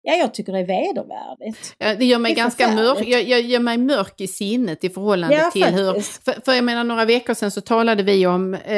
ja 0.02 0.14
jag 0.14 0.34
tycker 0.34 0.52
det 0.52 0.58
är 0.58 0.66
vedervärdigt. 0.66 1.74
Ja, 1.78 1.94
Det 1.94 2.04
gör 2.04 2.18
mig 2.18 2.34
Det 2.34 2.40
ganska 2.40 2.74
mörk, 2.74 3.08
jag, 3.08 3.22
jag 3.22 3.40
gör 3.40 3.60
mig 3.60 3.78
mörk 3.78 4.20
i 4.20 4.26
sinnet 4.26 4.84
i 4.84 4.90
förhållande 4.90 5.36
Ja, 5.36 5.50
till 5.50 5.64
hur... 5.64 5.86
faktiskt. 5.92 6.24
För, 6.24 6.32
för 6.44 6.52
jag 6.52 6.64
menar 6.64 6.84
några 6.84 7.04
veckor 7.04 7.34
sedan 7.34 7.50
så 7.50 7.60
talade 7.60 8.02
vi 8.02 8.26
om, 8.26 8.54
eh, 8.54 8.76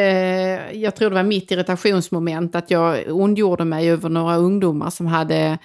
jag 0.83 0.95
tror 0.95 1.11
det 1.11 1.17
var 1.17 1.23
mitt 1.23 1.51
irritationsmoment, 1.51 2.55
att 2.55 2.71
jag 2.71 2.99
ondgjorde 3.09 3.65
mig 3.65 3.91
över 3.91 4.09
några 4.09 4.37
ungdomar 4.37 4.91
som 4.91 5.07
hade 5.07 5.59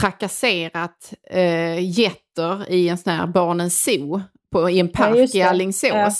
trakasserat 0.00 1.14
eh, 1.30 1.78
getter 1.90 2.70
i 2.70 2.88
en 2.88 2.98
sån 2.98 3.12
här 3.12 3.26
barnens 3.26 3.84
zoo 3.84 4.22
på, 4.52 4.70
i 4.70 4.80
en 4.80 4.86
Ja, 4.86 4.92
park 4.92 5.16
just 5.16 5.34
i 5.34 5.38
det. 5.38 5.44
Alingsås. 5.44 5.90
Ja. 5.92 6.10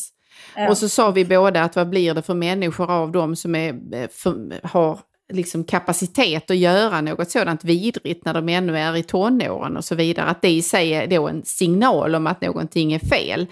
Ja. 0.56 0.70
Och 0.70 0.78
så 0.78 0.88
sa 0.88 1.10
vi 1.10 1.24
båda 1.24 1.62
att 1.62 1.76
vad 1.76 1.88
blir 1.88 2.14
det 2.14 2.22
för 2.22 2.34
människor 2.34 2.90
av 2.90 3.12
dem 3.12 3.36
som 3.36 3.54
är, 3.54 3.68
eh, 3.92 4.08
för, 4.10 4.66
har 4.66 4.98
liksom 5.32 5.64
kapacitet 5.64 6.50
att 6.50 6.56
göra 6.56 7.00
något 7.00 7.30
sådant 7.30 7.64
vidrigt 7.64 8.24
när 8.24 8.34
de 8.34 8.48
ännu 8.48 8.78
är 8.78 8.96
i 8.96 9.02
tonåren 9.02 9.76
och 9.76 9.84
så 9.84 9.94
vidare. 9.94 10.26
Att 10.26 10.42
det 10.42 10.50
i 10.50 10.62
sig 10.62 10.94
är 10.94 11.06
då 11.06 11.28
en 11.28 11.42
signal 11.44 12.14
om 12.14 12.26
att 12.26 12.40
någonting 12.40 12.92
är 12.92 12.98
fel. 12.98 13.46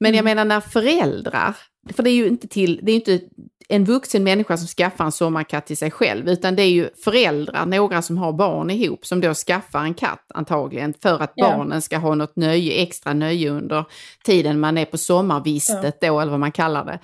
Men 0.00 0.14
jag 0.14 0.24
menar 0.24 0.44
när 0.44 0.60
föräldrar, 0.60 1.56
för 1.92 2.02
det 2.02 2.10
är 2.10 2.14
ju 2.14 2.28
inte 2.28 2.48
till, 2.48 2.80
det 2.82 2.92
är 2.92 2.96
inte 2.96 3.20
en 3.68 3.84
vuxen 3.84 4.24
människa 4.24 4.56
som 4.56 4.66
skaffar 4.66 5.04
en 5.04 5.12
sommarkatt 5.12 5.66
till 5.66 5.76
sig 5.76 5.90
själv, 5.90 6.28
utan 6.28 6.56
det 6.56 6.62
är 6.62 6.70
ju 6.70 6.88
föräldrar, 7.04 7.66
några 7.66 8.02
som 8.02 8.18
har 8.18 8.32
barn 8.32 8.70
ihop, 8.70 9.06
som 9.06 9.20
då 9.20 9.34
skaffar 9.34 9.80
en 9.80 9.94
katt 9.94 10.24
antagligen 10.34 10.94
för 11.02 11.22
att 11.22 11.32
Ja. 11.34 11.48
barnen 11.48 11.82
ska 11.82 11.98
ha 11.98 12.14
något 12.14 12.36
nöje, 12.36 12.82
extra 12.82 13.12
nöje 13.12 13.50
under 13.50 13.84
tiden 14.24 14.60
man 14.60 14.78
är 14.78 14.84
på 14.84 14.98
sommarvistet 14.98 16.00
då, 16.00 16.20
eller 16.20 16.30
vad 16.30 16.40
man 16.40 16.52
kallar 16.52 16.84
det. 16.84 16.98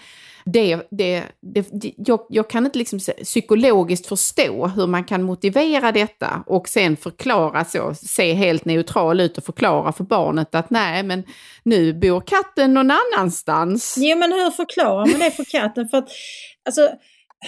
Det, 0.47 0.77
det, 0.91 1.23
det, 1.41 1.67
jag, 1.97 2.21
jag 2.29 2.51
kan 2.51 2.67
inte 2.67 2.79
liksom 2.79 2.99
psykologiskt 3.25 4.07
förstå 4.07 4.67
hur 4.67 4.87
man 4.87 5.05
kan 5.05 5.23
motivera 5.23 5.93
detta 5.93 6.45
och 6.47 6.69
sen 6.69 6.97
förklara 6.97 7.65
så, 7.65 7.95
se 7.95 8.33
helt 8.33 8.65
neutral 8.65 9.21
ut 9.21 9.39
och 9.39 9.45
förklara 9.45 9.93
för 9.93 10.05
barnet 10.05 10.55
att 10.55 10.71
nej 10.71 11.03
men 11.03 11.23
nu 11.63 11.93
bor 11.93 12.21
katten 12.21 12.75
någon 12.75 12.91
annanstans. 12.91 13.95
Jo 13.99 14.19
men 14.19 14.33
hur 14.33 14.51
förklarar 14.51 15.07
man 15.07 15.21
det 15.21 15.31
för 15.31 15.45
katten? 15.45 15.89
För 15.89 15.99
att, 15.99 16.09
alltså, 16.65 16.91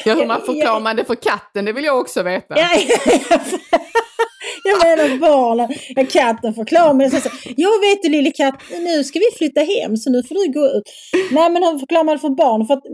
Ja, 0.04 0.14
hur 0.14 0.26
man 0.26 0.40
förklarar 0.40 0.74
jag- 0.74 0.82
man 0.82 0.96
det 0.96 1.04
för 1.04 1.14
katten, 1.14 1.64
det 1.64 1.72
vill 1.72 1.84
jag 1.84 1.98
också 2.00 2.22
veta. 2.22 2.54
Ja, 2.58 2.68
menar 4.84 5.18
barnen, 5.18 5.68
katten 6.06 6.54
förklarar 6.54 6.94
mig. 6.94 7.10
Så, 7.10 7.28
jag 7.56 7.80
vet 7.80 8.02
du 8.02 8.08
lille 8.08 8.30
katt, 8.30 8.54
nu 8.80 9.04
ska 9.04 9.18
vi 9.18 9.38
flytta 9.38 9.60
hem 9.60 9.96
så 9.96 10.10
nu 10.10 10.22
får 10.22 10.34
du 10.34 10.52
gå 10.52 10.66
ut. 10.66 10.82
Nej 11.32 11.50
men 11.50 11.62
hur 11.62 11.78
förklarar 11.78 12.04
man 12.04 12.18
för 12.18 12.28
barn? 12.28 12.66
För 12.66 12.74
att 12.74 12.84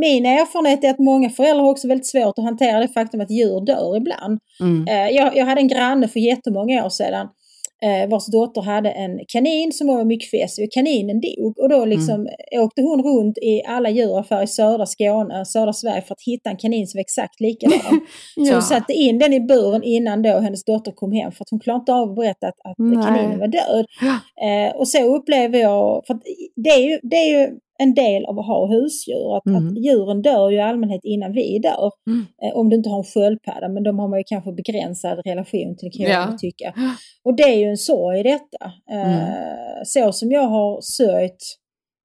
min 0.00 0.26
erfarenhet 0.26 0.84
är 0.84 0.90
att 0.90 0.98
många 0.98 1.30
föräldrar 1.30 1.62
har 1.64 1.70
också 1.70 1.88
väldigt 1.88 2.06
svårt 2.06 2.38
att 2.38 2.44
hantera 2.44 2.80
det 2.80 2.88
faktum 2.88 3.20
att 3.20 3.30
djur 3.30 3.66
dör 3.66 3.96
ibland. 3.96 4.38
Mm. 4.60 4.88
Eh, 4.88 5.16
Jag, 5.16 5.36
jag 5.36 5.46
hade 5.46 5.60
en 5.60 5.68
granne 5.68 6.08
för 6.08 6.20
jättemånga 6.20 6.84
år 6.84 6.90
sedan 6.90 7.26
eh, 7.82 8.08
vars 8.10 8.26
dotter 8.26 8.60
hade 8.62 8.90
en 8.90 9.20
kanin 9.28 9.72
som 9.72 9.86
var 9.86 10.04
mycket 10.04 10.30
fäsig 10.30 10.64
och 10.64 10.72
kaninen 10.72 11.20
dog. 11.20 11.58
Och 11.58 11.68
då 11.68 11.84
liksom 11.84 12.14
Mm. 12.20 12.64
åkte 12.64 12.82
hon 12.82 13.02
runt 13.02 13.38
i 13.38 13.62
alla 13.66 13.90
djuraffärer 13.90 14.42
i 14.42 14.46
södra 14.46 14.86
Skåne, 14.86 15.44
södra 15.44 15.72
Sverige 15.72 16.02
för 16.02 16.14
att 16.14 16.22
hitta 16.26 16.50
en 16.50 16.56
kanin 16.56 16.86
som 16.86 16.98
var 16.98 17.00
exakt 17.00 17.40
likadan. 17.40 17.80
Så 18.34 18.40
Ja. 18.46 18.52
hon 18.52 18.62
satte 18.62 18.92
in 18.92 19.18
den 19.18 19.32
i 19.32 19.40
buren 19.40 19.82
innan 19.82 20.22
då 20.22 20.38
hennes 20.38 20.64
dotter 20.64 20.92
kom 20.92 21.12
hem 21.12 21.32
för 21.32 21.44
att 21.44 21.50
hon 21.50 21.60
klarade 21.60 21.80
inte 21.82 21.92
av 21.94 22.10
att 22.10 22.16
berätta 22.16 22.46
att, 22.46 22.58
att 22.64 22.76
kaninen 23.06 23.38
var 23.38 23.48
död. 23.48 23.86
Eh, 24.46 24.76
och 24.76 24.88
så 24.88 25.16
upplever 25.16 25.58
jag, 25.58 26.02
för 26.06 26.18
det 26.64 26.70
är 26.70 26.80
ju, 26.90 26.98
det 27.02 27.16
är 27.16 27.40
ju 27.40 27.48
en 27.82 27.94
del 27.94 28.24
av 28.24 28.38
att 28.38 28.46
ha 28.46 28.66
husdjur, 28.66 29.36
att, 29.36 29.46
Mm. 29.46 29.56
att 29.68 29.84
djuren 29.84 30.22
dör 30.22 30.50
ju 30.50 30.56
i 30.56 30.60
allmänhet 30.60 31.00
innan 31.04 31.32
vi 31.32 31.58
dör. 31.58 31.90
Mm. 32.10 32.24
Eh, 32.42 32.56
om 32.58 32.68
du 32.68 32.76
inte 32.76 32.88
har 32.90 32.98
en 32.98 33.04
sköldpadda, 33.04 33.68
men 33.68 33.82
de 33.82 33.98
har 33.98 34.08
man 34.08 34.18
ju 34.18 34.24
kanske 34.26 34.52
begränsad 34.52 35.18
relation 35.24 35.76
till 35.78 35.90
kan 35.92 36.06
jag 36.06 36.12
Ja. 36.32 36.36
tycka. 36.40 36.74
Och 37.24 37.36
det 37.36 37.42
är 37.42 37.56
ju 37.58 37.64
en 37.64 37.76
sorg 37.76 38.20
i 38.20 38.22
detta. 38.22 38.64
Eh, 38.92 39.02
Mm. 39.22 39.84
Så 39.84 40.12
som 40.12 40.30
jag 40.32 40.46
har 40.48 40.80
sörjt 40.80 41.42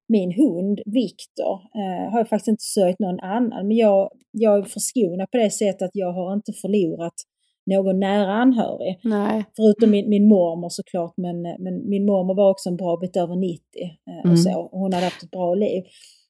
min 0.09 0.31
hund 0.31 0.79
Viktor 0.85 1.53
eh, 1.79 2.11
har 2.11 2.19
jag 2.19 2.29
faktiskt 2.29 2.47
inte 2.47 2.63
sörjt 2.63 2.99
någon 2.99 3.19
annan. 3.19 3.67
Men 3.67 3.77
jag, 3.77 4.09
jag 4.31 4.57
är 4.59 4.63
förskonad 4.63 5.31
på 5.31 5.37
det 5.37 5.49
sättet 5.49 5.81
att 5.81 5.91
jag 5.93 6.13
har 6.13 6.33
inte 6.33 6.53
förlorat 6.53 7.13
någon 7.67 7.99
nära 7.99 8.33
anhörig. 8.33 8.99
Nej. 9.03 9.45
Förutom 9.55 9.89
min, 9.91 10.09
min 10.09 10.27
mormor 10.27 10.69
såklart, 10.69 11.13
men, 11.17 11.41
men 11.41 11.89
min 11.89 12.05
mormor 12.05 12.35
var 12.35 12.49
också 12.51 12.69
en 12.69 12.77
bra 12.77 12.97
bit 12.97 13.17
över 13.17 13.35
90 13.35 13.59
eh, 13.81 14.19
Mm. 14.23 14.31
och 14.31 14.39
så. 14.39 14.69
Hon 14.71 14.93
hade 14.93 15.05
haft 15.05 15.23
ett 15.23 15.31
bra 15.31 15.55
liv. 15.55 15.83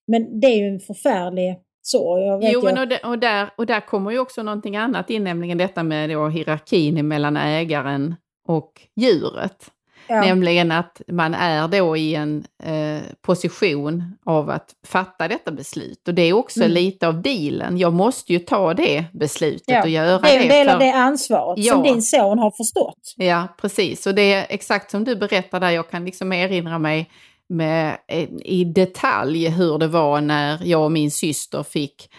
Men 0.08 0.40
det 0.40 0.48
är 0.48 0.58
ju 0.58 0.68
en 0.68 0.80
förfärlig 0.80 1.56
sorg. 1.82 2.52
Jo, 2.54 2.62
men 2.64 2.78
och, 2.78 2.88
där, 2.88 3.00
och, 3.06 3.20
där, 3.20 3.50
och 3.58 3.66
där 3.66 3.80
kommer 3.80 4.12
ju 4.12 4.20
också 4.20 4.44
någonting 4.44 4.78
annat 4.78 5.10
in, 5.10 5.24
nämligen 5.24 5.58
detta 5.58 5.84
med 5.84 6.10
då 6.10 6.28
hierarkin 6.28 7.08
mellan 7.08 7.38
ägaren 7.38 8.16
och 8.48 8.72
djuret. 8.96 9.72
Ja. 10.08 10.22
Nämligen 10.22 10.72
att 10.72 11.02
man 11.08 11.34
är 11.34 11.68
då 11.68 11.98
i 11.98 12.16
en 12.16 12.46
eh, 12.64 13.02
position 13.22 14.18
av 14.26 14.50
att 14.50 14.70
fatta 14.88 15.28
detta 15.28 15.52
beslut. 15.52 16.08
Och 16.08 16.14
det 16.14 16.22
är 16.22 16.34
också 16.34 16.60
Mm. 16.60 16.72
lite 16.72 17.08
av 17.08 17.22
dealen. 17.22 17.78
Jag 17.78 17.94
måste 17.94 18.34
ju 18.34 18.40
ta 18.40 18.74
det 18.74 19.06
beslutet 19.14 19.64
Ja, 19.68 19.82
och 19.82 19.90
göra 19.90 20.20
det 20.20 20.30
är 20.30 20.36
en 20.42 20.48
det. 20.48 20.54
del 20.54 20.70
av 20.70 20.80
det 20.80 20.92
ansvaret 20.94 21.66
som 21.66 21.86
Ja. 21.86 21.92
din 21.94 22.02
son 22.02 22.40
har 22.40 22.52
förstått. 22.52 23.14
Ja, 23.16 23.48
precis. 23.62 24.08
Och 24.08 24.16
det 24.16 24.34
är 24.34 24.46
exakt 24.50 24.92
som 24.92 25.04
du 25.04 25.16
berättar 25.16 25.60
där, 25.60 25.70
jag 25.72 25.90
kan 25.90 26.06
liksom 26.06 26.34
erinra 26.34 26.80
mig 26.80 27.10
med, 27.50 27.98
eh, 28.08 28.28
i 28.46 28.64
detalj 28.64 29.50
hur 29.50 29.78
det 29.78 29.88
var 29.88 30.22
när 30.22 30.60
jag 30.64 30.84
och 30.84 30.92
min 30.92 31.12
syster 31.12 31.64
fick 31.64 32.10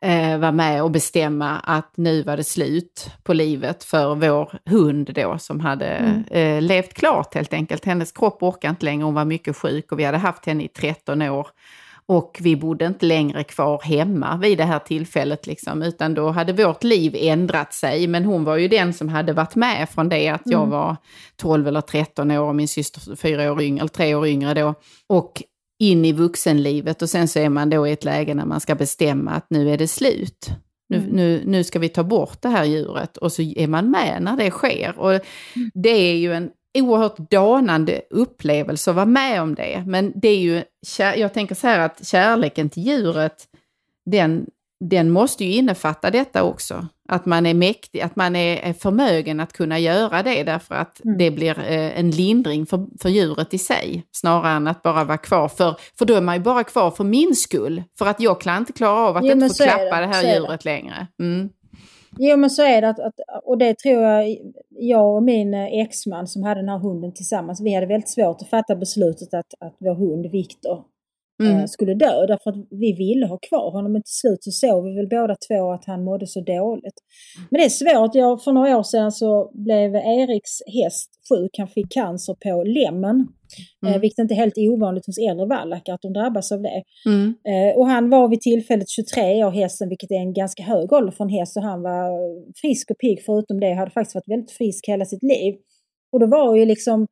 eh, 0.00 0.38
vara 0.38 0.52
med 0.52 0.82
och 0.82 0.90
bestämma 0.90 1.58
att 1.58 1.96
nu 1.96 2.22
var 2.22 2.36
det 2.36 2.44
slut 2.44 3.10
på 3.22 3.32
livet 3.32 3.84
för 3.84 4.14
vår 4.14 4.58
hund 4.66 5.10
då 5.14 5.38
som 5.38 5.60
hade 5.60 5.86
Mm. 5.86 6.24
eh, 6.30 6.62
levt 6.62 6.94
klart 6.94 7.34
helt 7.34 7.52
enkelt. 7.52 7.84
Hennes 7.84 8.12
kropp 8.12 8.42
orkade 8.42 8.70
inte 8.70 8.84
längre, 8.84 9.04
hon 9.04 9.14
var 9.14 9.24
mycket 9.24 9.56
sjuk 9.56 9.92
och 9.92 9.98
vi 9.98 10.04
hade 10.04 10.18
haft 10.18 10.46
henne 10.46 10.64
i 10.64 10.68
13 10.68 11.22
år. 11.22 11.46
Och 12.10 12.38
vi 12.40 12.56
bodde 12.56 12.86
inte 12.86 13.06
längre 13.06 13.44
kvar 13.44 13.80
hemma 13.84 14.36
vid 14.36 14.58
det 14.58 14.64
här 14.64 14.78
tillfället, 14.78 15.46
liksom, 15.46 15.82
utan 15.82 16.14
då 16.14 16.30
hade 16.30 16.52
vårt 16.52 16.84
liv 16.84 17.14
ändrat 17.18 17.74
sig. 17.74 18.06
Men 18.06 18.24
hon 18.24 18.44
var 18.44 18.56
ju 18.56 18.68
den 18.68 18.92
som 18.94 19.08
hade 19.08 19.32
varit 19.32 19.54
med 19.54 19.88
från 19.88 20.08
det 20.08 20.28
att 20.28 20.42
jag 20.44 20.58
Mm. 20.60 20.70
var 20.70 20.96
12 21.36 21.68
eller 21.68 21.80
13 21.80 22.30
år 22.30 22.48
och 22.48 22.54
min 22.54 22.68
syster 22.68 23.16
fyra 23.16 23.52
år 23.52 23.62
yngre, 23.62 23.80
eller 23.80 23.88
tre 23.88 24.14
år 24.14 24.26
yngre 24.26 24.54
då. 24.54 24.74
Och 25.06 25.42
in 25.78 26.04
i 26.04 26.12
vuxenlivet 26.12 27.02
och 27.02 27.10
sen 27.10 27.28
så 27.28 27.38
är 27.38 27.48
man 27.48 27.70
då 27.70 27.86
i 27.88 27.92
ett 27.92 28.04
läge 28.04 28.34
när 28.34 28.46
man 28.46 28.60
ska 28.60 28.74
bestämma 28.74 29.30
att 29.30 29.46
nu 29.50 29.70
är 29.70 29.78
det 29.78 29.88
slut. 29.88 30.50
Nu, 30.88 30.96
Mm. 30.96 31.10
nu, 31.10 31.42
nu 31.46 31.64
ska 31.64 31.78
vi 31.78 31.88
ta 31.88 32.02
bort 32.04 32.42
det 32.42 32.48
här 32.48 32.64
djuret 32.64 33.16
och 33.16 33.32
så 33.32 33.42
är 33.42 33.66
man 33.66 33.90
med 33.90 34.22
när 34.22 34.36
det 34.36 34.50
sker. 34.50 34.98
Och 34.98 35.20
det 35.74 35.90
är 35.90 36.16
ju 36.16 36.32
en 36.34 36.50
oerhört 36.78 37.30
danande 37.30 38.00
upplevelse 38.10 38.90
att 38.90 38.96
vara 38.96 39.06
med 39.06 39.42
om 39.42 39.54
det. 39.54 39.84
Men 39.86 40.12
det 40.16 40.28
är 40.28 40.38
ju, 40.38 40.62
jag 40.98 41.34
tänker 41.34 41.54
så 41.54 41.66
här 41.66 41.78
att 41.78 42.06
kärleken 42.06 42.68
till 42.70 42.82
djuret, 42.82 43.44
den, 44.10 44.46
den 44.80 45.10
måste 45.10 45.44
ju 45.44 45.52
innefatta 45.54 46.10
detta 46.10 46.42
också. 46.44 46.86
Att 47.08 47.26
man 47.26 47.46
är 47.46 47.54
mäktig, 47.54 48.00
att 48.00 48.16
man 48.16 48.36
är, 48.36 48.72
förmögen 48.72 49.40
att 49.40 49.52
kunna 49.52 49.78
göra 49.78 50.22
det 50.22 50.42
därför 50.44 50.74
att 50.74 51.04
Mm. 51.04 51.18
det 51.18 51.30
blir 51.30 51.58
eh, 51.58 51.98
en 51.98 52.10
lindring 52.10 52.66
för, 52.66 52.86
för 53.02 53.08
djuret 53.08 53.54
i 53.54 53.58
sig. 53.58 54.04
Snarare 54.12 54.52
än 54.52 54.66
att 54.66 54.82
bara 54.82 55.04
vara 55.04 55.18
kvar 55.18 55.48
för, 55.48 55.76
för 55.98 56.04
då 56.04 56.14
är 56.14 56.20
man 56.20 56.34
ju 56.34 56.40
bara 56.42 56.64
kvar 56.64 56.90
för 56.90 57.04
min 57.04 57.34
skull. 57.34 57.82
För 57.98 58.06
att 58.06 58.20
jag 58.20 58.40
kan 58.40 58.58
inte 58.58 58.72
klara 58.72 59.08
av 59.08 59.16
att 59.16 59.24
Jo, 59.24 59.32
inte 59.32 59.48
få 59.48 59.54
klappa 59.64 59.96
det, 59.96 60.00
det, 60.00 60.06
här 60.06 60.22
så 60.22 60.26
är 60.26 60.32
det. 60.32 60.36
djuret 60.36 60.64
längre. 60.64 61.06
Mm. 61.20 61.48
Jo 62.18 62.36
men 62.36 62.50
så 62.50 62.62
är 62.62 62.80
det, 62.80 62.88
att, 62.88 63.00
att, 63.00 63.14
och 63.44 63.58
det 63.58 63.78
tror 63.78 64.02
jag, 64.02 64.36
jag 64.70 65.16
och 65.16 65.22
min 65.22 65.54
eh, 65.54 65.80
exman 65.80 66.26
som 66.28 66.42
hade 66.42 66.60
den 66.60 66.68
här 66.68 66.78
hunden 66.78 67.14
tillsammans, 67.14 67.60
vi 67.60 67.74
hade 67.74 67.86
väldigt 67.86 68.08
svårt 68.10 68.42
att 68.42 68.50
fatta 68.50 68.76
beslutet 68.76 69.34
att, 69.34 69.54
att 69.60 69.76
vår 69.78 69.94
hund 69.94 70.26
Viktor 70.32 70.82
Mm. 71.42 71.68
skulle 71.68 71.94
dö. 71.94 72.26
Därför 72.26 72.50
att 72.50 72.56
vi 72.70 72.92
ville 72.92 73.26
ha 73.26 73.38
kvar 73.48 73.70
honom 73.70 73.92
men 73.92 74.02
till 74.02 74.18
slut 74.22 74.44
så 74.44 74.50
såg 74.50 74.84
vi 74.84 74.94
väl 74.96 75.08
båda 75.08 75.36
två 75.48 75.70
att 75.72 75.84
han 75.86 76.04
mådde 76.04 76.26
så 76.26 76.40
dåligt. 76.40 76.98
Men 77.50 77.58
det 77.60 77.64
är 77.64 77.68
svårt. 77.68 78.14
Jag, 78.14 78.42
för 78.44 78.52
några 78.52 78.78
år 78.78 78.82
sedan 78.82 79.12
så 79.12 79.50
blev 79.54 79.94
Eriks 79.94 80.54
häst 80.82 81.10
sjuk. 81.28 81.50
Han 81.58 81.68
fick 81.68 81.92
cancer 81.92 82.34
på 82.34 82.64
lämmen. 82.64 83.26
Eh, 83.84 83.88
Mm. 83.88 84.00
vilket 84.00 84.18
inte 84.18 84.34
är 84.34 84.36
helt 84.36 84.58
ovanligt 84.58 85.06
hos 85.06 85.18
äldre 85.30 85.46
vallackar 85.46 85.92
att 85.94 86.02
de 86.02 86.12
drabbas 86.12 86.52
av 86.52 86.62
det. 86.62 86.82
Mm. 87.06 87.34
Eh, 87.52 87.76
och 87.78 87.86
han 87.86 88.10
var 88.10 88.28
vid 88.28 88.40
tillfället 88.40 88.88
23 88.88 89.44
år 89.44 89.50
hästen, 89.50 89.88
vilket 89.88 90.10
är 90.10 90.16
en 90.26 90.32
ganska 90.32 90.62
hög 90.62 90.92
ålder 90.92 91.12
för 91.12 91.24
en 91.24 91.30
häst. 91.30 91.52
Så 91.52 91.60
han 91.60 91.82
var 91.82 92.08
frisk 92.60 92.90
och 92.90 92.98
pigg 92.98 93.18
förutom 93.26 93.60
det. 93.60 93.72
Hade 93.74 93.90
faktiskt 93.90 94.14
varit 94.14 94.28
väldigt 94.28 94.50
frisk 94.50 94.88
hela 94.88 95.04
sitt 95.04 95.22
liv. 95.22 95.54
Och 96.12 96.20
då 96.20 96.26
var 96.26 96.56
ju 96.56 96.64
liksom 96.64 97.06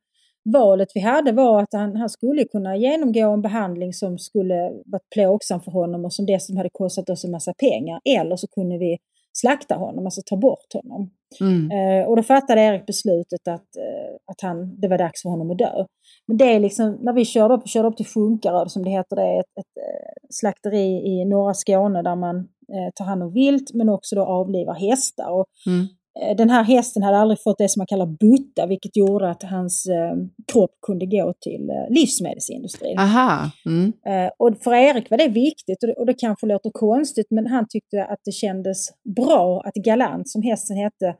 valet 0.51 0.87
vi 0.95 0.99
hade 0.99 1.31
var 1.31 1.61
att 1.61 1.73
han, 1.73 1.95
han 1.95 2.09
skulle 2.09 2.43
kunna 2.43 2.77
genomgå 2.77 3.33
en 3.33 3.41
behandling 3.41 3.93
som 3.93 4.17
skulle 4.17 4.71
varit 4.85 5.09
plågsam 5.13 5.61
för 5.61 5.71
honom 5.71 6.05
och 6.05 6.13
som 6.13 6.25
dessutom 6.25 6.57
hade 6.57 6.69
kostat 6.73 7.09
oss 7.09 7.25
en 7.25 7.31
massa 7.31 7.53
pengar. 7.53 8.01
Eller 8.19 8.35
så 8.35 8.47
kunde 8.47 8.77
vi 8.77 8.97
slakta 9.33 9.75
honom, 9.75 10.05
alltså 10.05 10.21
ta 10.25 10.37
bort 10.37 10.73
honom. 10.73 11.09
Mm. 11.41 11.71
Eh, 11.71 12.07
och 12.07 12.15
då 12.15 12.23
fattade 12.23 12.61
Erik 12.61 12.85
beslutet 12.85 13.47
att, 13.47 13.75
eh, 13.77 14.15
att 14.31 14.41
han, 14.41 14.79
det 14.79 14.87
var 14.87 14.97
dags 14.97 15.21
för 15.21 15.29
honom 15.29 15.51
att 15.51 15.57
dö. 15.57 15.85
Men 16.27 16.37
det 16.37 16.45
är 16.45 16.59
liksom, 16.59 16.97
när 17.01 17.13
vi 17.13 17.25
körde 17.25 17.53
upp, 17.53 17.67
körde 17.67 17.87
upp 17.87 17.97
till 17.97 18.05
Funkaröd 18.05 18.71
som 18.71 18.83
det 18.83 18.89
heter, 18.89 19.15
det 19.15 19.21
är 19.21 19.39
ett, 19.39 19.57
ett 19.59 19.77
eh, 19.77 20.27
slakteri 20.29 21.07
i 21.07 21.25
norra 21.25 21.53
Skåne 21.53 22.01
där 22.01 22.15
man 22.15 22.37
eh, 22.37 22.91
tar 22.95 23.05
hand 23.05 23.23
om 23.23 23.31
vilt 23.31 23.73
men 23.73 23.89
också 23.89 24.15
då 24.15 24.25
avlivar 24.25 24.73
hästar. 24.73 25.29
Och, 25.31 25.45
Mm. 25.67 25.87
Eh, 26.21 26.35
den 26.35 26.49
här 26.49 26.63
hästen 26.63 27.03
hade 27.03 27.17
aldrig 27.17 27.41
fått 27.43 27.57
det 27.57 27.69
som 27.69 27.79
man 27.79 27.87
kallar 27.87 28.05
butta 28.05 28.65
vilket 28.67 28.97
gjorde 28.97 29.29
att 29.29 29.43
hans 29.43 29.85
eh, 29.85 30.15
kropp 30.51 30.71
kunde 30.87 31.05
gå 31.05 31.33
till 31.41 31.69
eh, 31.69 31.93
livsmedelsindustrin. 31.95 32.99
Aha. 32.99 33.51
Mm. 33.65 33.93
Och 34.39 34.57
för 34.63 34.73
Erik 34.73 35.09
var 35.09 35.17
det 35.17 35.27
viktigt 35.27 35.83
och 35.97 36.05
det, 36.05 36.13
kanske 36.13 36.45
låter 36.47 36.69
konstigt 36.73 37.27
men 37.29 37.47
han 37.47 37.65
tyckte 37.69 38.03
att 38.05 38.19
det 38.25 38.31
kändes 38.31 38.87
bra 39.15 39.61
att 39.65 39.73
Galant, 39.73 40.29
som 40.29 40.41
hästen 40.41 40.77
hette, 40.77 41.15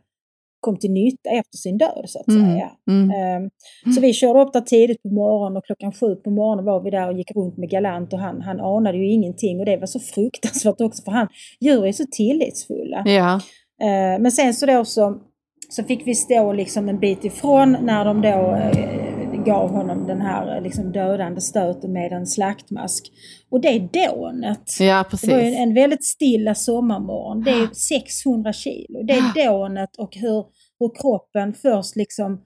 kom 0.60 0.78
till 0.78 0.92
nytta 0.92 1.30
efter 1.30 1.58
sin 1.58 1.78
död 1.78 2.04
så 2.06 2.20
att 2.20 2.28
Mm. 2.28 2.46
säga. 2.52 2.72
Mm. 2.90 3.10
Eh, 3.10 3.50
Så 3.96 4.02
vi 4.02 4.14
körde 4.14 4.42
upp 4.42 4.54
där 4.54 4.62
tidigt 4.62 5.02
på 5.04 5.10
morgonen 5.10 5.58
och 5.58 5.66
klockan 5.66 5.92
sju 5.92 6.16
på 6.16 6.30
morgonen 6.30 6.66
var 6.66 6.82
vi 6.84 6.90
där 6.90 7.08
och 7.12 7.18
gick 7.18 7.32
runt 7.36 7.58
med 7.58 7.70
Galant 7.70 8.14
och 8.14 8.20
han, 8.20 8.42
han 8.42 8.60
anade 8.60 8.98
ju 8.98 9.12
ingenting 9.12 9.60
och 9.60 9.66
det 9.66 9.78
var 9.78 9.88
så 9.88 10.00
fruktansvärt 10.00 10.82
också 10.82 11.04
för 11.04 11.12
han, 11.12 11.28
djur 11.60 11.86
är 11.86 11.92
så 11.92 12.04
tillitsfulla. 12.12 13.04
Ja. 13.06 13.42
Eh, 13.82 14.22
men 14.22 14.32
sen 14.32 14.54
så 14.54 14.66
då 14.66 14.86
så, 14.86 15.22
så 15.70 15.84
fick 15.84 16.08
vi 16.08 16.16
stå 16.16 16.54
liksom 16.54 16.90
en 16.90 17.00
bit 17.00 17.26
ifrån 17.26 17.78
när 17.82 18.06
de 18.06 18.22
då 18.22 18.56
eh, 18.56 19.44
gav 19.46 19.70
honom 19.70 20.08
den 20.08 20.22
här 20.22 20.56
eh, 20.56 20.62
liksom 20.64 20.92
dödande 20.92 21.42
stöten 21.42 21.94
med 21.94 22.12
en 22.12 22.28
slaktmask. 22.28 23.12
Och 23.52 23.62
det 23.62 23.68
är 23.68 23.80
dånet. 23.80 24.80
ja, 24.80 25.06
Det 25.12 25.28
var 25.28 25.38
ju 25.38 25.42
precis. 25.44 25.60
en 25.60 25.74
väldigt 25.74 26.06
stilla 26.06 26.56
sommarmorgon. 26.56 27.44
Det 27.44 27.52
är 27.52 27.68
600 27.74 28.54
kilo. 28.54 29.04
Det 29.04 29.14
är 29.14 29.46
dånet 29.48 29.96
och 29.98 30.16
hur, 30.16 30.46
hur 30.80 31.02
kroppen 31.02 31.54
först 31.54 31.96
liksom 31.96 32.42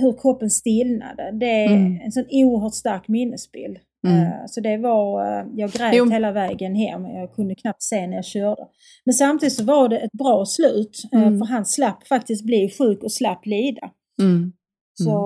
hur 0.00 0.12
kroppen 0.22 0.50
stillnade. 0.50 1.30
Det 1.32 1.46
är 1.64 1.66
Mm. 1.70 2.00
en 2.04 2.12
sån 2.12 2.24
oerhört 2.30 2.74
stark 2.74 3.08
minnesbild. 3.08 3.78
Mm. 4.06 4.22
Eh, 4.22 4.32
Så 4.46 4.60
det 4.60 4.76
var, 4.76 5.26
eh, 5.40 5.46
jag 5.56 5.70
grät 5.70 5.94
Jo. 5.94 6.10
hela 6.10 6.32
vägen 6.32 6.74
hem. 6.74 7.04
Jag 7.06 7.34
kunde 7.34 7.54
knappt 7.54 7.82
se 7.82 8.06
när 8.06 8.16
jag 8.16 8.24
körde. 8.24 8.62
Men 9.04 9.14
samtidigt 9.14 9.52
så 9.54 9.64
var 9.64 9.88
det 9.88 9.98
ett 9.98 10.12
bra 10.12 10.44
slut. 10.46 11.02
eh, 11.12 11.22
Mm. 11.22 11.38
För 11.38 11.46
han 11.46 11.64
slapp 11.66 12.06
faktiskt 12.06 12.44
bli 12.46 12.70
sjuk 12.78 13.02
och 13.02 13.12
slapp 13.12 13.46
lida. 13.46 13.90
Mm. 14.20 14.52
Så, 14.94 15.16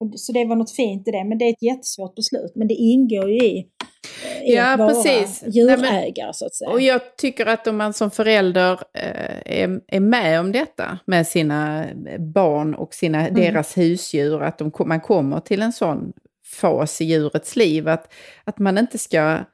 och- 0.00 0.20
så 0.20 0.32
det 0.32 0.44
var 0.44 0.56
något 0.56 0.70
fint 0.72 1.08
i 1.08 1.10
det. 1.10 1.24
Men 1.24 1.38
det 1.38 1.44
är 1.44 1.50
ett 1.52 1.62
jättesvårt 1.62 2.14
beslut. 2.14 2.52
Men 2.54 2.68
det 2.68 2.74
ingår 2.74 3.30
ju 3.30 3.38
i, 3.44 3.66
Ja, 4.44 4.72
att 4.72 4.78
vara 4.78 4.88
precis. 4.88 5.42
Nej, 5.42 5.50
djurägare 5.56 6.32
så 6.34 6.46
att 6.46 6.54
säga. 6.54 6.70
Och 6.70 6.80
jag 6.80 7.16
tycker 7.16 7.46
att 7.46 7.66
om 7.66 7.76
man 7.76 7.92
som 7.92 8.10
förälder 8.10 8.72
eh, 8.72 9.60
är, 9.62 9.80
är 9.88 10.00
med 10.00 10.40
om 10.40 10.52
detta 10.52 10.98
med 11.06 11.26
sina 11.26 11.86
barn 12.34 12.74
och 12.74 12.94
sina, 12.94 13.20
Mm. 13.28 13.34
deras 13.34 13.78
husdjur, 13.78 14.42
att 14.42 14.58
de, 14.58 14.72
man 14.86 15.00
kommer 15.00 15.40
till 15.40 15.62
en 15.62 15.72
sån 15.72 16.12
fas 16.50 17.00
i 17.00 17.04
djurets 17.04 17.56
liv, 17.56 17.88
att, 17.88 18.12
att 18.44 18.58
man 18.58 18.78
inte 18.78 18.98
ska 18.98 19.44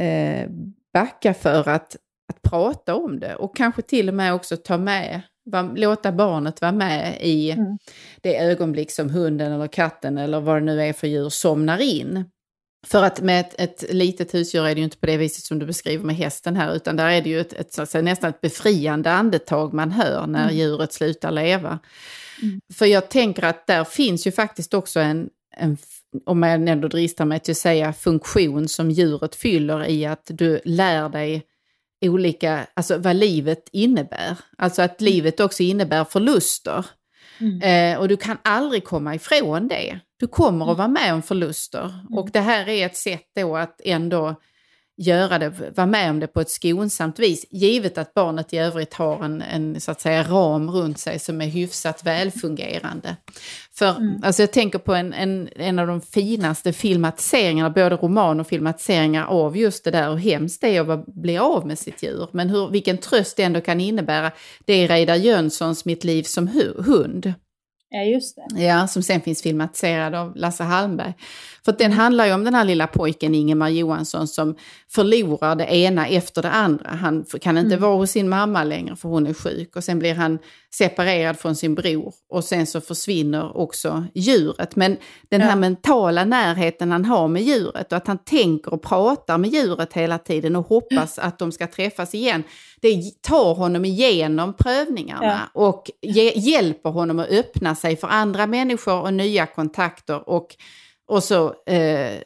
eh, 0.00 0.48
backa 0.94 1.34
för 1.34 1.68
att, 1.68 1.96
att 2.32 2.42
prata 2.42 2.94
om 2.94 3.20
det 3.20 3.34
och 3.34 3.56
kanske 3.56 3.82
till 3.82 4.08
och 4.08 4.14
med 4.14 4.34
också 4.34 4.56
ta 4.56 4.78
med 4.78 5.22
va, 5.50 5.62
låta 5.76 6.12
barnet 6.12 6.60
vara 6.60 6.72
med 6.72 7.18
i 7.20 7.50
Mm. 7.50 7.78
det 8.20 8.38
ögonblick 8.38 8.90
som 8.90 9.10
hunden 9.10 9.52
eller 9.52 9.66
katten 9.66 10.18
eller 10.18 10.40
vad 10.40 10.56
det 10.56 10.60
nu 10.60 10.82
är 10.82 10.92
för 10.92 11.06
djur 11.06 11.28
somnar 11.28 11.78
in. 11.78 12.24
För 12.86 13.02
att 13.02 13.20
med 13.20 13.40
ett, 13.40 13.60
ett 13.60 13.92
litet 13.92 14.34
husdjur 14.34 14.66
är 14.66 14.74
det 14.74 14.78
ju 14.78 14.84
inte 14.84 14.98
på 14.98 15.06
det 15.06 15.16
viset 15.16 15.44
som 15.44 15.58
du 15.58 15.66
beskriver 15.66 16.04
med 16.04 16.16
hästen 16.16 16.56
här, 16.56 16.74
utan 16.74 16.96
där 16.96 17.08
är 17.08 17.22
det 17.22 17.28
ju 17.28 17.40
ett, 17.40 17.52
ett, 17.52 17.72
så 17.72 17.82
att 17.82 17.90
säga, 17.90 18.02
nästan 18.02 18.30
ett 18.30 18.40
befriande 18.40 19.10
andetag 19.10 19.72
man 19.74 19.90
hör 19.92 20.26
när 20.26 20.44
Mm. 20.44 20.56
djuret 20.56 20.92
slutar 20.92 21.30
leva. 21.30 21.78
Mm. 22.42 22.60
För 22.74 22.86
jag 22.86 23.08
tänker 23.08 23.42
att 23.44 23.66
där 23.66 23.84
finns 23.84 24.26
ju 24.26 24.32
faktiskt 24.32 24.74
också 24.74 25.00
en, 25.00 25.28
en 25.56 25.76
om 26.24 26.42
jag 26.42 26.68
ändå 26.68 26.88
dristar 26.88 27.24
mig 27.24 27.40
till 27.40 27.52
att 27.52 27.58
säga 27.58 27.92
funktion 27.92 28.68
som 28.68 28.90
djuret 28.90 29.34
fyller 29.34 29.88
i 29.88 30.06
att 30.06 30.26
du 30.28 30.60
lär 30.64 31.08
dig 31.08 31.42
olika, 32.00 32.66
alltså 32.74 32.98
vad 32.98 33.16
livet 33.16 33.68
innebär. 33.72 34.36
Alltså 34.58 34.82
att 34.82 35.00
livet 35.00 35.40
också 35.40 35.62
innebär 35.62 36.04
förluster. 36.04 36.86
Mm. 37.40 37.62
Eh, 37.62 38.00
och 38.00 38.08
du 38.08 38.16
kan 38.16 38.38
aldrig 38.44 38.84
komma 38.84 39.14
ifrån 39.14 39.68
det. 39.68 40.00
Du 40.18 40.26
kommer 40.26 40.72
att 40.72 40.78
vara 40.78 40.88
med 40.88 41.14
om 41.14 41.22
förluster. 41.22 42.04
Och 42.10 42.30
det 42.30 42.40
här 42.40 42.68
är 42.68 42.86
ett 42.86 42.96
sätt 42.96 43.26
då 43.36 43.56
att 43.56 43.80
ändå 43.84 44.34
göra 45.00 45.38
det, 45.38 45.52
vara 45.76 45.86
med 45.86 46.10
om 46.10 46.20
det 46.20 46.26
på 46.26 46.40
ett 46.40 46.50
skonsamt 46.50 47.18
vis. 47.18 47.46
Givet 47.50 47.98
att 47.98 48.14
barnet 48.14 48.52
i 48.52 48.58
övrigt 48.58 48.94
har 48.94 49.24
en, 49.24 49.42
en 49.42 49.80
så 49.80 49.90
att 49.90 50.00
säga, 50.00 50.22
ram 50.22 50.70
runt 50.70 50.98
sig 50.98 51.18
som 51.18 51.40
är 51.40 51.46
hyfsat 51.46 52.04
välfungerande. 52.04 53.16
För 53.74 53.94
alltså 54.22 54.42
jag 54.42 54.52
tänker 54.52 54.78
på 54.78 54.94
en, 54.94 55.12
en, 55.12 55.48
en 55.56 55.78
av 55.78 55.86
de 55.86 56.00
finaste 56.00 56.72
filmatiseringarna, 56.72 57.70
både 57.70 57.96
roman 57.96 58.40
och 58.40 58.46
filmatiseringar 58.46 59.26
av 59.26 59.56
just 59.56 59.84
det 59.84 59.90
där 59.90 60.10
hur 60.10 60.16
hemskt 60.16 60.60
det 60.60 60.76
är 60.76 60.90
att 60.90 61.06
bli 61.06 61.38
av 61.38 61.66
med 61.66 61.78
sitt 61.78 62.02
djur. 62.02 62.28
Men 62.32 62.50
hur, 62.50 62.70
vilken 62.70 62.98
tröst 62.98 63.36
det 63.36 63.42
ändå 63.42 63.60
kan 63.60 63.80
innebära. 63.80 64.30
Det 64.64 64.72
är 64.72 64.88
Reidar 64.88 65.16
Jönssons 65.16 65.84
Mitt 65.84 66.04
liv 66.04 66.22
som 66.22 66.48
hu- 66.48 66.82
hund. 66.82 67.34
Ja, 67.92 68.02
just 68.02 68.36
det. 68.36 68.62
Ja, 68.62 68.86
som 68.86 69.02
sen 69.02 69.20
finns 69.20 69.42
filmatiserad 69.42 70.14
av 70.14 70.36
Lasse 70.36 70.64
Hallberg. 70.64 71.14
För 71.64 71.72
den 71.72 71.92
handlar 71.92 72.26
ju 72.26 72.32
om 72.32 72.44
den 72.44 72.54
här 72.54 72.64
lilla 72.64 72.86
pojken 72.86 73.34
Ingemar 73.34 73.68
Johansson 73.68 74.28
som 74.28 74.56
förlorar 74.88 75.56
det 75.56 75.74
ena 75.74 76.06
efter 76.06 76.42
det 76.42 76.50
andra. 76.50 76.90
Han 76.90 77.24
kan 77.40 77.58
inte 77.58 77.76
vara 77.76 77.96
hos 77.96 78.10
sin 78.10 78.28
mamma 78.28 78.64
längre 78.64 78.96
för 78.96 79.08
hon 79.08 79.26
är 79.26 79.34
sjuk 79.34 79.76
och 79.76 79.84
sen 79.84 79.98
blir 79.98 80.14
han 80.14 80.38
separerad 80.72 81.38
från 81.38 81.56
sin 81.56 81.74
bror 81.74 82.14
och 82.30 82.44
sen 82.44 82.66
så 82.66 82.80
försvinner 82.80 83.56
också 83.56 84.04
djuret. 84.14 84.76
Men 84.76 84.96
den 85.28 85.40
här 85.40 85.50
Ja. 85.50 85.56
mentala 85.56 86.24
närheten 86.24 86.92
han 86.92 87.04
har 87.04 87.28
med 87.28 87.42
djuret 87.42 87.92
och 87.92 87.96
att 87.96 88.06
han 88.06 88.18
tänker 88.18 88.74
och 88.74 88.82
pratar 88.82 89.38
med 89.38 89.50
djuret 89.50 89.92
hela 89.92 90.18
tiden 90.18 90.56
och 90.56 90.66
hoppas 90.66 91.18
att 91.18 91.38
de 91.38 91.52
ska 91.52 91.66
träffas 91.66 92.14
igen. 92.14 92.42
Det 92.80 93.22
tar 93.22 93.54
honom 93.54 93.84
igenom 93.84 94.54
prövningarna 94.56 95.50
och 95.54 95.90
ge, 96.02 96.32
hjälper 96.36 96.90
honom 96.90 97.18
att 97.18 97.28
öppna 97.30 97.74
sig 97.74 97.96
för 97.96 98.08
andra 98.08 98.46
människor 98.46 99.00
och 99.00 99.14
nya 99.14 99.46
kontakter. 99.46 100.28
Och, 100.28 100.56
och 101.08 101.24
så, 101.24 101.54
eh, 101.66 102.20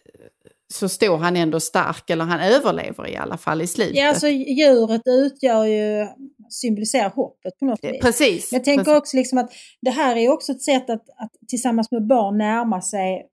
så 0.74 0.88
står 0.88 1.16
han 1.16 1.36
ändå 1.36 1.60
stark, 1.60 2.10
eller 2.10 2.24
han 2.24 2.40
överlever 2.40 3.08
i 3.08 3.16
alla 3.16 3.36
fall 3.36 3.62
i 3.62 3.66
slutet. 3.66 3.96
Ja, 3.96 4.08
alltså 4.08 4.28
djuret 4.28 5.02
utgör 5.06 5.64
ju, 5.64 6.06
symboliserar 6.50 7.10
hoppet 7.10 7.58
på 7.58 7.64
något 7.64 7.84
vis. 7.84 8.00
Precis. 8.00 8.52
Men 8.52 8.58
jag 8.58 8.64
tänker 8.64 8.84
precis. 8.84 8.98
också 8.98 9.16
liksom 9.16 9.38
att 9.38 9.50
det 9.80 9.90
här 9.90 10.16
är 10.16 10.28
också 10.32 10.52
ett 10.52 10.62
sätt 10.62 10.90
att, 10.90 11.08
att 11.16 11.32
tillsammans 11.48 11.90
med 11.90 12.06
barn 12.06 12.38
närma 12.38 12.82
sig 12.82 13.26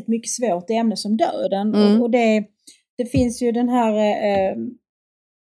ett 0.00 0.08
mycket 0.08 0.30
svårt 0.30 0.70
ämne 0.70 0.96
som 0.96 1.16
döden. 1.16 1.74
Mm. 1.74 1.96
Och, 1.96 2.02
och 2.02 2.10
det, 2.10 2.44
det 2.98 3.06
finns 3.06 3.42
ju 3.42 3.52
den 3.52 3.68
här 3.68 3.94
eh, 3.94 4.56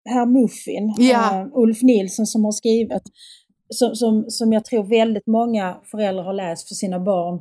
herr 0.09 0.27
Muffin, 0.27 0.95
Ja. 0.99 1.41
eh, 1.41 1.47
Ulf 1.53 1.83
Nilsson 1.83 2.27
som 2.27 2.45
har 2.45 2.53
skrivit, 2.53 3.03
som, 3.69 3.95
som, 3.95 4.25
som 4.29 4.53
jag 4.53 4.65
tror 4.65 4.85
väldigt 4.85 5.27
många 5.27 5.77
föräldrar 5.91 6.25
har 6.25 6.33
läst 6.33 6.69
för 6.69 6.75
sina 6.75 7.01
barn 7.01 7.41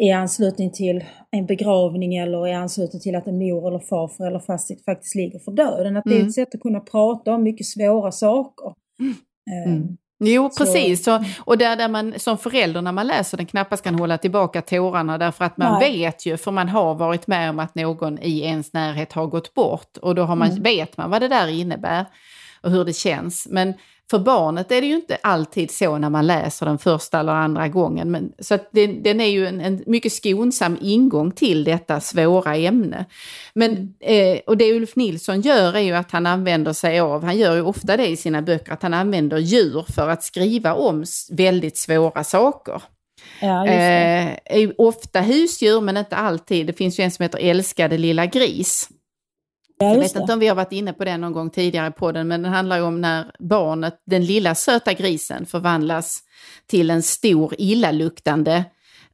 i 0.00 0.10
anslutning 0.10 0.70
till 0.72 1.04
en 1.30 1.46
begravning 1.46 2.16
eller 2.16 2.46
i 2.46 2.52
anslutning 2.52 3.00
till 3.02 3.14
att 3.16 3.26
en 3.26 3.38
mor 3.38 3.68
eller 3.68 3.78
farfar 3.78 4.26
eller 4.26 4.38
fast 4.38 4.84
faktiskt 4.84 5.14
ligger 5.14 5.38
för 5.38 5.52
döden. 5.52 5.96
Att 5.96 6.04
det 6.04 6.10
är 6.10 6.14
Mm. 6.16 6.26
ett 6.28 6.34
sätt 6.34 6.54
att 6.54 6.60
kunna 6.60 6.80
prata 6.80 7.34
om 7.34 7.42
mycket 7.42 7.66
svåra 7.66 8.12
saker. 8.12 8.66
Eh, 8.66 9.72
Mm. 9.72 9.96
Jo, 10.24 10.50
precis. 10.58 11.04
Så, 11.04 11.24
och 11.44 11.58
där, 11.58 11.76
där 11.76 11.88
man 11.88 12.14
som 12.16 12.38
förälder 12.38 12.82
när 12.82 12.92
man 12.92 13.06
läser 13.06 13.36
den 13.36 13.46
knappast 13.46 13.84
kan 13.84 13.94
hålla 13.94 14.18
tillbaka 14.18 14.62
tårarna 14.62 15.18
därför 15.18 15.44
att 15.44 15.56
man 15.56 15.78
Nej. 15.80 15.98
vet 15.98 16.26
ju, 16.26 16.36
för 16.36 16.50
man 16.50 16.68
har 16.68 16.94
varit 16.94 17.26
med 17.26 17.50
om 17.50 17.58
att 17.58 17.74
någon 17.74 18.18
i 18.18 18.40
ens 18.40 18.72
närhet 18.72 19.12
har 19.12 19.26
gått 19.26 19.54
bort 19.54 19.96
och 19.96 20.14
då 20.14 20.22
har 20.22 20.36
man, 20.36 20.50
Mm. 20.50 20.62
vet 20.62 20.96
man 20.96 21.10
vad 21.10 21.22
det 21.22 21.28
där 21.28 21.48
innebär 21.48 22.04
och 22.62 22.70
hur 22.70 22.84
det 22.84 22.92
känns. 22.96 23.48
Men 23.50 23.74
för 24.10 24.18
barnet 24.18 24.72
är 24.72 24.80
det 24.80 24.86
ju 24.86 24.94
inte 24.94 25.18
alltid 25.22 25.70
så 25.70 25.98
när 25.98 26.10
man 26.10 26.26
läser 26.26 26.66
den 26.66 26.78
första 26.78 27.20
eller 27.20 27.32
andra 27.32 27.68
gången. 27.68 28.10
Men, 28.10 28.32
så 28.38 28.54
att 28.54 28.68
den, 28.70 29.02
den 29.02 29.20
är 29.20 29.26
ju 29.26 29.46
en, 29.46 29.60
en 29.60 29.82
mycket 29.86 30.12
skonsam 30.12 30.78
ingång 30.80 31.30
till 31.30 31.64
detta 31.64 32.00
svåra 32.00 32.56
ämne. 32.56 33.04
Men, 33.54 33.94
eh, 34.00 34.38
och 34.46 34.56
det 34.56 34.72
Ulf 34.72 34.96
Nilsson 34.96 35.40
gör 35.40 35.74
är 35.76 35.80
ju 35.80 35.94
att 35.94 36.10
han 36.10 36.26
använder 36.26 36.72
sig 36.72 37.00
av, 37.00 37.24
han 37.24 37.38
gör 37.38 37.54
ju 37.54 37.62
ofta 37.62 37.96
det 37.96 38.06
i 38.06 38.16
sina 38.16 38.42
böcker, 38.42 38.72
att 38.72 38.82
han 38.82 38.94
använder 38.94 39.38
djur 39.38 39.84
för 39.94 40.08
att 40.08 40.22
skriva 40.22 40.74
om 40.74 41.04
väldigt 41.30 41.76
svåra 41.76 42.24
saker. 42.24 42.82
Ja. 43.40 43.66
Eh, 43.66 44.36
är 44.44 44.80
ofta 44.80 45.20
husdjur 45.20 45.80
men 45.80 45.96
inte 45.96 46.16
alltid. 46.16 46.66
Det 46.66 46.72
finns 46.72 46.98
ju 46.98 47.04
en 47.04 47.10
som 47.10 47.22
heter 47.22 47.38
Älskade 47.38 47.98
lilla 47.98 48.26
gris. 48.26 48.88
Ja, 49.78 49.92
Jag 49.92 49.98
vet 49.98 50.16
inte 50.16 50.26
det. 50.26 50.32
om 50.32 50.38
vi 50.38 50.48
har 50.48 50.54
varit 50.54 50.72
inne 50.72 50.92
på 50.92 51.04
den 51.04 51.20
någon 51.20 51.32
gång 51.32 51.50
tidigare 51.50 51.90
på 51.90 52.12
den, 52.12 52.28
men 52.28 52.42
den 52.42 52.52
handlar 52.52 52.76
ju 52.76 52.82
om 52.82 53.00
när 53.00 53.32
barnet, 53.38 54.02
den 54.04 54.24
lilla 54.24 54.54
söta 54.54 54.92
grisen, 54.92 55.46
förvandlas 55.46 56.22
till 56.66 56.90
en 56.90 57.02
stor 57.02 57.54
illaluktande 57.58 58.64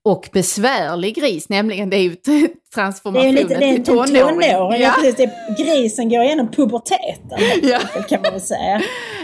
och 0.04 0.28
besvärlig 0.32 1.14
gris, 1.14 1.48
nämligen 1.48 1.90
det 1.90 1.96
är 1.96 2.02
ju 2.02 2.16
Det 2.24 2.30
är 2.32 2.48
transformationen 2.74 3.34
lite, 3.34 3.58
det 3.58 3.64
är 3.70 3.74
till 3.74 3.84
tonåring. 3.84 4.14
tonåring. 4.50 4.82
Ja. 4.82 4.92
Precis, 5.00 5.16
det, 5.16 5.54
grisen 5.64 6.08
går 6.08 6.22
igenom 6.24 6.48
puberteten 6.48 7.38
Ja. 7.62 7.78
kan 8.08 8.22
man 8.22 8.32
väl 8.32 8.40
säga. 8.40 8.80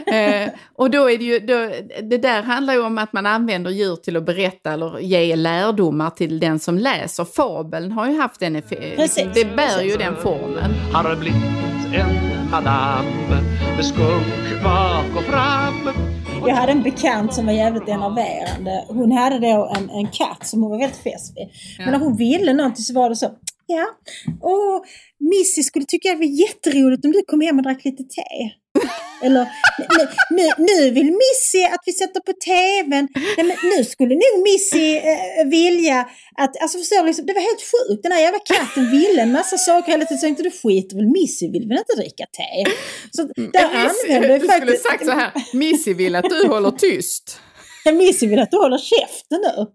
Eh, 0.06 0.48
och 0.76 0.90
då 0.90 1.10
är 1.10 1.18
det 1.18 1.24
ju, 1.24 1.38
då, 1.38 1.70
det 2.02 2.18
där 2.18 2.42
handlar 2.42 2.74
ju 2.74 2.80
om 2.80 2.98
att 2.98 3.12
man 3.12 3.26
använder 3.26 3.70
djur 3.70 3.96
till 3.96 4.16
att 4.16 4.26
berätta 4.26 4.72
eller 4.72 4.98
ge 4.98 5.36
lärdomar 5.36 6.10
till 6.10 6.40
den 6.40 6.58
som 6.58 6.78
läser. 6.78 7.24
Fabeln 7.24 7.92
har 7.92 8.08
ju 8.10 8.20
haft 8.20 8.40
den 8.40 8.56
effekten, 8.56 8.96
Precis. 8.96 9.26
det 9.34 9.44
bär 9.56 9.82
ju 9.82 9.96
den 9.96 10.16
formen. 10.16 10.74
Har 10.92 11.16
blivit 11.16 11.42
en 11.94 12.50
madam 12.50 13.04
med 13.76 13.84
skunk 13.84 14.62
bak 14.64 15.04
och 15.16 15.22
fram 15.22 15.90
Jag 16.46 16.54
hade 16.54 16.72
en 16.72 16.82
bekant 16.82 17.34
som 17.34 17.46
var 17.46 17.52
jävligt 17.52 17.88
enerverande. 17.88 18.84
Hon 18.88 19.12
hade 19.12 19.38
då 19.38 19.72
en, 19.76 19.90
en 19.90 20.06
katt 20.06 20.46
som 20.46 20.62
hon 20.62 20.70
var 20.70 20.78
väldigt 20.78 21.02
fäst 21.02 21.36
vid. 21.36 21.48
Men 21.78 21.92
när 21.92 21.98
hon 21.98 22.16
ville 22.16 22.52
någonting 22.52 22.84
så 22.84 22.94
var 22.94 23.08
det 23.08 23.16
så. 23.16 23.30
Ja, 23.66 23.86
och 24.40 24.84
Missy 25.20 25.62
skulle 25.62 25.84
tycka 25.84 26.08
det 26.08 26.16
var 26.16 26.24
jätteroligt 26.24 27.04
om 27.04 27.12
du 27.12 27.22
kom 27.26 27.40
hem 27.40 27.56
och 27.56 27.62
drack 27.62 27.84
lite 27.84 28.02
te. 28.02 28.50
Eller 29.22 29.46
nu, 29.96 30.08
nu, 30.30 30.48
nu 30.58 30.90
vill 30.90 31.10
Missy 31.22 31.64
att 31.74 31.82
vi 31.86 31.92
sätter 31.92 32.20
på 32.20 32.32
TVn. 32.32 33.08
Nej, 33.36 33.46
men 33.46 33.56
nu 33.76 33.84
skulle 33.84 34.14
nog 34.14 34.42
Missy 34.42 34.96
eh, 34.96 35.46
vilja 35.46 36.08
att, 36.36 36.62
alltså 36.62 36.78
förstår 36.78 37.00
du, 37.00 37.06
liksom, 37.06 37.26
det 37.26 37.32
var 37.32 37.40
helt 37.40 37.64
sjukt. 37.70 38.02
Den 38.02 38.12
här 38.12 38.20
jävla 38.20 38.38
katten 38.38 38.90
ville 38.90 39.22
en 39.22 39.32
massa 39.32 39.58
saker 39.58 39.92
hela 39.92 40.04
tiden. 40.04 40.18
Så 40.18 40.26
jag 40.26 40.36
tänkte, 40.36 40.42
du 40.42 40.50
skiter 40.50 40.96
väl 40.96 41.06
Missy 41.06 41.50
vill 41.50 41.68
väl 41.68 41.78
inte 41.78 41.94
dricka 41.96 42.24
te? 42.38 42.70
Så 43.10 43.22
där 43.52 43.64
använder 43.64 44.28
du 44.28 44.34
jag 44.34 44.40
skulle 44.40 44.52
faktiskt... 44.52 44.82
sagt 44.82 45.04
så 45.04 45.12
här, 45.12 45.32
Missy 45.52 45.94
vill 45.94 46.16
att 46.16 46.30
du 46.30 46.46
håller 46.48 46.70
tyst. 46.70 47.40
Missy 47.92 48.26
vill 48.26 48.38
att 48.38 48.50
du 48.50 48.56
håller 48.56 48.78
käften 48.78 49.40
nu. 49.40 49.66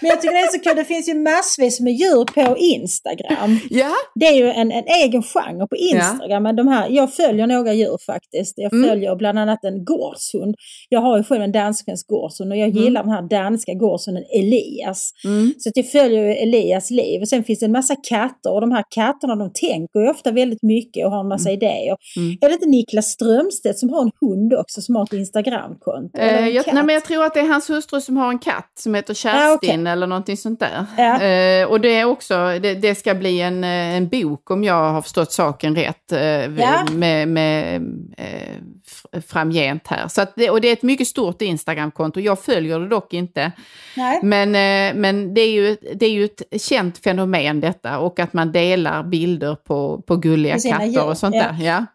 Men 0.00 0.08
jag 0.10 0.20
tycker 0.20 0.34
det 0.34 0.40
är 0.40 0.46
så 0.52 0.58
kul, 0.60 0.76
det 0.76 0.84
finns 0.84 1.08
ju 1.08 1.14
massvis 1.14 1.80
med 1.80 1.92
djur 1.92 2.24
på 2.24 2.56
Instagram. 2.58 3.58
Ja, 3.70 3.92
Det 4.14 4.26
är 4.26 4.32
ju 4.34 4.50
en, 4.50 4.72
en 4.72 4.84
egen 5.04 5.22
genre 5.22 5.66
på 5.66 5.76
Instagram. 5.76 6.42
Men 6.42 6.56
de 6.56 6.68
här, 6.68 6.88
jag 6.90 7.14
följer 7.14 7.46
några 7.46 7.72
djur 7.74 7.96
faktiskt. 8.06 8.54
Jag 8.56 8.72
Mm. 8.72 8.88
följer 8.90 9.16
bland 9.16 9.38
annat 9.38 9.64
en 9.64 9.84
gårdshund. 9.84 10.54
Jag 10.88 11.00
har 11.00 11.16
ju 11.18 11.24
själv 11.24 11.42
en 11.42 11.52
dansk-svensk 11.52 12.06
gårdshund 12.06 12.52
och 12.52 12.58
jag 12.58 12.68
Mm. 12.68 12.82
gillar 12.82 13.02
den 13.02 13.12
här 13.12 13.22
danska 13.22 13.74
gårdshunden 13.74 14.24
Elias. 14.38 15.10
mm. 15.24 15.54
Så 15.58 15.68
att 15.68 15.76
jag 15.76 15.90
följer 15.90 16.42
Elias 16.42 16.90
liv. 16.90 17.20
Och 17.22 17.28
sen 17.28 17.44
finns 17.44 17.58
det 17.58 17.66
en 17.66 17.72
massa 17.72 17.96
katter 18.08 18.52
och 18.52 18.60
de 18.60 18.72
här 18.72 18.84
katterna 18.94 19.36
de 19.36 19.52
tänker 19.52 20.00
ju 20.00 20.10
ofta 20.10 20.30
väldigt 20.30 20.62
mycket 20.62 21.06
och 21.06 21.12
har 21.12 21.20
en 21.20 21.28
massa 21.28 21.50
idéer. 21.50 21.96
Mm. 22.16 22.38
Är 22.40 22.48
det 22.48 22.54
inte 22.54 22.66
Niklas 22.68 23.06
Strömstedt 23.06 23.78
som 23.78 23.88
har 23.90 24.02
en 24.02 24.10
hund 24.20 24.54
också 24.54 24.80
som 24.80 24.96
har 24.96 25.02
ett 25.02 25.12
Instagramkonto? 25.12 26.18
Eh, 26.18 26.48
jag, 26.48 26.64
nej, 26.74 26.84
men 26.84 26.94
jag 26.94 27.04
tror 27.04 27.24
att 27.24 27.34
det 27.34 27.40
är 27.40 27.48
hans 27.48 27.70
hustru 27.70 28.00
som 28.00 28.16
har 28.16 28.28
en 28.30 28.38
katt 28.38 28.72
som 28.78 28.94
heter 28.94 29.16
Ja, 29.24 29.51
Kerstin 29.60 29.86
eller 29.86 30.06
någonting 30.06 30.36
sånt 30.36 30.60
där. 30.60 30.86
Ja. 30.96 31.22
Eh, 31.22 31.66
och 31.66 31.80
det 31.80 31.88
är 31.88 32.04
också, 32.04 32.34
det, 32.62 32.74
det 32.74 32.94
ska 32.94 33.14
bli 33.14 33.40
en, 33.40 33.64
eh, 33.64 33.96
en 33.96 34.08
bok 34.08 34.50
om 34.50 34.64
jag 34.64 34.92
har 34.92 35.02
förstått 35.02 35.32
saken 35.32 35.76
rätt 35.76 36.12
eh, 36.12 36.20
Ja. 36.20 36.86
med, 36.92 37.28
med 37.28 37.74
eh, 38.16 39.20
framgent 39.28 39.86
här. 39.86 40.08
Så 40.08 40.26
det, 40.36 40.50
och 40.50 40.60
det 40.60 40.68
är 40.68 40.72
ett 40.72 40.82
mycket 40.82 41.08
stort 41.08 41.42
Instagramkonto, 41.42 42.20
jag 42.20 42.38
följer 42.38 42.80
det 42.80 42.88
dock 42.88 43.14
inte. 43.14 43.52
Nej. 43.96 44.20
Men, 44.22 44.48
eh, 44.48 45.00
men 45.00 45.34
det, 45.34 45.40
är 45.40 45.52
ju, 45.52 45.76
det 45.94 46.06
är 46.06 46.10
ju 46.12 46.24
ett 46.24 46.62
känt 46.62 46.98
fenomen 46.98 47.60
detta 47.60 47.98
och 47.98 48.20
att 48.20 48.32
man 48.32 48.52
delar 48.52 49.02
bilder 49.02 49.54
på, 49.54 50.02
på 50.06 50.16
gulliga 50.16 50.58
katter 50.58 50.86
djur, 50.86 51.04
och 51.04 51.18
sånt 51.18 51.34
ja. 51.34 51.42
där. 51.42 51.64
Ja. 51.64 51.86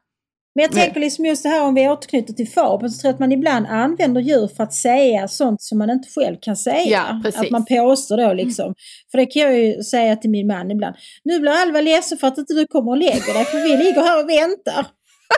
Men 0.57 0.63
jag 0.63 0.71
tänker 0.71 0.99
liksom 0.99 1.25
just 1.25 1.43
det 1.43 1.49
här 1.49 1.63
om 1.63 1.73
vi 1.73 1.89
återknyter 1.89 2.33
till 2.33 2.49
fabeln 2.49 2.91
så 2.91 3.01
tror 3.01 3.09
jag 3.09 3.13
att 3.13 3.19
man 3.19 3.31
ibland 3.31 3.67
använder 3.67 4.21
djur 4.21 4.47
för 4.47 4.63
att 4.63 4.73
säga 4.73 5.27
sånt 5.27 5.61
som 5.61 5.77
man 5.77 5.89
inte 5.89 6.09
själv 6.15 6.35
kan 6.41 6.55
säga. 6.55 7.19
Ja, 7.23 7.31
att 7.35 7.51
man 7.51 7.65
påstår 7.65 8.17
då 8.17 8.33
liksom. 8.33 8.73
För 9.11 9.17
det 9.17 9.25
kan 9.25 9.41
jag 9.41 9.59
ju 9.59 9.83
säga 9.83 10.15
till 10.15 10.29
min 10.29 10.47
man 10.47 10.71
ibland. 10.71 10.95
Nu 11.23 11.39
blir 11.39 11.51
Alva 11.51 11.81
ledsen 11.81 12.17
för 12.17 12.27
att 12.27 12.37
inte 12.37 12.53
du 12.53 12.67
kommer 12.67 12.91
och 12.91 12.97
lägger 12.97 13.33
dig 13.33 13.45
för 13.45 13.57
vi 13.57 13.83
ligger 13.83 14.01
här 14.01 14.23
och 14.23 14.29
väntar. 14.29 14.87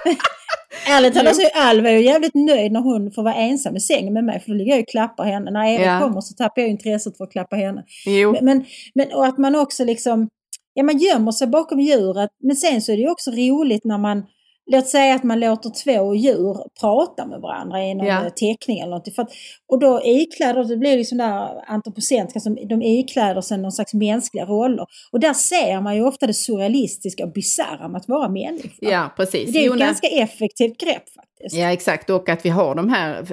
Ärligt 0.88 1.14
talat 1.14 1.36
så 1.36 1.42
är 1.42 1.52
Alva 1.56 1.92
ju 1.92 2.02
jävligt 2.02 2.36
nöjd 2.36 2.72
när 2.72 2.80
hon 2.80 3.12
får 3.12 3.24
vara 3.24 3.36
ensam 3.36 3.76
i 3.76 3.80
sängen 3.80 4.14
med 4.14 4.24
mig 4.24 4.40
för 4.40 4.52
då 4.52 4.58
ligger 4.58 4.72
jag 4.72 4.82
och 4.82 4.88
klappar 4.88 5.24
henne. 5.26 5.52
När 5.52 5.66
Erik 5.66 5.88
Ja. 5.88 6.00
kommer 6.00 6.22
så 6.22 6.34
tappar 6.34 6.62
jag 6.62 6.72
intresset 6.72 7.18
för 7.18 7.24
att 7.24 7.32
klappa 7.32 7.56
henne. 7.56 7.84
Jo. 8.06 8.32
Men, 8.32 8.46
men, 8.46 8.66
men 8.96 9.14
och 9.14 9.26
att 9.26 9.38
man 9.38 9.56
också 9.56 9.84
liksom, 9.84 10.30
ja 10.74 10.84
man 10.84 10.98
gömmer 10.98 11.32
sig 11.32 11.48
bakom 11.48 11.80
djuret. 11.80 12.30
Men 12.44 12.56
sen 12.56 12.82
så 12.82 12.92
är 12.92 12.96
det 12.96 13.04
ju 13.04 13.10
också 13.10 13.32
roligt 13.32 13.86
när 13.86 13.98
man, 13.98 14.24
låt 14.72 14.88
säga 14.88 15.16
att 15.16 15.24
man 15.24 15.40
låter 15.40 15.70
två 15.70 16.16
djur 16.16 16.58
prata 16.80 17.26
med 17.26 17.42
varandra 17.42 17.84
i 17.84 17.96
någon 17.96 18.08
Ja. 18.08 18.30
teckning 18.30 18.80
eller 18.80 18.96
något. 18.96 19.16
För 19.16 19.22
att, 19.22 19.32
och 19.68 19.80
då 19.80 20.02
ikläder, 20.04 20.64
det 20.64 20.78
blir 20.78 20.98
liksom 20.98 21.18
där 21.18 21.64
antropocentriska, 21.68 22.40
som 22.40 22.56
de 22.70 22.82
ikläder 22.82 23.42
sig 23.42 23.58
någon 23.58 23.72
slags 23.72 23.94
mänskliga 23.94 24.46
roller. 24.46 24.86
Och 25.12 25.20
där 25.20 25.34
ser 25.34 25.82
man 25.82 25.96
ju 25.96 26.04
ofta 26.06 26.28
det 26.28 26.34
surrealistiska 26.34 27.24
och 27.24 27.32
bisarra 27.32 27.88
med 27.88 28.00
att 28.00 28.08
vara 28.08 28.30
människa. 28.30 28.70
Ja, 28.80 29.14
precis. 29.16 29.54
Det 29.54 29.60
är 29.60 29.64
ju 29.64 29.74
ett 29.74 29.80
ganska 29.80 30.08
effektivt 30.08 30.78
grepp 30.78 31.10
faktiskt. 31.16 31.56
Ja, 31.56 31.72
exakt. 31.72 32.10
Och 32.10 32.30
att 32.30 32.46
vi 32.46 32.50
har 32.50 32.76
de 32.76 32.90
här 32.90 33.26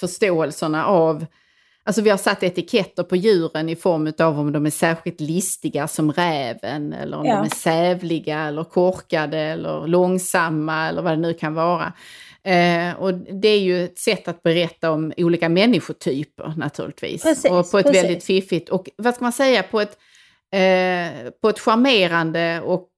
förståelserna 0.00 0.86
av... 0.86 1.26
Alltså 1.86 2.02
vi 2.02 2.10
har 2.10 2.16
satt 2.18 2.42
etiketter 2.42 3.02
på 3.02 3.16
djuren 3.16 3.68
i 3.68 3.76
form 3.76 4.12
av 4.18 4.40
om 4.40 4.52
de 4.52 4.66
är 4.66 4.70
särskilt 4.70 5.20
listiga 5.20 5.88
som 5.88 6.12
räven 6.12 6.92
eller 6.92 7.16
om 7.18 7.26
Ja. 7.26 7.36
de 7.36 7.44
är 7.46 7.54
sävliga 7.56 8.40
eller 8.40 8.64
korkade 8.64 9.38
eller 9.38 9.86
långsamma 9.86 10.88
eller 10.88 11.02
vad 11.02 11.12
det 11.12 11.16
nu 11.16 11.34
kan 11.34 11.54
vara. 11.54 11.92
Eh, 12.42 12.92
och 12.98 13.14
det 13.14 13.48
är 13.48 13.58
ju 13.60 13.84
ett 13.84 13.98
sätt 13.98 14.28
att 14.28 14.42
berätta 14.42 14.90
om 14.90 15.12
olika 15.16 15.48
människotyper 15.48 16.54
naturligtvis. 16.56 17.22
Precis, 17.22 17.50
och 17.50 17.70
på 17.70 17.78
ett 17.78 17.86
precis. 17.86 18.02
väldigt 18.02 18.24
fiffigt 18.24 18.68
och 18.68 18.88
vad 18.96 19.14
ska 19.14 19.24
man 19.24 19.32
säga 19.32 19.62
på 19.62 19.80
ett 19.80 19.98
Eh, 20.54 21.30
på 21.42 21.48
ett 21.48 21.58
charmerande 21.58 22.60
och 22.64 22.88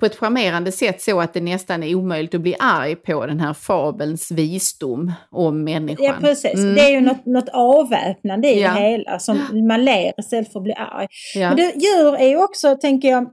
på 0.00 0.06
ett 0.06 0.16
charmerande 0.16 0.72
sätt 0.72 1.02
så 1.02 1.20
att 1.20 1.34
det 1.34 1.40
nästan 1.40 1.82
är 1.82 1.94
omöjligt 1.94 2.34
att 2.34 2.40
bli 2.40 2.54
arg 2.58 2.96
på 2.96 3.26
den 3.26 3.40
här 3.40 3.54
fabelns 3.54 4.30
visdom 4.30 5.12
om 5.30 5.64
människan. 5.64 6.04
Ja 6.06 6.14
precis, 6.20 6.54
Mm. 6.54 6.74
det 6.74 6.80
är 6.80 6.88
ju 6.90 7.00
något, 7.00 7.26
något 7.26 7.48
avväpnande 7.52 8.48
i 8.48 8.60
Ja. 8.62 8.72
det 8.74 8.80
hela 8.80 9.18
som 9.18 9.66
man 9.68 9.84
ler 9.84 10.12
istället 10.20 10.52
för 10.52 10.58
att 10.60 10.64
bli 10.64 10.74
arg. 10.74 11.06
Ja. 11.34 11.48
Men 11.48 11.56
det, 11.56 11.62
djur 11.76 12.14
är 12.14 12.28
ju 12.28 12.36
också, 12.42 12.76
tänker 12.76 13.08
jag, 13.08 13.26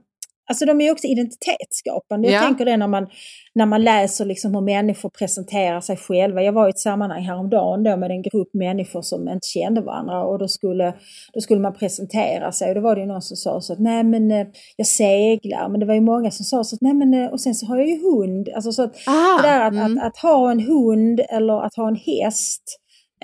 alltså 0.48 0.64
de 0.66 0.80
är 0.80 0.84
ju 0.84 0.90
också 0.90 1.06
identitetsskapande. 1.06 2.28
Jag 2.28 2.42
Ja. 2.42 2.46
tänker 2.46 2.64
det 2.64 2.76
när 2.76 2.88
man, 2.88 3.06
när 3.54 3.66
man 3.66 3.84
läser 3.84 4.24
liksom 4.24 4.54
hur 4.54 4.60
människor 4.60 5.10
presenterar 5.18 5.80
sig 5.80 5.96
själva. 5.96 6.42
Jag 6.42 6.52
var 6.52 6.66
i 6.66 6.70
ett 6.70 6.78
sammanhang 6.78 7.22
häromdagen 7.22 7.82
då 7.82 7.96
med 7.96 8.10
en 8.10 8.22
grupp 8.22 8.54
människor 8.54 9.02
som 9.02 9.28
inte 9.28 9.46
kände 9.46 9.80
varandra 9.80 10.24
och 10.24 10.38
då 10.38 10.48
skulle, 10.48 10.94
då 11.32 11.40
skulle 11.40 11.60
man 11.60 11.74
presentera 11.74 12.52
sig 12.52 12.68
och 12.68 12.74
då 12.74 12.80
var 12.80 12.94
det 12.94 13.00
ju 13.00 13.06
någon 13.06 13.22
som 13.22 13.36
sa 13.36 13.60
så 13.60 13.72
att 13.72 13.78
nej 13.78 14.04
men 14.04 14.30
eh, 14.30 14.46
jag 14.76 14.86
seglar, 14.86 15.68
men 15.68 15.80
det 15.80 15.86
var 15.86 15.94
ju 15.94 16.00
många 16.00 16.30
som 16.30 16.44
sa 16.44 16.64
så 16.64 16.76
att 16.76 16.80
nej 16.80 16.94
men 16.94 17.14
eh, 17.14 17.30
och 17.30 17.40
sen 17.40 17.54
så 17.54 17.66
har 17.66 17.76
jag 17.78 17.88
ju 17.88 18.02
hund. 18.02 18.48
Alltså 18.54 18.72
så 18.72 18.82
att 18.82 18.94
Ah, 19.06 19.42
det 19.42 19.48
där 19.48 19.60
att, 19.60 19.72
mm. 19.72 19.98
att, 19.98 20.04
att 20.04 20.18
ha 20.18 20.50
en 20.50 20.60
hund 20.60 21.20
eller 21.28 21.66
att 21.66 21.74
ha 21.74 21.88
en 21.88 21.96
häst 21.96 22.62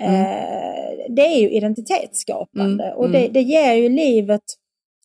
Eh, 0.01 1.13
det 1.15 1.21
är 1.21 1.39
ju 1.39 1.49
identitetsskapande 1.49 2.83
Mm, 2.83 2.97
och 2.97 3.09
det, 3.09 3.27
det 3.27 3.41
ger 3.41 3.73
ju 3.73 3.89
livet 3.89 4.41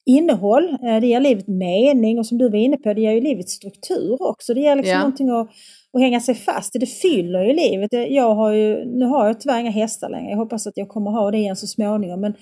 innehåll, 0.09 0.69
eh, 0.83 1.01
det 1.01 1.07
ger 1.07 1.21
livet 1.21 1.47
mening 1.49 2.19
och 2.19 2.27
som 2.27 2.39
du 2.39 2.49
var 2.51 2.59
inne 2.59 2.77
på, 2.77 2.95
det 2.95 3.01
ger 3.01 3.13
ju 3.13 3.21
livet 3.21 3.49
struktur 3.49 4.17
också. 4.21 4.55
Det 4.55 4.61
ger 4.61 4.77
liksom 4.77 4.93
Ja. 4.93 4.99
någonting 4.99 5.31
att, 5.31 5.49
att 5.95 6.01
hänga 6.03 6.21
sig 6.21 6.35
fast 6.35 6.77
i. 6.77 6.79
Det 6.79 6.87
fyller 6.87 7.45
ju 7.45 7.53
livet. 7.53 7.89
Jag 7.93 8.35
har 8.35 8.53
ju, 8.53 8.85
nu 8.85 9.05
har 9.05 9.27
jag 9.27 9.41
tyvärr 9.41 9.61
inga 9.61 9.71
hästar 9.71 10.11
längre, 10.11 10.31
jag 10.31 10.39
hoppas 10.39 10.67
att 10.67 10.77
jag 10.77 10.89
kommer 10.89 11.11
ha 11.11 11.31
det 11.31 11.39
igen 11.39 11.57
så 11.57 11.67
småningom. 11.67 12.21
Men, 12.21 12.35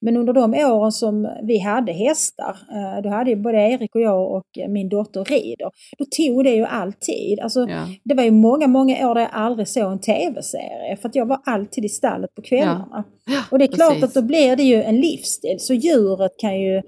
men 0.00 0.16
under 0.16 0.32
de 0.32 0.54
åren 0.54 0.92
som 0.92 1.28
vi 1.42 1.58
hade 1.58 1.92
hästar, 1.92 2.56
eh, 2.72 3.02
då 3.02 3.08
hade 3.08 3.30
ju 3.30 3.36
både 3.36 3.58
Erik 3.58 3.94
och 3.94 4.00
jag 4.00 4.32
och 4.32 4.46
min 4.68 4.88
dotter 4.88 5.24
rider. 5.24 5.70
Då 5.98 6.04
tog 6.04 6.44
det 6.44 6.50
ju 6.54 6.64
alltid. 6.64 7.40
Alltså, 7.40 7.66
Ja. 7.68 7.86
det 8.04 8.14
var 8.14 8.24
ju 8.24 8.30
många, 8.30 8.66
många 8.66 9.10
år 9.10 9.14
där 9.14 9.20
jag 9.22 9.30
aldrig 9.32 9.68
såg 9.68 9.92
en 9.92 10.00
tv-serie. 10.00 10.96
För 10.96 11.08
att 11.08 11.14
jag 11.14 11.26
var 11.26 11.40
alltid 11.46 11.84
i 11.84 11.88
stallet 11.88 12.34
på 12.34 12.42
kvällarna. 12.42 13.04
Och 13.50 13.58
det 13.58 13.64
är 13.64 13.68
klart 13.68 13.92
precis. 13.92 14.04
att 14.04 14.14
då 14.14 14.22
blir 14.22 14.56
det 14.56 14.62
ju 14.62 14.82
en 14.82 14.96
livsstil. 15.00 15.56
Så 15.58 15.74
djuret 15.74 16.32
kan 16.38 16.60
ju, 16.60 16.82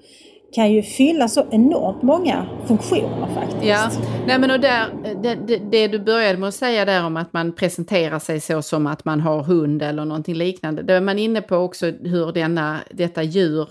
kan 0.55 0.73
ju 0.73 0.83
fylla 0.83 1.29
så 1.29 1.47
enormt 1.51 2.03
många 2.03 2.47
funktioner 2.67 3.35
faktiskt. 3.35 3.65
Ja, 3.65 3.91
nej 4.27 4.39
men 4.39 4.51
och 4.51 4.61
där, 4.61 4.87
det, 5.23 5.35
det, 5.35 5.57
det 5.57 5.89
du 5.89 5.99
började 5.99 6.39
med 6.39 6.49
att 6.49 6.55
säga 6.55 6.85
där 6.85 7.05
om 7.05 7.17
att 7.17 7.33
man 7.33 7.53
presenterar 7.53 8.19
sig 8.19 8.41
så 8.41 8.63
som 8.63 8.87
att 8.87 9.05
man 9.05 9.21
har 9.21 9.43
hund 9.43 9.83
eller 9.83 10.05
någonting 10.05 10.35
liknande. 10.35 10.83
Då 10.83 10.95
är 10.95 11.01
man 11.01 11.19
inne 11.19 11.43
på 11.43 11.57
också 11.57 11.87
hur 11.87 12.33
denna, 12.33 12.81
detta 12.91 13.23
djur 13.23 13.69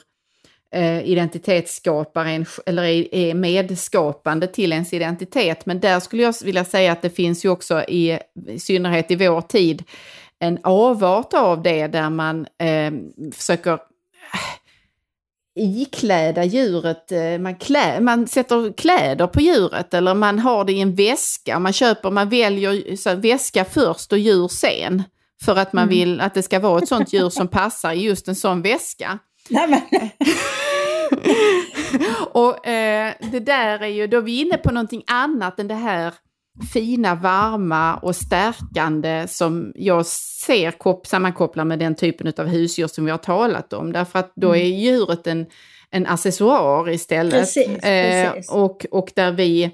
eh, 0.74 1.10
identitetsskapar 1.10 2.26
en, 2.26 2.46
eller 2.66 2.84
är, 2.84 3.16
är 3.16 3.34
medskapande 3.34 4.48
till 4.48 4.72
ens 4.72 4.94
identitet. 4.94 5.66
Men 5.66 5.80
där 5.80 6.00
skulle 6.00 6.24
jag 6.24 6.36
vilja 6.44 6.66
säga 6.66 6.92
att 6.92 7.02
det 7.02 7.10
finns 7.10 7.46
ju 7.46 7.50
också 7.50 7.84
i, 7.84 8.20
i 8.48 8.60
synnerhet 8.60 9.12
i 9.12 9.16
vår 9.16 9.42
tid 9.42 9.84
en 10.40 10.60
avart 10.64 11.34
av 11.34 11.62
det 11.62 11.88
där 11.88 12.10
man 12.10 12.48
eh, 12.60 12.92
försöker 13.34 13.80
ikläda 15.56 16.44
djuret, 16.44 17.12
eh, 17.12 17.38
man, 17.40 17.56
klä, 17.56 18.00
man 18.00 18.28
sätter 18.28 18.74
kläder 18.74 19.28
på 19.28 19.42
djuret 19.42 19.94
eller 19.94 20.14
man 20.14 20.40
har 20.40 20.66
det 20.66 20.74
i 20.74 20.82
en 20.82 20.96
väska. 20.96 21.60
Man 21.60 21.74
köper, 21.74 22.12
man 22.12 22.30
väljer 22.30 22.96
så, 22.96 23.16
väska 23.16 23.66
först 23.66 24.12
och 24.12 24.18
djur 24.20 24.48
sen. 24.48 25.04
För 25.46 25.56
att 25.56 25.74
man 25.74 25.84
Mm. 25.84 25.90
vill 25.96 26.22
att 26.22 26.34
det 26.34 26.44
ska 26.44 26.60
vara 26.60 26.82
ett 26.82 26.88
sånt 26.88 27.14
djur 27.14 27.30
som 27.30 27.48
passar 27.48 27.92
i 27.92 28.02
just 28.02 28.28
en 28.28 28.36
sån 28.36 28.62
väska. 28.62 29.20
Nej, 29.50 29.84
Och 32.32 32.68
eh, 32.68 33.14
det 33.32 33.40
där 33.40 33.80
är 33.80 33.88
ju, 33.88 34.08
då 34.08 34.18
är 34.18 34.22
vi 34.22 34.42
inne 34.42 34.58
på 34.58 34.72
någonting 34.72 35.04
annat 35.08 35.60
än 35.60 35.68
det 35.68 35.74
här 35.76 36.14
fina, 36.74 37.16
varma 37.16 37.96
och 37.96 38.16
stärkande 38.16 39.28
som 39.28 39.72
jag 39.76 40.06
ser 40.06 40.72
kop- 40.72 41.08
sammankopplar 41.08 41.66
med 41.66 41.80
den 41.80 41.96
typen 41.96 42.34
av 42.38 42.46
husdjur 42.48 42.88
som 42.88 43.06
vi 43.06 43.12
har 43.12 43.18
talat 43.18 43.74
om. 43.74 43.92
Därför 43.92 44.20
att 44.20 44.32
då 44.36 44.56
är 44.56 44.64
djuret 44.66 45.28
en, 45.28 45.46
en 45.92 46.06
accessoar 46.08 46.90
istället. 46.90 47.34
Precis, 47.40 47.68
Eh, 47.84 48.32
precis. 48.34 48.52
och, 48.52 48.86
och 48.92 49.12
där 49.16 49.32
vi 49.32 49.72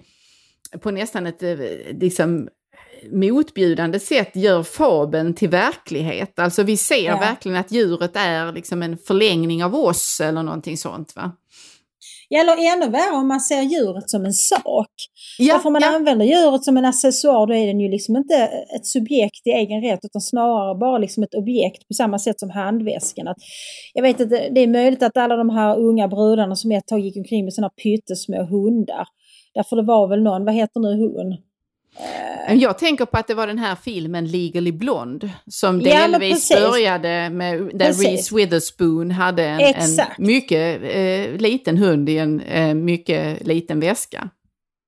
på 0.82 0.92
nästan 0.92 1.28
ett 1.28 1.44
eh, 1.44 1.56
liksom, 2.00 2.48
motbjudande 3.12 4.00
sätt 4.00 4.36
gör 4.36 4.64
fabeln 4.64 5.34
till 5.34 5.50
verklighet. 5.50 6.40
Alltså 6.40 6.64
vi 6.64 6.78
ser 6.78 7.06
Ja. 7.06 7.18
verkligen 7.20 7.58
att 7.58 7.72
djuret 7.72 8.12
är 8.16 8.52
liksom 8.52 8.84
en 8.84 8.98
förlängning 8.98 9.64
av 9.64 9.76
oss 9.76 10.22
eller 10.22 10.44
någonting 10.44 10.78
sånt. 10.78 11.16
Va? 11.16 11.32
Eller 12.40 12.74
ännu 12.74 12.92
värre 12.92 13.16
om 13.16 13.28
man 13.28 13.40
ser 13.40 13.62
djuret 13.62 14.10
som 14.10 14.26
en 14.26 14.34
sak. 14.34 14.94
Ja, 15.40 15.54
Därför 15.54 15.70
man 15.70 15.82
ja. 15.82 15.96
använder 15.96 16.26
djuret 16.26 16.64
som 16.64 16.78
en 16.78 16.86
accessoar 16.86 17.48
då 17.48 17.54
är 17.54 17.68
den 17.68 17.80
ju 17.80 17.90
liksom 17.90 18.16
inte 18.16 18.36
ett 18.76 18.86
subjekt 18.86 19.48
i 19.48 19.50
egen 19.50 19.82
rätt 19.82 20.00
utan 20.04 20.22
snarare 20.22 20.80
bara 20.80 20.98
liksom 20.98 21.24
ett 21.24 21.36
objekt 21.36 21.88
på 21.88 21.94
samma 21.94 22.20
sätt 22.20 22.40
som 22.40 22.50
handväskan. 22.50 23.28
Att, 23.28 23.38
jag 23.94 24.04
vet 24.04 24.22
att 24.22 24.30
det, 24.30 24.50
det 24.56 24.62
är 24.62 24.68
möjligt 24.68 25.04
att 25.04 25.18
alla 25.18 25.36
de 25.36 25.50
här 25.50 25.80
unga 25.80 26.08
brudarna 26.08 26.56
som 26.56 26.72
ett 26.72 26.88
tag 26.88 27.00
gick 27.00 27.18
omkring 27.18 27.46
med 27.46 27.54
sådana 27.54 27.70
pyttesmå 27.84 28.44
hundar. 28.44 29.06
Därför 29.54 29.76
det 29.76 29.84
var 29.84 30.08
väl 30.08 30.24
någon, 30.24 30.46
vad 30.46 30.54
heter 30.54 30.80
nu 30.80 31.08
hon? 31.08 31.51
Jag 32.50 32.78
tänker 32.78 33.06
på 33.06 33.18
att 33.18 33.28
det 33.28 33.34
var 33.34 33.48
den 33.48 33.58
här 33.60 33.76
filmen 33.76 34.28
Legally 34.28 34.72
Blonde 34.72 35.30
som 35.48 35.82
Ja, 35.82 36.08
delvis 36.08 36.50
började 36.50 37.30
med 37.30 37.70
där 37.74 37.86
Precis. 37.86 38.06
Reese 38.06 38.32
Witherspoon 38.32 39.12
hade 39.12 39.44
en, 39.44 39.60
en 39.60 40.08
mycket 40.18 40.82
eh, 40.84 41.38
liten 41.42 41.78
hund 41.78 42.10
i 42.10 42.18
en 42.18 42.42
eh, 42.42 42.74
mycket 42.74 43.48
liten 43.48 43.80
väska. 43.80 44.30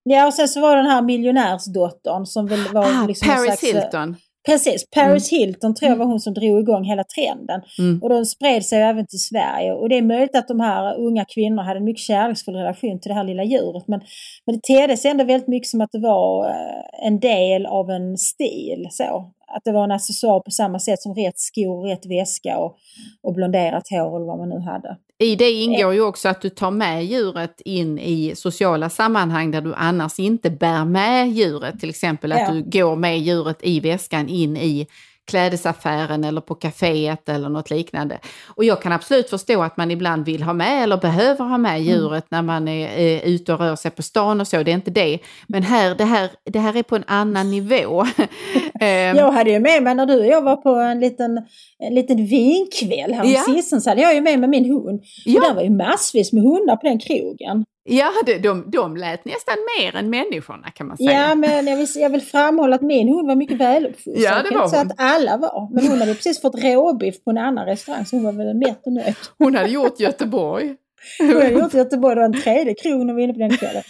Ja, 0.03 0.27
och 0.27 0.33
sen 0.33 0.47
så 0.47 0.61
var 0.61 0.77
den 0.77 0.85
här 0.85 1.01
miljonärsdottern 1.01 2.25
som 2.25 2.47
väl 2.47 2.59
var 2.71 2.85
Ah, 2.85 3.07
liksom 3.07 3.27
Paris 3.27 3.43
slags, 3.43 3.63
eh, 3.63 3.81
Hilton. 3.81 4.15
Precis, 4.45 4.89
Paris 4.89 5.31
Hilton 5.31 5.75
tror 5.75 5.89
jag 5.89 5.97
var 5.97 6.05
hon 6.05 6.19
som 6.19 6.33
drog 6.33 6.59
igång 6.59 6.83
hela 6.83 7.03
trenden. 7.03 7.61
Mm. 7.79 7.99
Och 8.03 8.09
den 8.09 8.25
spred 8.25 8.65
sig 8.65 8.81
även 8.81 9.07
till 9.07 9.19
Sverige. 9.19 9.73
Och 9.73 9.89
det 9.89 9.97
är 9.97 10.01
möjligt 10.01 10.35
att 10.35 10.47
de 10.47 10.59
här 10.59 10.97
unga 10.97 11.25
kvinnorna 11.25 11.63
hade 11.63 11.79
en 11.79 11.83
mycket 11.83 12.03
kärleksfull 12.03 12.55
relation 12.55 12.99
till 12.99 13.09
det 13.09 13.15
här 13.15 13.23
lilla 13.23 13.43
djuret. 13.43 13.87
Men, 13.87 14.01
men 14.45 14.55
det 14.55 14.61
tedde 14.63 14.97
sig 14.97 15.11
ändå 15.11 15.23
väldigt 15.23 15.47
mycket 15.47 15.69
som 15.69 15.81
att 15.81 15.91
det 15.91 15.99
var 15.99 16.49
eh, 16.49 17.07
en 17.07 17.19
del 17.19 17.65
av 17.65 17.89
en 17.89 18.17
stil. 18.17 18.87
Så. 18.91 19.31
Att 19.55 19.63
det 19.63 19.71
var 19.71 19.83
en 19.83 19.91
accessoar 19.91 20.39
på 20.39 20.51
samma 20.51 20.79
sätt 20.79 21.01
som 21.01 21.15
rätt 21.15 21.39
skor, 21.39 21.87
rätt 21.87 22.05
väska 22.05 22.57
och, 22.57 22.77
och 23.23 23.33
blonderat 23.33 23.83
hår 23.89 24.15
eller 24.15 24.25
vad 24.25 24.37
man 24.37 24.49
nu 24.49 24.59
hade. 24.59 24.97
I 25.19 25.35
det 25.35 25.51
ingår 25.51 25.93
ju 25.93 26.01
också 26.01 26.29
att 26.29 26.41
du 26.41 26.49
tar 26.49 26.71
med 26.71 27.05
djuret 27.05 27.61
in 27.65 27.99
i 27.99 28.33
sociala 28.35 28.89
sammanhang 28.89 29.51
där 29.51 29.61
du 29.61 29.73
annars 29.73 30.19
inte 30.19 30.49
bär 30.49 30.85
med 30.85 31.29
djuret. 31.31 31.79
Till 31.79 31.89
exempel 31.89 32.31
att 32.31 32.39
Ja. 32.39 32.51
du 32.51 32.63
går 32.63 32.95
med 32.95 33.19
djuret 33.19 33.57
i 33.61 33.79
väskan 33.79 34.29
in 34.29 34.57
i 34.57 34.87
klädesaffären 35.31 36.23
eller 36.23 36.41
på 36.41 36.55
kaféet 36.55 37.29
eller 37.29 37.49
något 37.49 37.69
liknande. 37.69 38.19
Och 38.55 38.63
jag 38.63 38.81
kan 38.81 38.91
absolut 38.91 39.29
förstå 39.29 39.61
att 39.63 39.77
man 39.77 39.91
ibland 39.91 40.25
vill 40.25 40.43
ha 40.43 40.53
med 40.53 40.83
eller 40.83 40.97
behöver 40.97 41.45
ha 41.45 41.57
med 41.57 41.81
djuret 41.83 42.25
när 42.29 42.41
man 42.41 42.67
är 42.67 42.87
eh, 42.99 43.27
ute 43.27 43.53
och 43.53 43.59
rör 43.59 43.75
sig 43.75 43.91
på 43.91 44.03
stan 44.03 44.41
och 44.41 44.47
så, 44.47 44.63
det 44.63 44.71
är 44.71 44.75
inte 44.75 44.91
det. 44.91 45.19
Men 45.47 45.63
här, 45.63 45.95
det, 45.95 46.03
här, 46.05 46.29
det 46.51 46.59
här 46.59 46.77
är 46.77 46.83
på 46.83 46.95
en 46.95 47.03
annan 47.07 47.51
nivå. 47.51 48.05
Ehm, 48.79 49.17
Jag 49.17 49.31
hade 49.31 49.51
ju 49.51 49.59
med 49.59 49.83
mig 49.83 49.95
när 49.95 50.05
du 50.05 50.19
och 50.19 50.25
jag 50.27 50.41
var 50.41 50.55
på 50.55 50.69
en 50.69 50.99
liten, 50.99 51.37
en 51.79 51.95
liten 51.95 52.25
vinkväll 52.25 53.13
här 53.13 53.25
Ja. 53.25 53.39
sistens 53.41 53.83
så 53.83 53.89
hade 53.89 54.01
jag 54.01 54.15
ju 54.15 54.21
med 54.21 54.39
mig 54.39 54.49
min 54.49 54.65
hund. 54.65 55.03
Ja. 55.25 55.41
Och 55.41 55.47
där 55.47 55.53
var 55.55 55.61
ju 55.63 55.69
massvis 55.69 56.33
med 56.33 56.43
hundar 56.43 56.75
på 56.75 56.87
den 56.87 56.99
krogen. 56.99 57.65
Ja, 57.83 58.11
det- 58.25 58.37
de, 58.37 58.69
de 58.71 58.97
lät 58.97 59.25
nästan 59.25 59.55
mer 59.79 59.95
än 59.95 60.09
människorna 60.09 60.71
kan 60.71 60.87
man 60.87 60.97
säga. 60.97 61.11
Ja, 61.11 61.35
men 61.35 61.67
jag 61.67 61.77
vill, 61.77 61.87
jag 61.95 62.09
vill 62.09 62.21
framhålla 62.21 62.75
att 62.75 62.81
min 62.81 63.07
hund 63.07 63.27
var 63.27 63.35
mycket 63.35 63.57
väluppfostrad. 63.57 64.15
Ja, 64.17 64.41
det 64.43 64.49
Jag 64.49 64.53
var 64.53 64.63
inte 64.65 64.69
säga 64.69 64.81
hon. 64.83 64.91
att 64.91 64.99
alla 65.15 65.37
var. 65.37 65.69
Men 65.73 65.87
hon 65.87 65.99
hade 65.99 66.13
precis 66.15 66.41
fått 66.41 66.55
råbiff 66.63 67.23
på 67.23 67.29
en 67.31 67.37
annan 67.37 67.65
restaurang 67.65 68.05
så 68.05 68.15
hon 68.15 68.25
var 68.25 68.31
väl 68.31 68.53
mätt 68.55 68.81
och 68.85 68.93
nöjd. 68.93 69.15
Hon 69.37 69.55
hade 69.55 69.69
gjort 69.69 69.99
Göteborg. 69.99 70.75
Hon 71.19 71.27
hade 71.33 71.49
gjort 71.49 71.73
Göteborg, 71.73 72.15
det 72.15 72.21
var 72.21 72.25
en 72.35 72.41
tredje 72.41 72.73
krog 72.73 73.05
när 73.05 73.13
vi 73.13 73.21
var 73.21 73.23
inne 73.23 73.33
på 73.33 73.39
den 73.39 73.57
kvällen. 73.57 73.83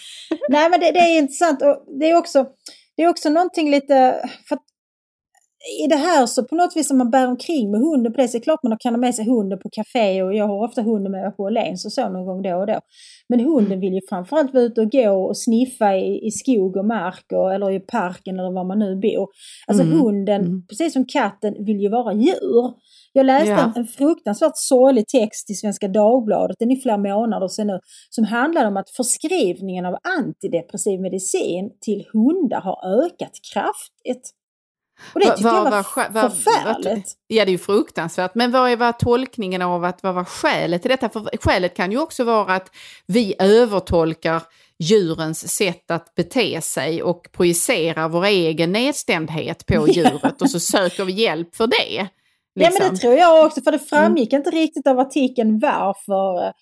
Nej 0.49 0.69
men 0.69 0.79
det, 0.79 0.91
det 0.91 0.99
är 0.99 1.17
intressant 1.17 1.61
och 1.61 1.99
det 1.99 2.09
är 2.09 2.17
också, 2.17 2.45
det 2.97 3.03
är 3.03 3.07
också 3.09 3.29
någonting 3.29 3.71
lite, 3.71 4.15
för 4.49 4.57
i 5.83 5.87
det 5.87 5.95
här 5.95 6.25
så 6.25 6.43
på 6.43 6.55
något 6.55 6.75
vis 6.75 6.91
om 6.91 6.97
man 6.97 7.09
bär 7.09 7.27
omkring 7.27 7.71
med 7.71 7.79
hunden 7.81 8.13
på 8.13 8.21
det 8.21 8.27
så 8.27 8.37
är 8.37 8.39
det 8.39 8.43
klart 8.43 8.63
man 8.63 8.77
kan 8.79 8.93
ha 8.93 8.99
med 8.99 9.15
sig 9.15 9.25
hunden 9.25 9.59
på 9.59 9.69
café 9.71 10.23
och 10.23 10.33
jag 10.35 10.47
har 10.47 10.65
ofta 10.67 10.81
hunden 10.81 11.11
med 11.11 11.21
mig 11.21 11.31
på 11.31 11.43
Åhléns 11.43 11.85
och 11.85 11.91
så 11.93 12.09
någon 12.09 12.25
gång 12.25 12.41
då 12.41 12.55
och 12.55 12.67
då. 12.67 12.79
Men 13.29 13.39
hunden 13.39 13.79
vill 13.79 13.93
ju 13.93 14.01
framförallt 14.09 14.53
vara 14.53 14.63
ute 14.63 14.81
och 14.81 14.91
gå 14.91 15.09
och 15.27 15.37
sniffa 15.37 15.95
i, 15.95 16.27
i 16.27 16.31
skog 16.31 16.77
och 16.77 16.85
mark 16.85 17.25
och, 17.33 17.53
eller 17.53 17.71
i 17.71 17.79
parken 17.79 18.39
eller 18.39 18.51
var 18.53 18.63
man 18.63 18.79
nu 18.79 18.95
bor. 18.95 19.27
Alltså 19.67 19.83
Mm. 19.83 19.99
hunden, 19.99 20.41
Mm. 20.41 20.67
precis 20.69 20.93
som 20.93 21.05
katten, 21.05 21.53
vill 21.65 21.79
ju 21.81 21.89
vara 21.89 22.13
djur. 22.13 22.73
Jag 23.13 23.25
läste 23.25 23.49
Ja. 23.49 23.63
en, 23.65 23.73
en 23.75 23.87
fruktansvärt 23.87 24.51
sorglig 24.55 25.07
text 25.07 25.49
i 25.49 25.53
Svenska 25.53 25.87
Dagbladet, 25.87 26.55
den 26.59 26.71
är 26.71 26.75
flera 26.75 26.97
månader 26.97 27.47
sedan 27.47 27.67
nu, 27.67 27.79
som 28.09 28.23
handlar 28.23 28.67
om 28.67 28.77
att 28.77 28.89
förskrivningen 28.89 29.85
av 29.85 29.95
antidepressiv 30.19 31.01
medicin 31.01 31.69
till 31.81 32.03
hundar 32.13 32.61
har 32.61 33.03
ökat 33.05 33.31
kraftigt. 33.53 34.31
Och 35.13 35.19
det 35.19 35.37
tycker 35.37 35.49
jag 35.49 35.63
var 35.63 36.09
vad- 36.09 36.31
förfärligt. 36.31 37.11
Ja, 37.27 37.45
det 37.45 37.49
är 37.49 37.51
ju 37.51 37.57
fruktansvärt. 37.57 38.35
Men 38.35 38.51
vad 38.51 38.71
är 38.71 38.75
vad 38.75 38.99
tolkningen 38.99 39.61
av 39.61 39.83
att 39.83 40.03
vad 40.03 40.15
var 40.15 40.23
skälet 40.23 40.81
till 40.81 40.91
detta? 40.91 41.09
För 41.09 41.37
skälet 41.37 41.75
kan 41.75 41.91
ju 41.91 41.97
också 41.99 42.23
vara 42.23 42.53
att 42.55 42.71
vi 43.07 43.35
övertolkar 43.39 44.41
djurens 44.79 45.55
sätt 45.55 45.91
att 45.91 46.15
bete 46.15 46.61
sig 46.61 47.03
och 47.03 47.27
projicerar 47.31 48.09
vår 48.09 48.25
egen 48.25 48.71
nedstämdhet 48.71 49.65
på 49.65 49.87
djuret 49.91 50.41
och 50.41 50.49
så 50.49 50.59
söker 50.59 51.05
vi 51.05 51.13
hjälp 51.13 51.55
för 51.55 51.67
det. 51.67 52.07
Ja 52.55 52.69
men 52.69 52.71
liksom. 52.71 52.89
det 52.89 52.97
tror 52.97 53.13
jag 53.13 53.45
också, 53.45 53.61
för 53.61 53.71
det 53.71 53.79
framgick 53.79 54.33
inte 54.33 54.49
riktigt 54.49 54.87
av 54.87 54.99
artikeln 54.99 55.59
varför 55.59 56.53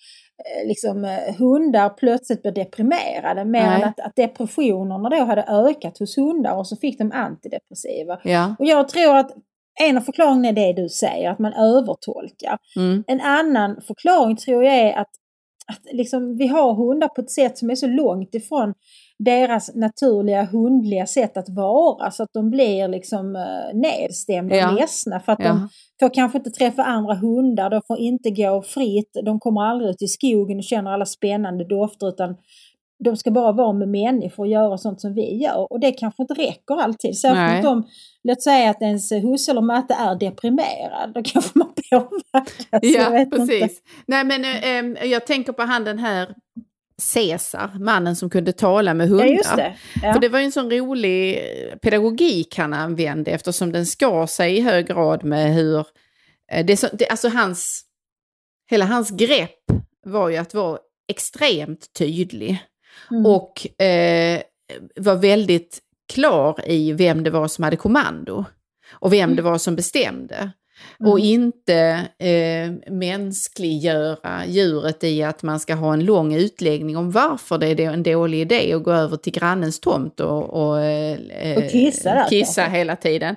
liksom, 0.65 1.05
eh, 1.05 1.35
hundar 1.35 1.89
plötsligt 1.89 2.41
blev 2.41 2.53
deprimerade. 2.53 3.45
Mer 3.45 3.65
Nej. 3.65 3.81
än 3.81 3.89
att, 3.89 3.99
att 3.99 4.15
depressionerna 4.15 5.09
då 5.09 5.23
hade 5.23 5.43
ökat 5.43 5.97
hos 5.97 6.17
hundar 6.17 6.55
och 6.55 6.67
så 6.67 6.75
fick 6.75 6.97
de 6.97 7.11
antidepressiva. 7.11 8.19
Ja. 8.23 8.55
Och 8.59 8.65
jag 8.65 8.89
tror 8.89 9.17
att 9.17 9.31
en 9.79 9.97
av 9.97 10.01
förklaringarna 10.01 10.47
är 10.47 10.53
det 10.53 10.81
du 10.81 10.89
säger, 10.89 11.29
att 11.29 11.39
man 11.39 11.53
övertolkar. 11.53 12.57
Mm. 12.75 13.03
En 13.07 13.21
annan 13.21 13.81
förklaring 13.87 14.35
tror 14.35 14.63
jag 14.63 14.75
är 14.75 14.93
att, 14.93 15.09
att 15.67 15.93
liksom, 15.93 16.37
vi 16.37 16.47
har 16.47 16.73
hundar 16.73 17.07
på 17.07 17.21
ett 17.21 17.31
sätt 17.31 17.57
som 17.57 17.69
är 17.69 17.75
så 17.75 17.87
långt 17.87 18.35
ifrån 18.35 18.73
deras 19.25 19.75
naturliga 19.75 20.43
hundliga 20.45 21.05
sätt 21.05 21.37
att 21.37 21.49
vara 21.49 22.11
så 22.11 22.23
att 22.23 22.29
de 22.33 22.49
blir 22.49 22.87
liksom 22.87 23.35
eh, 23.35 23.77
nedstämda 23.79 24.55
Ja. 24.55 24.69
och 24.69 24.75
ledsna 24.75 25.19
för 25.19 25.31
att 25.31 25.39
Ja. 25.43 25.47
de 25.49 25.69
får 25.99 26.13
kanske 26.13 26.37
inte 26.37 26.51
träffa 26.51 26.83
andra 26.83 27.13
hundar, 27.15 27.69
de 27.69 27.81
får 27.87 27.99
inte 27.99 28.29
gå 28.29 28.61
fritt, 28.61 29.17
de 29.25 29.39
kommer 29.39 29.61
aldrig 29.61 29.89
ut 29.89 30.01
i 30.01 30.07
skogen 30.07 30.57
och 30.57 30.63
känner 30.63 30.91
alla 30.91 31.05
spännande 31.05 31.63
dofter 31.67 32.07
utan 32.09 32.35
de 33.03 33.17
ska 33.17 33.31
bara 33.31 33.51
vara 33.51 33.73
med 33.73 33.87
människor 33.87 34.43
och 34.43 34.49
göra 34.49 34.77
sånt 34.77 35.01
som 35.01 35.13
vi 35.13 35.35
gör 35.43 35.71
och 35.73 35.79
det 35.79 35.91
kanske 35.91 36.21
inte 36.23 36.33
räcker 36.33 36.81
alltid. 36.81 37.17
Särskilt 37.17 37.67
om, 37.67 37.83
låt 38.23 38.41
säga 38.43 38.69
att 38.69 38.81
ens 38.81 39.11
husse 39.11 39.51
eller 39.51 39.61
matte 39.61 39.93
är 39.93 40.15
deprimerad, 40.15 41.11
då 41.13 41.21
kanske 41.23 41.51
man 41.59 41.67
påverkas. 41.91 42.79
Ja, 42.81 43.09
vet 43.09 43.21
inte. 43.25 43.37
precis. 43.37 43.81
Nej, 44.07 44.23
men 44.23 44.43
eh, 44.45 45.05
jag 45.11 45.25
tänker 45.27 45.53
på 45.53 45.61
han 45.61 45.83
den 45.83 45.99
här 45.99 46.35
Caesar, 47.13 47.71
mannen 47.79 48.15
som 48.15 48.29
kunde 48.29 48.51
tala 48.51 48.93
med 48.93 49.09
hundar. 49.09 49.25
Ja, 49.27 49.55
det. 49.55 49.75
Ja. 50.03 50.13
För 50.13 50.19
det 50.19 50.29
var 50.29 50.39
en 50.39 50.51
sån 50.51 50.71
rolig 50.71 51.39
pedagogik 51.81 52.57
han 52.57 52.73
använde 52.73 53.31
eftersom 53.31 53.71
den 53.71 53.85
skar 53.85 54.27
sig 54.27 54.57
i 54.57 54.61
hög 54.61 54.87
grad 54.87 55.23
med 55.23 55.53
hur... 55.55 55.85
eh, 56.51 56.65
Det, 56.65 56.73
är 56.73 56.77
så, 56.77 56.87
det, 56.93 57.07
alltså 57.07 57.29
hans... 57.29 57.81
Hela 58.69 58.85
hans 58.85 59.09
grepp 59.11 59.59
var 60.05 60.29
ju 60.29 60.37
att 60.37 60.53
vara 60.53 60.79
extremt 61.11 61.93
tydlig 61.93 62.59
Mm. 63.11 63.25
och 63.25 63.81
eh, 63.81 64.41
var 64.95 65.15
väldigt 65.15 65.79
klar 66.13 66.59
i 66.69 66.91
vem 66.93 67.23
det 67.23 67.29
var 67.29 67.47
som 67.47 67.63
hade 67.63 67.77
kommando 67.77 68.45
och 68.93 69.13
vem 69.13 69.35
det 69.35 69.41
var 69.41 69.57
som 69.57 69.75
bestämde. 69.75 70.51
Och 70.99 71.19
inte 71.19 72.07
eh, 72.19 72.91
mänskliggöra 72.93 74.45
djuret 74.45 75.03
i 75.03 75.23
att 75.23 75.43
man 75.43 75.59
ska 75.59 75.75
ha 75.75 75.93
en 75.93 76.05
lång 76.05 76.33
utläggning 76.33 76.97
om 76.97 77.11
varför 77.11 77.57
det 77.57 77.67
är 77.67 77.79
en 77.79 78.03
dålig 78.03 78.41
idé 78.41 78.73
att 78.73 78.83
gå 78.83 78.91
över 78.91 79.17
till 79.17 79.33
grannens 79.33 79.79
tomt 79.79 80.19
och, 80.19 80.49
och, 80.49 80.81
eh, 80.81 81.57
Och 81.57 81.71
kissa 81.71 82.27
kissa 82.29 82.63
hela 82.63 82.95
tiden. 82.95 83.35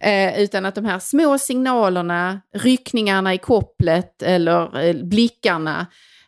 Eh, 0.00 0.40
utan 0.40 0.66
att 0.66 0.74
de 0.74 0.84
här 0.84 0.98
små 0.98 1.38
signalerna, 1.38 2.40
ryckningarna 2.52 3.34
i 3.34 3.38
kopplet 3.38 4.22
eller 4.22 4.88
eh, 4.88 4.96
blickarna, 4.96 5.86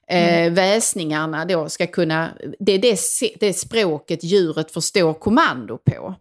eh, 0.09 0.53
väsningarna 0.53 1.45
då 1.45 1.69
ska 1.69 1.87
kunna, 1.87 2.29
det 2.59 2.73
är 2.73 2.79
det, 2.79 2.99
det 3.41 3.53
språket 3.53 4.25
djuret 4.25 4.71
förstår 4.71 5.15
kommando 5.15 5.79
på. 5.79 6.15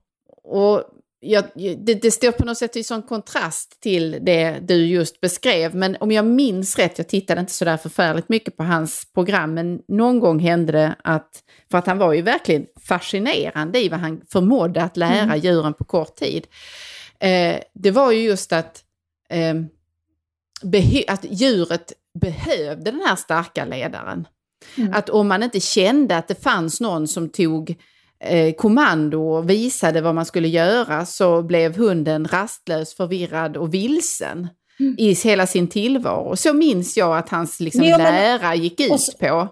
Och 0.44 0.84
jag, 1.32 1.46
det, 1.56 2.02
det 2.02 2.12
står 2.12 2.32
på 2.32 2.46
något 2.46 2.58
sätt 2.58 2.76
i 2.76 2.84
sån 2.84 3.04
kontrast 3.04 3.82
till 3.82 4.18
det 4.22 4.60
du 4.60 4.86
just 4.86 5.22
beskrev. 5.22 5.76
Men 5.76 5.98
om 6.00 6.12
jag 6.12 6.26
minns 6.26 6.78
rätt, 6.78 6.98
jag 6.98 7.08
tittade 7.10 7.42
inte 7.42 7.54
så 7.54 7.66
där 7.66 7.78
förfärligt 7.78 8.30
mycket 8.30 8.58
på 8.58 8.64
hans 8.64 9.08
program, 9.14 9.54
men 9.54 9.80
någon 9.88 10.20
gång 10.20 10.40
hände 10.40 10.72
det 10.72 10.96
att, 11.04 11.44
för 11.72 11.78
att 11.78 11.88
han 11.88 11.98
var 11.98 12.14
ju 12.14 12.22
verkligen 12.22 12.66
fascinerande 12.88 13.80
i 13.80 13.90
vad 13.90 14.00
han 14.00 14.22
förmådde 14.32 14.84
att 14.84 14.98
lära 14.98 15.36
djuren 15.36 15.74
på 15.74 15.84
kort 15.84 16.16
tid. 16.16 16.48
Eh, 17.20 17.56
det 17.74 17.92
var 17.92 18.12
ju 18.12 18.20
just 18.20 18.54
att, 18.54 18.84
eh, 19.30 19.56
att 21.08 21.26
djuret 21.30 21.94
behövde 22.22 22.92
den 22.92 23.02
här 23.06 23.16
starka 23.16 23.66
ledaren. 23.66 24.28
Att 24.94 25.10
om 25.10 25.28
man 25.28 25.44
inte 25.44 25.60
kände 25.60 26.18
att 26.18 26.28
det 26.28 26.44
fanns 26.44 26.82
någon 26.82 27.08
som 27.08 27.30
tog 27.30 27.76
eh, 28.24 28.54
kommando 28.54 29.22
och 29.22 29.50
visade 29.50 30.02
vad 30.02 30.16
man 30.16 30.26
skulle 30.26 30.48
göra 30.48 31.06
så 31.06 31.42
blev 31.44 31.78
hunden 31.78 32.26
rastlös, 32.28 32.94
förvirrad 32.96 33.58
och 33.58 33.74
vilsen 33.74 34.48
i 34.98 35.14
hela 35.14 35.48
sin 35.48 35.68
tillvaro. 35.68 36.36
Så 36.36 36.54
minns 36.54 36.98
jag 36.98 37.18
att 37.18 37.30
hans 37.30 37.60
liksom, 37.60 37.84
Jo, 37.84 37.90
men- 37.98 38.00
lära 38.00 38.56
gick 38.56 38.80
ut 38.80 39.02
så- 39.02 39.18
på. 39.18 39.48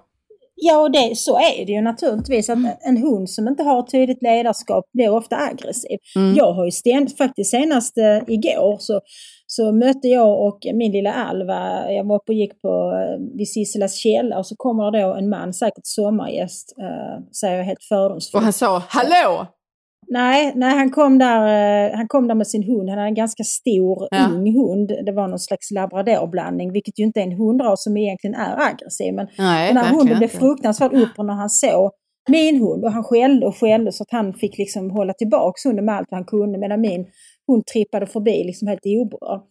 Ja, 0.55 0.81
och 0.81 0.91
det, 0.91 1.17
så 1.17 1.37
är 1.37 1.65
det 1.65 1.71
ju 1.71 1.81
naturligtvis. 1.81 2.49
Att 2.49 2.57
en 2.81 2.97
hund 2.97 3.29
som 3.29 3.47
inte 3.47 3.63
har 3.63 3.83
tydligt 3.83 4.23
ledarskap 4.23 4.85
blir 4.93 5.09
ofta 5.09 5.37
aggressiv. 5.37 5.97
Mm. 6.15 6.35
Jag 6.35 6.53
har 6.53 6.65
ju 6.65 6.71
ständ, 6.71 7.17
faktiskt 7.17 7.51
senast 7.51 7.97
eh, 7.97 8.17
igår 8.27 8.77
så, 8.79 9.01
så 9.47 9.71
mötte 9.71 10.07
jag 10.07 10.47
och 10.47 10.59
min 10.73 10.91
lilla 10.91 11.13
Alva, 11.13 11.91
jag 11.91 12.07
var 12.07 12.15
uppe 12.15 12.31
och 12.31 12.37
gick 12.37 12.61
på, 12.61 12.67
eh, 12.67 13.37
vid 13.37 13.49
Sisselas 13.49 13.95
källa 13.95 14.37
och 14.37 14.47
så 14.47 14.55
kommer 14.55 14.91
det 14.91 15.01
då 15.01 15.13
en 15.13 15.29
man, 15.29 15.53
säkert 15.53 15.85
sommargäst, 15.85 16.73
eh, 16.79 17.23
säger 17.41 17.57
jag 17.57 17.65
helt 17.65 17.83
fördomsfullt. 17.83 18.39
Och 18.39 18.43
han 18.43 18.53
sa 18.53 18.83
”Hallå!” 18.89 19.47
Nej, 20.07 20.51
nej 20.55 20.77
han, 20.77 20.89
kom 20.91 21.17
där, 21.17 21.41
eh, 21.91 21.97
han 21.97 22.07
kom 22.07 22.27
där 22.27 22.35
med 22.35 22.47
sin 22.47 22.63
hund. 22.63 22.89
Han 22.89 22.97
hade 22.97 23.09
en 23.09 23.15
ganska 23.15 23.43
stor, 23.43 24.07
Ja. 24.11 24.27
ung 24.31 24.53
hund. 24.53 24.91
Det 25.05 25.11
var 25.11 25.27
någon 25.27 25.39
slags 25.39 25.71
labradorblandning, 25.71 26.71
vilket 26.73 26.99
ju 26.99 27.03
inte 27.03 27.19
är 27.19 27.23
en 27.23 27.37
hundras 27.37 27.83
som 27.83 27.97
egentligen 27.97 28.35
är 28.35 28.67
aggressiv. 28.67 29.13
Men 29.13 29.27
Nej, 29.37 29.73
den 29.73 29.77
här 29.77 29.93
hunden 29.93 30.17
blev 30.17 30.27
fruktansvärt 30.27 30.93
upprörd 30.93 31.25
när 31.25 31.33
han 31.33 31.49
såg 31.49 31.91
min 32.29 32.61
hund 32.61 32.85
och 32.85 32.91
han 32.91 33.03
skällde 33.03 33.45
och 33.45 33.57
skällde 33.57 33.91
så 33.91 34.03
att 34.03 34.11
han 34.11 34.33
fick 34.33 34.57
liksom 34.57 34.89
hålla 34.91 35.13
tillbaka 35.13 35.69
hunden 35.69 35.85
med 35.85 35.95
allt 35.95 36.07
han 36.11 36.25
kunde 36.25 36.57
medan 36.59 36.81
min 36.81 37.05
hund 37.47 37.65
trippade 37.65 38.07
förbi 38.07 38.43
liksom 38.43 38.67
helt 38.67 38.85
oberörd. 38.85 39.41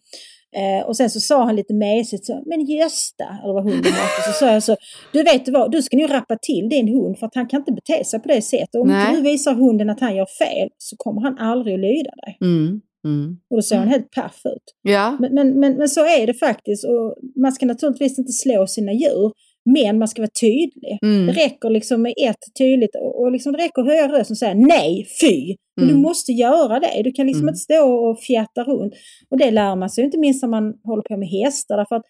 Eh, 0.55 0.87
och 0.87 0.97
sen 0.97 1.09
så 1.09 1.19
sa 1.19 1.45
han 1.45 1.55
lite 1.55 1.73
mesigt 1.73 2.25
så, 2.25 2.43
men 2.45 2.65
Gösta, 2.65 3.37
eller 3.43 3.53
vad 3.53 3.63
hunden 3.63 3.91
hette, 3.91 4.21
så 4.25 4.31
sa 4.31 4.53
jag 4.53 4.63
så, 4.63 4.75
du 5.13 5.23
vet 5.23 5.49
vad, 5.49 5.71
du 5.71 5.81
ska 5.81 5.97
nu 5.97 6.07
rappa 6.07 6.37
till 6.41 6.69
din 6.69 6.87
hund 6.87 7.17
för 7.19 7.25
att 7.25 7.35
han 7.35 7.47
kan 7.47 7.59
inte 7.59 7.71
bete 7.71 8.03
sig 8.05 8.19
på 8.19 8.27
det 8.27 8.41
sättet. 8.41 8.75
Om 8.75 8.87
Nej. 8.87 9.15
du 9.15 9.21
visar 9.21 9.53
hunden 9.53 9.89
att 9.89 9.99
han 9.99 10.15
gör 10.15 10.25
fel 10.25 10.69
så 10.77 10.95
kommer 10.97 11.21
han 11.21 11.37
aldrig 11.37 11.73
att 11.73 11.79
lyda 11.79 12.11
dig. 12.25 12.37
Mm, 12.41 12.81
mm. 13.05 13.37
Och 13.49 13.57
då 13.57 13.61
såg 13.61 13.77
han 13.77 13.87
helt 13.87 14.11
paff 14.11 14.41
ut. 14.45 14.63
Ja, 14.81 15.17
Men, 15.19 15.33
men, 15.33 15.59
men, 15.59 15.73
men 15.77 15.89
så 15.89 16.01
är 16.01 16.27
det 16.27 16.33
faktiskt 16.33 16.85
och 16.85 17.15
man 17.41 17.51
ska 17.51 17.65
naturligtvis 17.65 18.19
inte 18.19 18.31
slå 18.31 18.67
sina 18.67 18.93
djur. 18.93 19.31
Men 19.65 19.99
man 19.99 20.07
ska 20.07 20.21
vara 20.21 20.29
tydlig. 20.41 20.99
Mm. 21.01 21.25
Det 21.27 21.33
räcker 21.33 21.69
liksom 21.69 22.01
med 22.01 22.13
ett 22.17 22.43
tydligt 22.59 22.95
och, 23.19 23.31
liksom 23.31 23.51
det 23.53 23.57
räcker 23.63 23.81
att 23.81 23.87
höja 23.87 24.07
rösten 24.11 24.33
och 24.33 24.37
säga 24.37 24.53
nej, 24.53 25.07
fy. 25.21 25.55
Men 25.77 25.83
Mm. 25.89 25.95
du 25.95 26.01
måste 26.01 26.31
göra 26.31 26.79
det. 26.79 27.01
Du 27.03 27.11
kan 27.11 27.25
liksom 27.27 27.41
Mm. 27.43 27.49
inte 27.53 27.59
stå 27.59 28.09
och 28.09 28.19
fjätta 28.19 28.63
runt. 28.63 28.93
Och 29.29 29.37
det 29.37 29.51
lär 29.51 29.75
man 29.75 29.89
sig 29.89 30.03
inte 30.03 30.17
minst 30.17 30.41
när 30.41 30.49
man 30.49 30.73
håller 30.83 31.03
på 31.03 31.17
med 31.17 31.27
hästar. 31.29 31.77
Därför 31.77 31.95
att 31.95 32.03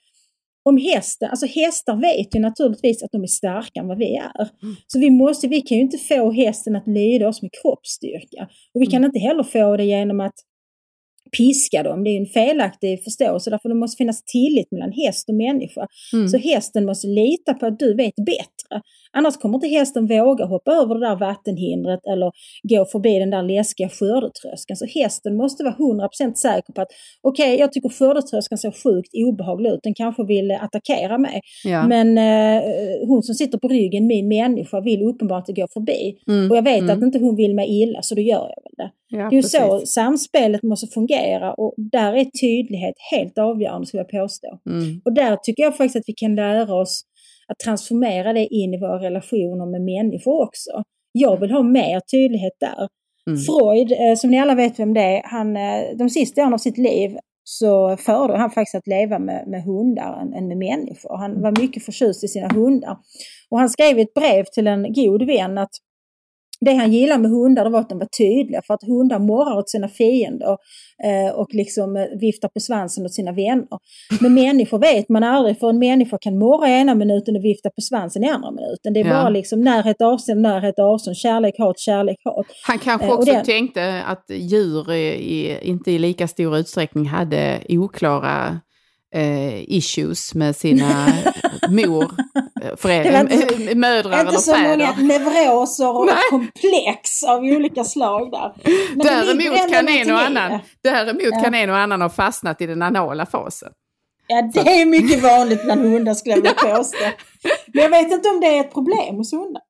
om 0.69 0.77
hästen, 0.77 1.29
alltså 1.29 1.45
hästar 1.45 1.95
vet 2.01 2.35
ju 2.35 2.39
naturligtvis 2.39 3.03
att 3.03 3.11
de 3.11 3.23
är 3.23 3.27
starkare 3.27 3.81
än 3.83 3.87
vad 3.87 3.97
vi 3.97 4.15
är. 4.15 4.49
Mm. 4.63 4.75
Så 4.87 4.99
vi, 4.99 5.09
måste, 5.09 5.47
vi 5.47 5.61
kan 5.61 5.77
ju 5.77 5.83
inte 5.83 5.97
få 5.97 6.31
hästen 6.31 6.75
att 6.75 6.87
lyda 6.87 7.27
oss 7.27 7.41
med 7.41 7.51
kroppsstyrka. 7.61 8.47
Och 8.73 8.81
vi 8.81 8.85
kan 8.85 8.97
Mm. 9.03 9.05
inte 9.05 9.19
heller 9.19 9.43
få 9.43 9.77
det 9.77 9.85
genom 9.85 10.19
att 10.19 10.33
piska 11.37 11.83
dem. 11.83 12.03
Det 12.03 12.09
är 12.09 12.19
en 12.19 12.25
felaktig 12.25 13.03
förståelse 13.03 13.49
därför 13.49 13.69
det 13.69 13.75
måste 13.75 13.97
finnas 13.97 14.23
tillit 14.23 14.71
mellan 14.71 14.91
häst 14.91 15.29
och 15.29 15.35
människa. 15.35 15.87
Mm. 16.13 16.27
Så 16.27 16.37
hästen 16.37 16.85
måste 16.85 17.07
lita 17.07 17.53
på 17.53 17.65
att 17.65 17.79
du 17.79 17.95
vet 17.95 18.15
bättre. 18.15 18.54
Annars 19.11 19.37
kommer 19.37 19.55
inte 19.55 19.67
hästen 19.67 20.07
våga 20.07 20.45
hoppa 20.45 20.71
över 20.71 20.95
det 20.95 21.07
där 21.07 21.15
vattenhindret 21.15 21.99
eller 22.11 22.31
gå 22.63 22.85
förbi 22.85 23.19
den 23.19 23.29
där 23.29 23.43
läskiga 23.43 23.89
skördetröskan. 23.89 24.77
Så 24.77 24.85
hästen 24.85 25.37
måste 25.37 25.63
vara 25.63 25.75
100% 25.75 26.33
säker 26.33 26.73
på 26.73 26.81
att 26.81 26.87
okej, 27.21 27.59
jag 27.59 27.71
tycker 27.71 27.89
skördetröskan 27.89 28.57
ser 28.57 28.71
sjukt 28.71 29.09
obehaglig 29.13 29.69
ut. 29.69 29.79
Den 29.83 29.93
kanske 29.93 30.23
vill 30.23 30.51
attackera 30.51 31.17
mig. 31.17 31.41
Ja. 31.63 31.87
Men 31.87 32.17
eh, 32.17 32.63
hon 33.07 33.23
som 33.23 33.35
sitter 33.35 33.57
på 33.57 33.67
ryggen, 33.67 34.07
min 34.07 34.27
människa, 34.27 34.81
vill 34.81 35.01
uppenbart 35.03 35.49
inte 35.49 35.61
gå 35.61 35.67
förbi. 35.73 36.17
Mm. 36.27 36.51
Och 36.51 36.57
jag 36.57 36.63
vet 36.63 36.75
Mm. 36.85 36.97
att 36.97 37.03
inte 37.03 37.19
hon 37.19 37.35
vill 37.35 37.55
mig 37.55 37.81
illa, 37.81 38.01
så 38.01 38.15
då 38.15 38.21
gör 38.21 38.35
jag 38.55 38.63
väl 38.63 38.73
det. 38.77 38.91
Ja, 39.09 39.29
det 39.29 39.35
är 39.35 39.37
ju 39.37 39.43
så 39.43 39.81
samspelet 39.85 40.63
måste 40.63 40.87
fungera 40.87 41.53
och 41.53 41.73
där 41.77 42.13
är 42.13 42.25
tydlighet 42.25 42.95
helt 43.11 43.37
avgörande, 43.37 43.87
skulle 43.87 44.05
jag 44.09 44.21
påstå. 44.21 44.59
Mm. 44.69 45.01
Och 45.05 45.13
där 45.13 45.35
tycker 45.43 45.63
jag 45.63 45.77
faktiskt 45.77 45.95
att 45.95 46.03
vi 46.07 46.13
kan 46.13 46.35
lära 46.35 46.75
oss 46.75 47.01
att 47.51 47.59
transformera 47.59 48.33
det 48.33 48.47
in 48.47 48.73
i 48.73 48.79
våra 48.79 48.99
relationer 48.99 49.65
med 49.65 49.81
människor 49.81 50.43
också. 50.43 50.83
Jag 51.11 51.39
vill 51.39 51.51
ha 51.51 51.63
mer 51.63 51.99
tydlighet 51.99 52.53
där. 52.59 52.87
Mm. 53.29 53.39
Freud, 53.39 53.91
eh, 53.91 54.15
som 54.15 54.29
ni 54.31 54.39
alla 54.39 54.55
vet 54.55 54.79
vem 54.79 54.93
det 54.93 55.01
är, 55.01 55.21
han, 55.23 55.57
eh, 55.57 55.97
de 55.97 56.09
sista 56.09 56.41
åren 56.41 56.53
av 56.53 56.57
sitt 56.57 56.77
liv 56.77 57.17
så 57.43 57.97
föredrog 57.97 58.37
han 58.37 58.51
faktiskt 58.51 58.75
att 58.75 58.87
leva 58.87 59.19
med, 59.19 59.47
med 59.47 59.63
hundar 59.63 60.21
än, 60.21 60.33
än 60.33 60.47
med 60.47 60.57
människor. 60.57 61.17
Han 61.17 61.41
var 61.41 61.61
mycket 61.61 61.85
förtjust 61.85 62.23
i 62.23 62.27
sina 62.27 62.47
hundar. 62.47 62.97
Och 63.49 63.59
han 63.59 63.69
skrev 63.69 63.99
ett 63.99 64.13
brev 64.13 64.43
till 64.53 64.67
en 64.67 64.93
god 64.93 65.23
vän 65.23 65.57
att 65.57 65.69
det 66.65 66.73
han 66.73 66.91
gillar 66.93 67.17
med 67.17 67.31
hundar 67.31 67.63
det 67.63 67.69
var 67.69 67.79
att 67.79 67.89
de 67.89 67.99
var 67.99 68.05
tydliga 68.17 68.61
för 68.67 68.73
att 68.73 68.83
hundar 68.83 69.19
morrar 69.19 69.57
åt 69.57 69.69
sina 69.69 69.87
fiender 69.87 70.57
eh, 71.03 71.35
och 71.35 71.47
liksom 71.53 71.95
eh, 71.97 72.03
viftar 72.21 72.47
på 72.47 72.59
svansen 72.59 73.05
åt 73.05 73.13
sina 73.13 73.31
vänner. 73.31 73.67
Men 74.21 74.33
människor 74.43 74.79
vet 74.79 75.09
man 75.09 75.23
aldrig 75.23 75.59
för 75.59 75.69
en 75.69 75.79
människa 75.79 76.17
kan 76.21 76.37
morra 76.39 76.69
ena 76.69 76.95
minuten 76.95 77.35
och 77.35 77.43
vifta 77.45 77.69
på 77.69 77.81
svansen 77.81 78.23
i 78.23 78.27
andra 78.29 78.51
minuten. 78.51 78.93
Det 78.93 78.99
är 78.99 79.05
Ja. 79.05 79.13
bara 79.13 79.29
liksom 79.29 79.61
närhet, 79.61 80.01
avstånd, 80.01 80.41
närhet, 80.41 80.79
avstånd, 80.79 81.17
kärlek, 81.17 81.55
hat, 81.59 81.79
kärlek, 81.79 82.17
hat. 82.23 82.45
Han 82.67 82.79
kanske 82.79 83.07
Eh, 83.07 83.13
också 83.13 83.31
det- 83.33 83.45
tänkte 83.45 84.03
att 84.07 84.25
djur 84.29 84.91
i, 84.93 85.57
inte 85.61 85.91
i 85.91 85.99
lika 85.99 86.27
stor 86.27 86.57
utsträckning 86.57 87.05
hade 87.05 87.59
oklara 87.69 88.59
eh, 89.15 89.61
issues 89.71 90.35
med 90.35 90.55
sina 90.55 91.07
mor, 91.69 92.03
eh, 92.03 92.41
Det 92.71 92.77
föräldrar, 92.81 93.11
var 93.23 93.31
inte- 93.31 93.71
äh, 93.71 93.75
mödrar 93.75 94.19
Inte 94.19 94.29
eller 94.29 94.39
så 94.39 94.51
många 94.57 94.93
fäder. 94.93 95.03
neuroser 95.03 95.97
och 95.97 96.05
Nej. 96.05 96.15
komplex 96.29 97.23
av 97.23 97.39
olika 97.43 97.83
slag 97.83 98.31
där. 98.31 98.53
Men 98.95 98.97
det 98.97 99.03
Däremot 99.09 99.71
kan, 99.73 99.87
en 99.87 100.11
och 100.11 100.21
annan, 100.21 100.51
det. 100.51 100.89
däremot 100.89 101.21
Ja. 101.31 101.41
kan 101.43 101.53
en 101.53 101.69
och 101.69 101.77
annan 101.77 102.01
ha 102.01 102.09
fastnat 102.09 102.61
i 102.61 102.65
den 102.65 102.81
anala 102.81 103.25
fasen. 103.25 103.69
Ja, 104.27 104.41
det 104.53 104.59
är 104.81 104.85
mycket 104.85 105.23
vanligt 105.23 105.63
bland 105.63 105.81
hundar 105.81 106.13
skulle 106.13 106.35
jag 106.35 106.41
vilja 106.41 106.53
påstå. 106.77 107.05
Men 107.73 107.83
jag 107.83 107.89
vet 107.89 108.11
inte 108.11 108.29
om 108.29 108.39
det 108.39 108.47
är 108.47 108.59
ett 108.61 108.73
problem 108.73 109.15
hos 109.15 109.33
hundar. 109.33 109.61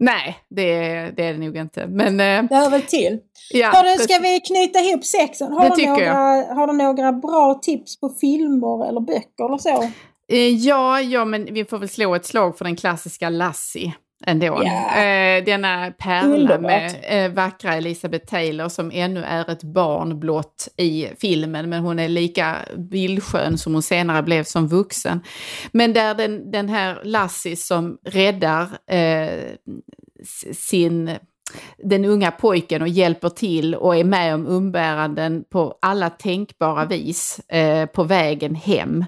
Nej, 0.00 0.36
det, 0.50 0.62
är- 0.62 1.12
det 1.12 1.24
är 1.24 1.32
det 1.32 1.38
nog 1.38 1.56
inte. 1.56 1.86
Men 1.86 2.20
eh, 2.20 2.42
Det 2.48 2.56
hör 2.56 2.70
väl 2.70 2.82
till. 2.82 3.18
ja, 3.50 3.68
Hörru, 3.68 3.82
precis. 3.96 4.04
ska 4.14 4.18
vi 4.22 4.40
knyta 4.40 4.78
ihop 4.80 5.04
sexen? 5.04 5.52
Har, 5.52 5.68
Det 5.68 5.76
du 5.76 5.86
några, 5.86 6.14
har 6.54 6.66
du 6.66 6.72
några 6.72 7.12
bra 7.12 7.58
tips 7.62 8.00
på 8.00 8.08
filmer 8.08 8.88
eller 8.88 9.00
böcker 9.00 9.44
eller 9.48 9.58
så? 9.58 9.82
Eh, 10.32 10.48
Ja, 10.48 11.00
ja, 11.00 11.24
men 11.24 11.54
vi 11.54 11.64
får 11.64 11.78
väl 11.78 11.88
slå 11.88 12.14
ett 12.14 12.26
slag 12.26 12.58
för 12.58 12.64
den 12.64 12.76
klassiska 12.76 13.28
Lassie 13.30 13.94
ändå. 14.24 14.62
Eh, 14.62 15.44
denna 15.44 15.90
pärla 15.98 16.34
Underbart. 16.34 16.60
med 16.60 16.94
eh, 17.02 17.32
vackra 17.32 17.74
Elizabeth 17.74 18.26
Taylor 18.26 18.68
som 18.68 18.90
ännu 18.94 19.22
är 19.24 19.50
ett 19.50 19.62
barn 19.62 20.20
blott 20.20 20.68
i 20.76 21.08
filmen, 21.20 21.70
men 21.70 21.82
hon 21.82 21.98
är 21.98 22.08
lika 22.08 22.56
bildskön 22.76 23.58
som 23.58 23.72
hon 23.72 23.82
senare 23.82 24.22
blev 24.22 24.44
som 24.44 24.68
vuxen. 24.68 25.20
Men 25.72 25.92
där 25.92 26.14
den, 26.14 26.50
den 26.50 26.68
här 26.68 27.00
Lassie 27.04 27.56
som 27.56 27.98
räddar 28.04 28.68
eh, 28.90 29.40
sin 30.52 31.10
den 31.78 32.04
unga 32.04 32.30
pojken 32.30 32.82
och 32.82 32.88
hjälper 32.88 33.28
till 33.28 33.74
och 33.74 33.96
är 33.96 34.04
med 34.04 34.34
om 34.34 34.46
umbäranden 34.46 35.44
på 35.50 35.78
alla 35.82 36.10
tänkbara 36.10 36.84
vis 36.84 37.38
eh, 37.38 37.86
på 37.86 38.04
vägen 38.04 38.54
hem. 38.54 39.04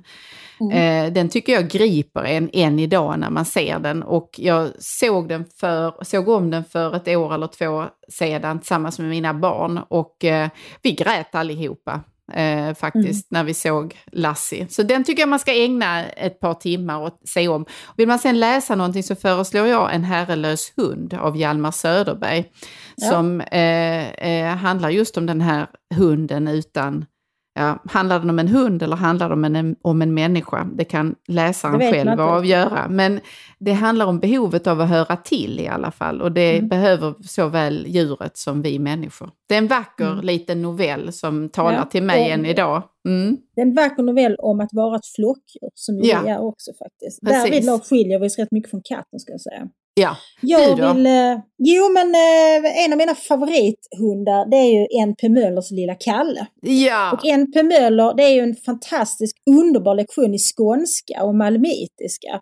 Eh, 0.73 1.13
den 1.13 1.29
tycker 1.29 1.53
jag 1.53 1.69
griper 1.69 2.25
en 2.25 2.51
än 2.53 2.79
idag 2.79 3.19
när 3.19 3.31
man 3.31 3.45
ser 3.45 3.79
den 3.79 4.03
och 4.03 4.31
jag 4.37 4.71
såg, 4.79 5.29
den 5.29 5.45
för, 5.61 6.05
såg 6.05 6.29
om 6.29 6.51
den 6.51 6.65
för 6.65 6.97
ett 6.97 7.09
år 7.09 7.35
eller 7.35 7.47
två 7.47 7.85
sedan 8.09 8.59
tillsammans 8.59 8.99
med 8.99 9.09
mina 9.09 9.35
barn 9.35 9.81
och 9.89 10.25
eh, 10.25 10.49
vi 10.83 10.93
grät 10.93 11.35
allihopa. 11.35 12.01
Eh, 12.33 12.75
faktiskt 12.75 13.31
när 13.31 13.45
vi 13.45 13.55
såg 13.55 13.97
Lassie. 14.13 14.67
Så 14.71 14.83
den 14.83 15.05
tycker 15.05 15.23
jag 15.23 15.29
man 15.29 15.39
ska 15.39 15.53
ägna 15.53 16.07
ett 16.07 16.41
par 16.41 16.55
timmar 16.55 16.99
och 16.99 17.21
se 17.25 17.49
om. 17.49 17.67
Vill 17.97 18.09
man 18.09 18.19
sen 18.19 18.41
läsa 18.41 18.75
någonting 18.75 19.03
så 19.03 19.17
föreslår 19.17 19.67
jag 19.67 19.95
En 19.95 20.05
herrelös 20.05 20.73
hund 20.77 21.15
av 21.15 21.37
Hjalmar 21.37 21.71
Söderberg. 21.71 22.45
Ja. 22.97 23.11
Som 23.11 23.41
eh, 23.41 24.09
eh, 24.09 24.57
handlar 24.57 24.91
just 24.91 25.17
om 25.17 25.27
den 25.27 25.41
här 25.41 25.67
hunden 25.95 26.49
utan 26.49 27.05
Ja, 27.59 27.79
handlar 27.91 28.19
den 28.21 28.31
om 28.31 28.39
en 28.39 28.49
hund 28.49 28.83
eller 28.83 28.97
handlar 28.97 29.29
det 29.29 29.35
om 29.35 29.45
en, 29.45 29.77
om 29.83 30.03
en 30.03 30.15
människa? 30.15 30.69
Det 30.75 30.85
kan 30.85 31.15
läsaren 31.29 31.79
Det 31.79 31.93
själv 31.93 32.21
avgöra. 32.21 32.87
Men 32.89 33.21
det 33.59 33.73
handlar 33.73 34.07
om 34.07 34.19
behovet 34.21 34.67
av 34.67 34.81
att 34.81 34.89
höra 34.89 35.17
till 35.17 35.61
i 35.61 35.69
alla 35.69 35.91
fall. 35.91 36.23
Och 36.23 36.33
det 36.33 36.57
Mm. 36.57 36.69
behöver 36.69 37.15
såväl 37.23 37.85
djuret 37.89 38.37
som 38.37 38.63
vi 38.63 38.79
människor. 38.79 39.31
Det 39.49 39.55
är 39.55 39.59
en 39.59 39.67
vacker 39.67 40.13
Mm. 40.13 40.25
liten 40.25 40.63
novell 40.63 41.13
som 41.13 41.49
talar 41.49 41.79
Ja, 41.79 41.85
till 41.85 42.03
mig 42.03 42.31
än 42.31 42.47
idag. 42.47 42.83
Mm. 43.09 43.37
Det 43.55 43.61
är 43.61 43.67
en 43.67 43.75
vacker 43.75 44.03
novell 44.03 44.37
om 44.39 44.61
att 44.61 44.73
vara 44.73 44.97
ett 44.97 45.07
flockdjur, 45.17 45.71
som 45.75 45.95
ju 45.99 46.09
Ja. 46.11 46.21
vi 46.25 46.31
är 46.31 46.41
också 46.43 46.71
faktiskt. 46.79 47.19
Därvidlag 47.23 47.83
skiljer 47.85 48.19
vi 48.21 48.27
oss 48.27 48.39
rätt 48.39 48.51
mycket 48.53 48.71
från 48.71 48.83
katten, 48.85 49.21
ska 49.21 49.33
jag 49.33 49.41
säga. 49.41 49.69
Ja, 49.99 50.17
Jag 50.41 50.77
Du 50.77 50.83
då? 50.83 50.93
vill... 50.93 51.07
Eh, 51.07 51.37
jo, 51.59 51.89
men 51.93 52.15
eh, 52.15 52.85
en 52.85 52.93
av 52.93 52.99
mina 52.99 53.15
favorithundar, 53.15 54.51
det 54.51 54.57
är 54.57 54.73
ju 54.81 54.87
N.P. 55.03 55.29
Möllers 55.29 55.71
lilla 55.71 55.95
Kalle. 55.95 56.47
ja. 56.63 57.13
Och 57.13 57.27
N.P. 57.27 57.63
Möller, 57.63 58.15
det 58.17 58.23
är 58.23 58.31
ju 58.35 58.41
en 58.41 58.57
fantastisk, 58.67 59.37
underbar 59.51 59.95
lektion 59.95 60.35
i 60.35 60.39
skånska 60.39 61.23
och 61.25 61.35
malmöitiska. 61.35 62.41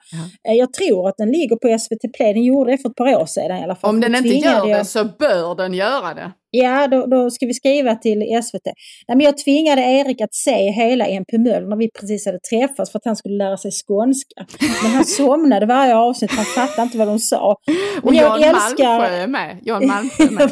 Eh, 0.48 0.54
Jag 0.54 0.72
tror 0.72 1.09
att 1.09 1.14
den 1.18 1.28
ligger 1.32 1.57
på 1.57 1.78
SVT 1.78 2.12
Play, 2.16 2.32
den 2.34 2.44
gjorde 2.44 2.70
det 2.70 2.78
för 2.78 2.88
ett 2.88 2.96
par 2.96 3.16
år 3.22 3.26
sedan 3.26 3.57
i 3.57 3.62
alla 3.62 3.74
fall. 3.76 3.90
Om 3.90 4.00
den 4.00 4.12
Då 4.12 4.18
inte 4.18 4.28
gör 4.28 4.68
jag- 4.68 4.78
det 4.80 4.84
så 4.84 5.04
bör 5.04 5.54
den 5.54 5.74
göra 5.74 6.14
det. 6.14 6.32
Ja, 6.51 6.86
då, 6.88 7.07
då 7.07 7.30
ska 7.30 7.47
vi 7.47 7.55
skriva 7.55 7.94
till 7.94 8.42
SVT. 8.44 8.64
Nej, 9.09 9.16
men 9.16 9.20
jag 9.20 9.38
tvingade 9.38 9.82
Erik 9.82 10.20
att 10.20 10.34
se 10.34 10.70
hela 10.70 11.07
MP 11.07 11.38
Möller 11.38 11.66
när 11.68 11.76
vi 11.76 11.90
precis 12.01 12.26
hade 12.26 12.38
träffats 12.40 12.90
för 12.92 12.99
att 12.99 13.05
han 13.05 13.16
skulle 13.16 13.36
lära 13.36 13.57
sig 13.57 13.70
skånska. 13.86 14.47
Men 14.82 14.90
han 14.92 15.05
somnade 15.05 15.66
varje 15.66 15.97
avsnitt, 15.97 16.30
han 16.30 16.44
fattade 16.44 16.82
inte 16.82 16.99
vad 16.99 17.09
de 17.09 17.18
sa. 17.18 17.57
Men 17.66 18.09
Och 18.09 18.14
jag 18.14 18.40
Jan 18.40 18.55
älskar- 18.55 18.99
Malmsjö 18.99 19.16
är 19.16 19.26
med. 19.26 19.59
Jan 19.62 19.86
Malmsjö 19.86 20.24
är 20.24 20.30
med. 20.30 20.51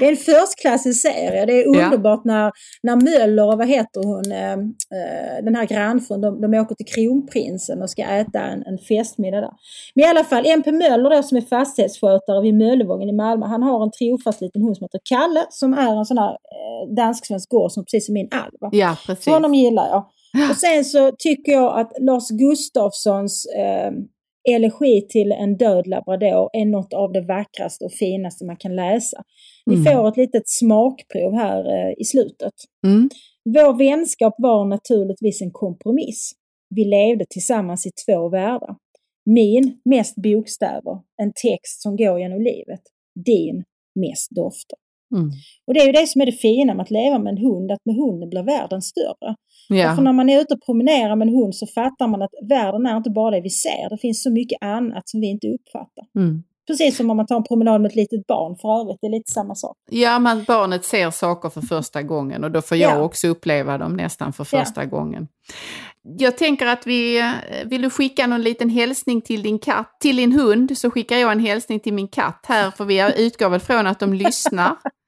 det 0.00 0.06
är 0.06 0.10
en 0.10 0.16
förstklassig 0.16 0.94
serie. 0.96 1.46
Det 1.46 1.52
är 1.52 1.64
Ja. 1.78 1.84
underbart 1.84 2.24
när, 2.24 2.52
när 2.82 2.96
Möller 2.96 3.44
och 3.52 3.58
vad 3.58 3.68
heter 3.68 4.00
hon, 4.04 4.32
eh, 4.32 4.56
den 5.44 5.54
här 5.56 5.64
grannfrun, 5.66 6.20
de, 6.20 6.40
de 6.40 6.54
åker 6.60 6.74
till 6.74 6.86
Kronprinsen 6.86 7.82
och 7.82 7.90
ska 7.90 8.02
äta 8.02 8.40
en, 8.40 8.62
en 8.66 8.78
festmiddag 8.78 9.40
där. 9.40 9.50
Men 9.94 10.04
i 10.04 10.08
alla 10.08 10.24
fall, 10.24 10.46
MP 10.46 10.72
Möller 10.72 11.10
då, 11.10 11.22
som 11.22 11.36
är 11.36 11.40
fastighetsskötare 11.42 12.42
vid 12.42 12.54
Möllevången 12.54 13.08
i 13.08 13.12
Malmö, 13.12 13.46
han 13.46 13.62
har 13.62 13.82
en 13.82 13.90
trofast 13.90 14.40
liten 14.40 14.62
hund 14.62 14.76
som 14.76 14.84
heter 14.84 15.00
Kalle 15.04 15.21
som 15.50 15.74
är 15.74 15.96
en 15.98 16.04
sån 16.04 16.18
här 16.18 16.30
eh, 16.32 16.94
dansk-svensk 16.96 17.48
gård 17.50 17.72
som 17.72 17.84
precis 17.84 18.06
som 18.06 18.12
min 18.12 18.28
Alva. 18.32 18.68
Ja, 18.72 18.96
precis. 19.06 19.24
Så 19.24 19.30
honom 19.30 19.54
gillar 19.54 19.88
jag. 19.88 20.04
Och 20.50 20.56
sen 20.56 20.84
så 20.84 21.12
tycker 21.18 21.52
jag 21.52 21.80
att 21.80 21.92
Lars 22.00 22.28
Gustafssons 22.30 23.46
eh, 23.56 23.90
elegi 24.54 25.06
till 25.08 25.32
en 25.32 25.56
död 25.56 25.86
labrador 25.86 26.50
är 26.52 26.64
något 26.64 26.92
av 26.92 27.12
det 27.12 27.20
vackraste 27.20 27.84
och 27.84 27.92
finaste 27.92 28.44
man 28.44 28.56
kan 28.56 28.76
läsa. 28.76 29.22
Ni 29.66 29.74
Mm. 29.74 29.84
får 29.92 30.08
ett 30.08 30.16
litet 30.16 30.48
smakprov 30.48 31.34
här 31.34 31.58
eh, 31.66 31.92
i 31.98 32.04
slutet. 32.04 32.52
Mm. 32.86 33.10
Vår 33.44 33.78
vänskap 33.78 34.34
var 34.38 34.64
naturligtvis 34.64 35.42
en 35.42 35.50
kompromiss. 35.50 36.32
Vi 36.74 36.84
levde 36.84 37.24
tillsammans 37.30 37.86
i 37.86 37.90
två 38.06 38.28
världar. 38.28 38.76
Min 39.24 39.80
mest 39.84 40.14
bokstäver, 40.16 40.98
en 41.22 41.32
text 41.42 41.82
som 41.82 41.96
går 41.96 42.20
genom 42.20 42.40
livet. 42.40 42.80
Din 43.24 43.64
mest 43.94 44.30
dofter. 44.30 44.78
Mm. 45.12 45.30
Och 45.66 45.74
det 45.74 45.80
är 45.80 45.86
ju 45.86 45.92
det 45.92 46.06
som 46.06 46.20
är 46.20 46.26
det 46.26 46.32
fina 46.32 46.74
med 46.74 46.82
att 46.82 46.90
leva 46.90 47.18
med 47.18 47.30
en 47.30 47.38
hund, 47.38 47.72
att 47.72 47.84
med 47.84 47.96
hunden 47.96 48.28
blir 48.30 48.42
världen 48.42 48.82
större. 48.82 49.34
Ja. 49.68 49.94
För 49.96 50.02
när 50.02 50.12
man 50.12 50.28
är 50.28 50.40
ute 50.40 50.54
och 50.54 50.64
promenerar 50.66 51.16
med 51.16 51.28
en 51.28 51.34
hund 51.34 51.54
så 51.54 51.66
fattar 51.66 52.08
man 52.08 52.22
att 52.22 52.30
världen 52.48 52.86
är 52.86 52.96
inte 52.96 53.10
bara 53.10 53.30
det 53.30 53.40
vi 53.40 53.50
ser, 53.50 53.90
det 53.90 53.98
finns 53.98 54.22
så 54.22 54.30
mycket 54.30 54.58
annat 54.62 55.08
som 55.08 55.20
vi 55.20 55.26
inte 55.26 55.46
uppfattar. 55.46 56.04
Mm. 56.16 56.42
Precis 56.66 56.96
som 56.96 57.10
om 57.10 57.16
man 57.16 57.26
tar 57.26 57.36
en 57.36 57.44
promenad 57.44 57.80
med 57.80 57.88
ett 57.88 57.96
litet 57.96 58.26
barn 58.26 58.56
för 58.60 58.80
övrigt, 58.80 58.98
det 59.00 59.06
är 59.06 59.10
lite 59.10 59.30
samma 59.32 59.54
sak. 59.54 59.76
Ja, 59.90 60.18
men 60.18 60.44
barnet 60.44 60.84
ser 60.84 61.10
saker 61.10 61.48
för 61.48 61.60
första 61.60 62.02
gången 62.02 62.44
och 62.44 62.50
då 62.50 62.62
får 62.62 62.76
jag 62.76 62.96
Ja. 62.98 63.02
också 63.02 63.28
uppleva 63.28 63.78
dem 63.78 63.96
nästan 63.96 64.32
för 64.32 64.46
Ja. 64.52 64.64
första 64.64 64.84
gången. 64.84 65.28
Jag 66.18 66.38
tänker 66.38 66.66
att 66.66 66.86
vi, 66.86 67.20
eh, 67.20 67.30
vill 67.64 67.82
du 67.82 67.90
skicka 67.90 68.26
någon 68.26 68.42
liten 68.42 68.68
hälsning 68.70 69.20
till 69.20 69.42
din 69.42 69.58
katt, 69.58 69.96
till 70.00 70.16
din 70.16 70.32
hund, 70.32 70.78
så 70.78 70.90
skickar 70.90 71.16
jag 71.16 71.32
en 71.32 71.40
hälsning 71.40 71.80
till 71.80 71.94
min 71.94 72.08
katt 72.08 72.44
här, 72.48 72.70
för 72.70 72.84
vi 72.84 73.12
utgår 73.26 73.48
väl 73.48 73.60
från 73.60 73.86
att 73.86 74.00
de 74.00 74.12
lyssnar. 74.14 74.76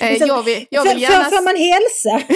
Eh, 0.00 0.08
Liksom, 0.10 0.28
jag 0.28 0.42
vill, 0.42 0.66
jag 0.70 0.82
vill 0.84 1.02
gärna... 1.02 1.24
Får 1.24 1.44
man 1.44 1.56
hälsa? 1.56 2.32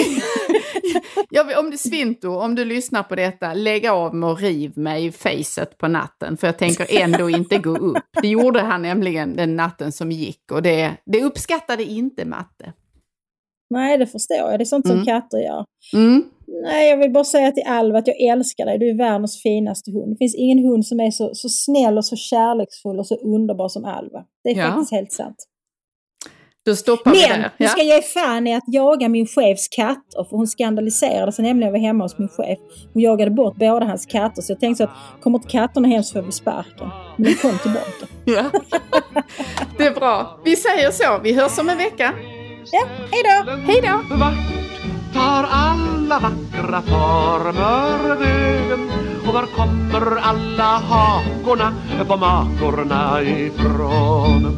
Vill, 1.47 1.57
om 1.57 1.71
du 1.71 1.77
Svinto, 1.77 2.29
om 2.29 2.55
du 2.55 2.65
lyssnar 2.65 3.03
på 3.03 3.15
detta, 3.15 3.53
lägg 3.53 3.87
av 3.87 4.15
med 4.15 4.29
och 4.29 4.39
riv 4.39 4.77
mig 4.77 5.05
i 5.05 5.11
facet 5.11 5.77
på 5.77 5.87
natten. 5.87 6.37
För 6.37 6.47
jag 6.47 6.57
tänker 6.57 7.01
ändå 7.01 7.29
inte 7.29 7.57
gå 7.57 7.77
upp. 7.77 8.03
Det 8.21 8.27
gjorde 8.27 8.61
han 8.61 8.81
nämligen 8.81 9.35
den 9.35 9.55
natten 9.55 9.91
som 9.91 10.11
gick 10.11 10.51
och 10.51 10.61
det, 10.61 10.91
det 11.05 11.23
uppskattade 11.23 11.83
inte 11.83 12.25
Matte. 12.25 12.73
Nej, 13.69 13.97
det 13.97 14.07
förstår 14.07 14.37
jag. 14.37 14.59
Det 14.59 14.63
är 14.63 14.65
sånt 14.65 14.87
som 14.87 14.95
Mm. 14.95 15.05
katter 15.05 15.37
gör. 15.37 15.65
Mm. 15.93 16.23
Nej, 16.63 16.89
jag 16.89 16.97
vill 16.97 17.11
bara 17.11 17.23
säga 17.23 17.51
till 17.51 17.63
Alva 17.67 17.99
att 17.99 18.07
jag 18.07 18.21
älskar 18.21 18.65
dig. 18.65 18.77
Du 18.79 18.89
är 18.89 18.97
världens 18.97 19.41
finaste 19.41 19.91
hund. 19.91 20.11
Det 20.13 20.17
finns 20.17 20.35
ingen 20.35 20.65
hund 20.65 20.85
som 20.87 20.99
är 20.99 21.11
så, 21.11 21.29
så 21.33 21.49
snäll 21.49 21.97
och 21.97 22.05
så 22.05 22.15
kärleksfull 22.15 22.99
och 22.99 23.07
så 23.07 23.15
underbar 23.15 23.69
som 23.69 23.85
Alva. 23.85 24.23
Det 24.43 24.49
är 24.49 24.55
Ja. 24.57 24.67
faktiskt 24.67 24.91
helt 24.91 25.11
sant. 25.11 25.35
Då 26.67 26.75
stoppar 26.75 27.11
vi 27.11 27.27
Men 27.29 27.41
där. 27.41 27.51
du 27.57 27.67
ska 27.67 27.83
ge 27.83 28.01
fan 28.01 28.47
i 28.47 28.55
att 28.55 28.63
jaga 28.67 29.09
min 29.09 29.27
chefs 29.27 29.67
katter, 29.67 30.23
för 30.29 30.37
hon 30.37 30.47
skandaliserade 30.47 31.31
sig 31.31 31.45
nämligen 31.45 31.73
jag 31.73 31.79
var 31.79 31.87
hemma 31.87 32.03
hos 32.03 32.17
min 32.17 32.27
chef. 32.29 32.59
Hon 32.93 33.01
jagade 33.01 33.31
bort 33.31 33.55
båda 33.55 33.85
hans 33.85 34.05
katter, 34.05 34.41
så 34.41 34.51
jag 34.51 34.59
tänkte 34.59 34.83
så 34.83 34.89
att 34.89 35.21
kommer 35.21 35.37
inte 35.37 35.49
katterna 35.49 35.87
hem 35.87 36.03
så 36.03 36.13
får 36.13 36.21
vi 36.21 36.31
sparken. 36.31 36.89
Men 37.15 37.25
de 37.25 37.33
kom 37.35 37.57
tillbaka. 37.57 38.05
Ja. 38.25 38.43
Det 39.77 39.85
är 39.85 39.91
bra. 39.91 40.39
Vi 40.45 40.55
säger 40.55 40.91
så. 40.91 41.19
Vi 41.23 41.33
hörs 41.33 41.59
om 41.59 41.69
en 41.69 41.77
vecka. 41.77 42.13
Ja, 42.71 42.87
hej 43.11 43.23
då! 43.23 43.51
Hej 43.51 43.81
då! 43.81 44.15
Vart 44.15 44.33
tar 45.13 45.47
alla 45.51 46.19
vackra 46.19 46.81
former 46.81 48.15
vägen? 48.15 48.89
Och 49.27 49.33
var 49.33 49.45
kommer 49.45 50.17
alla 50.21 50.63
hakorna 50.63 51.73
på 52.07 52.17
makorna 52.17 53.21
ifrån? 53.23 54.57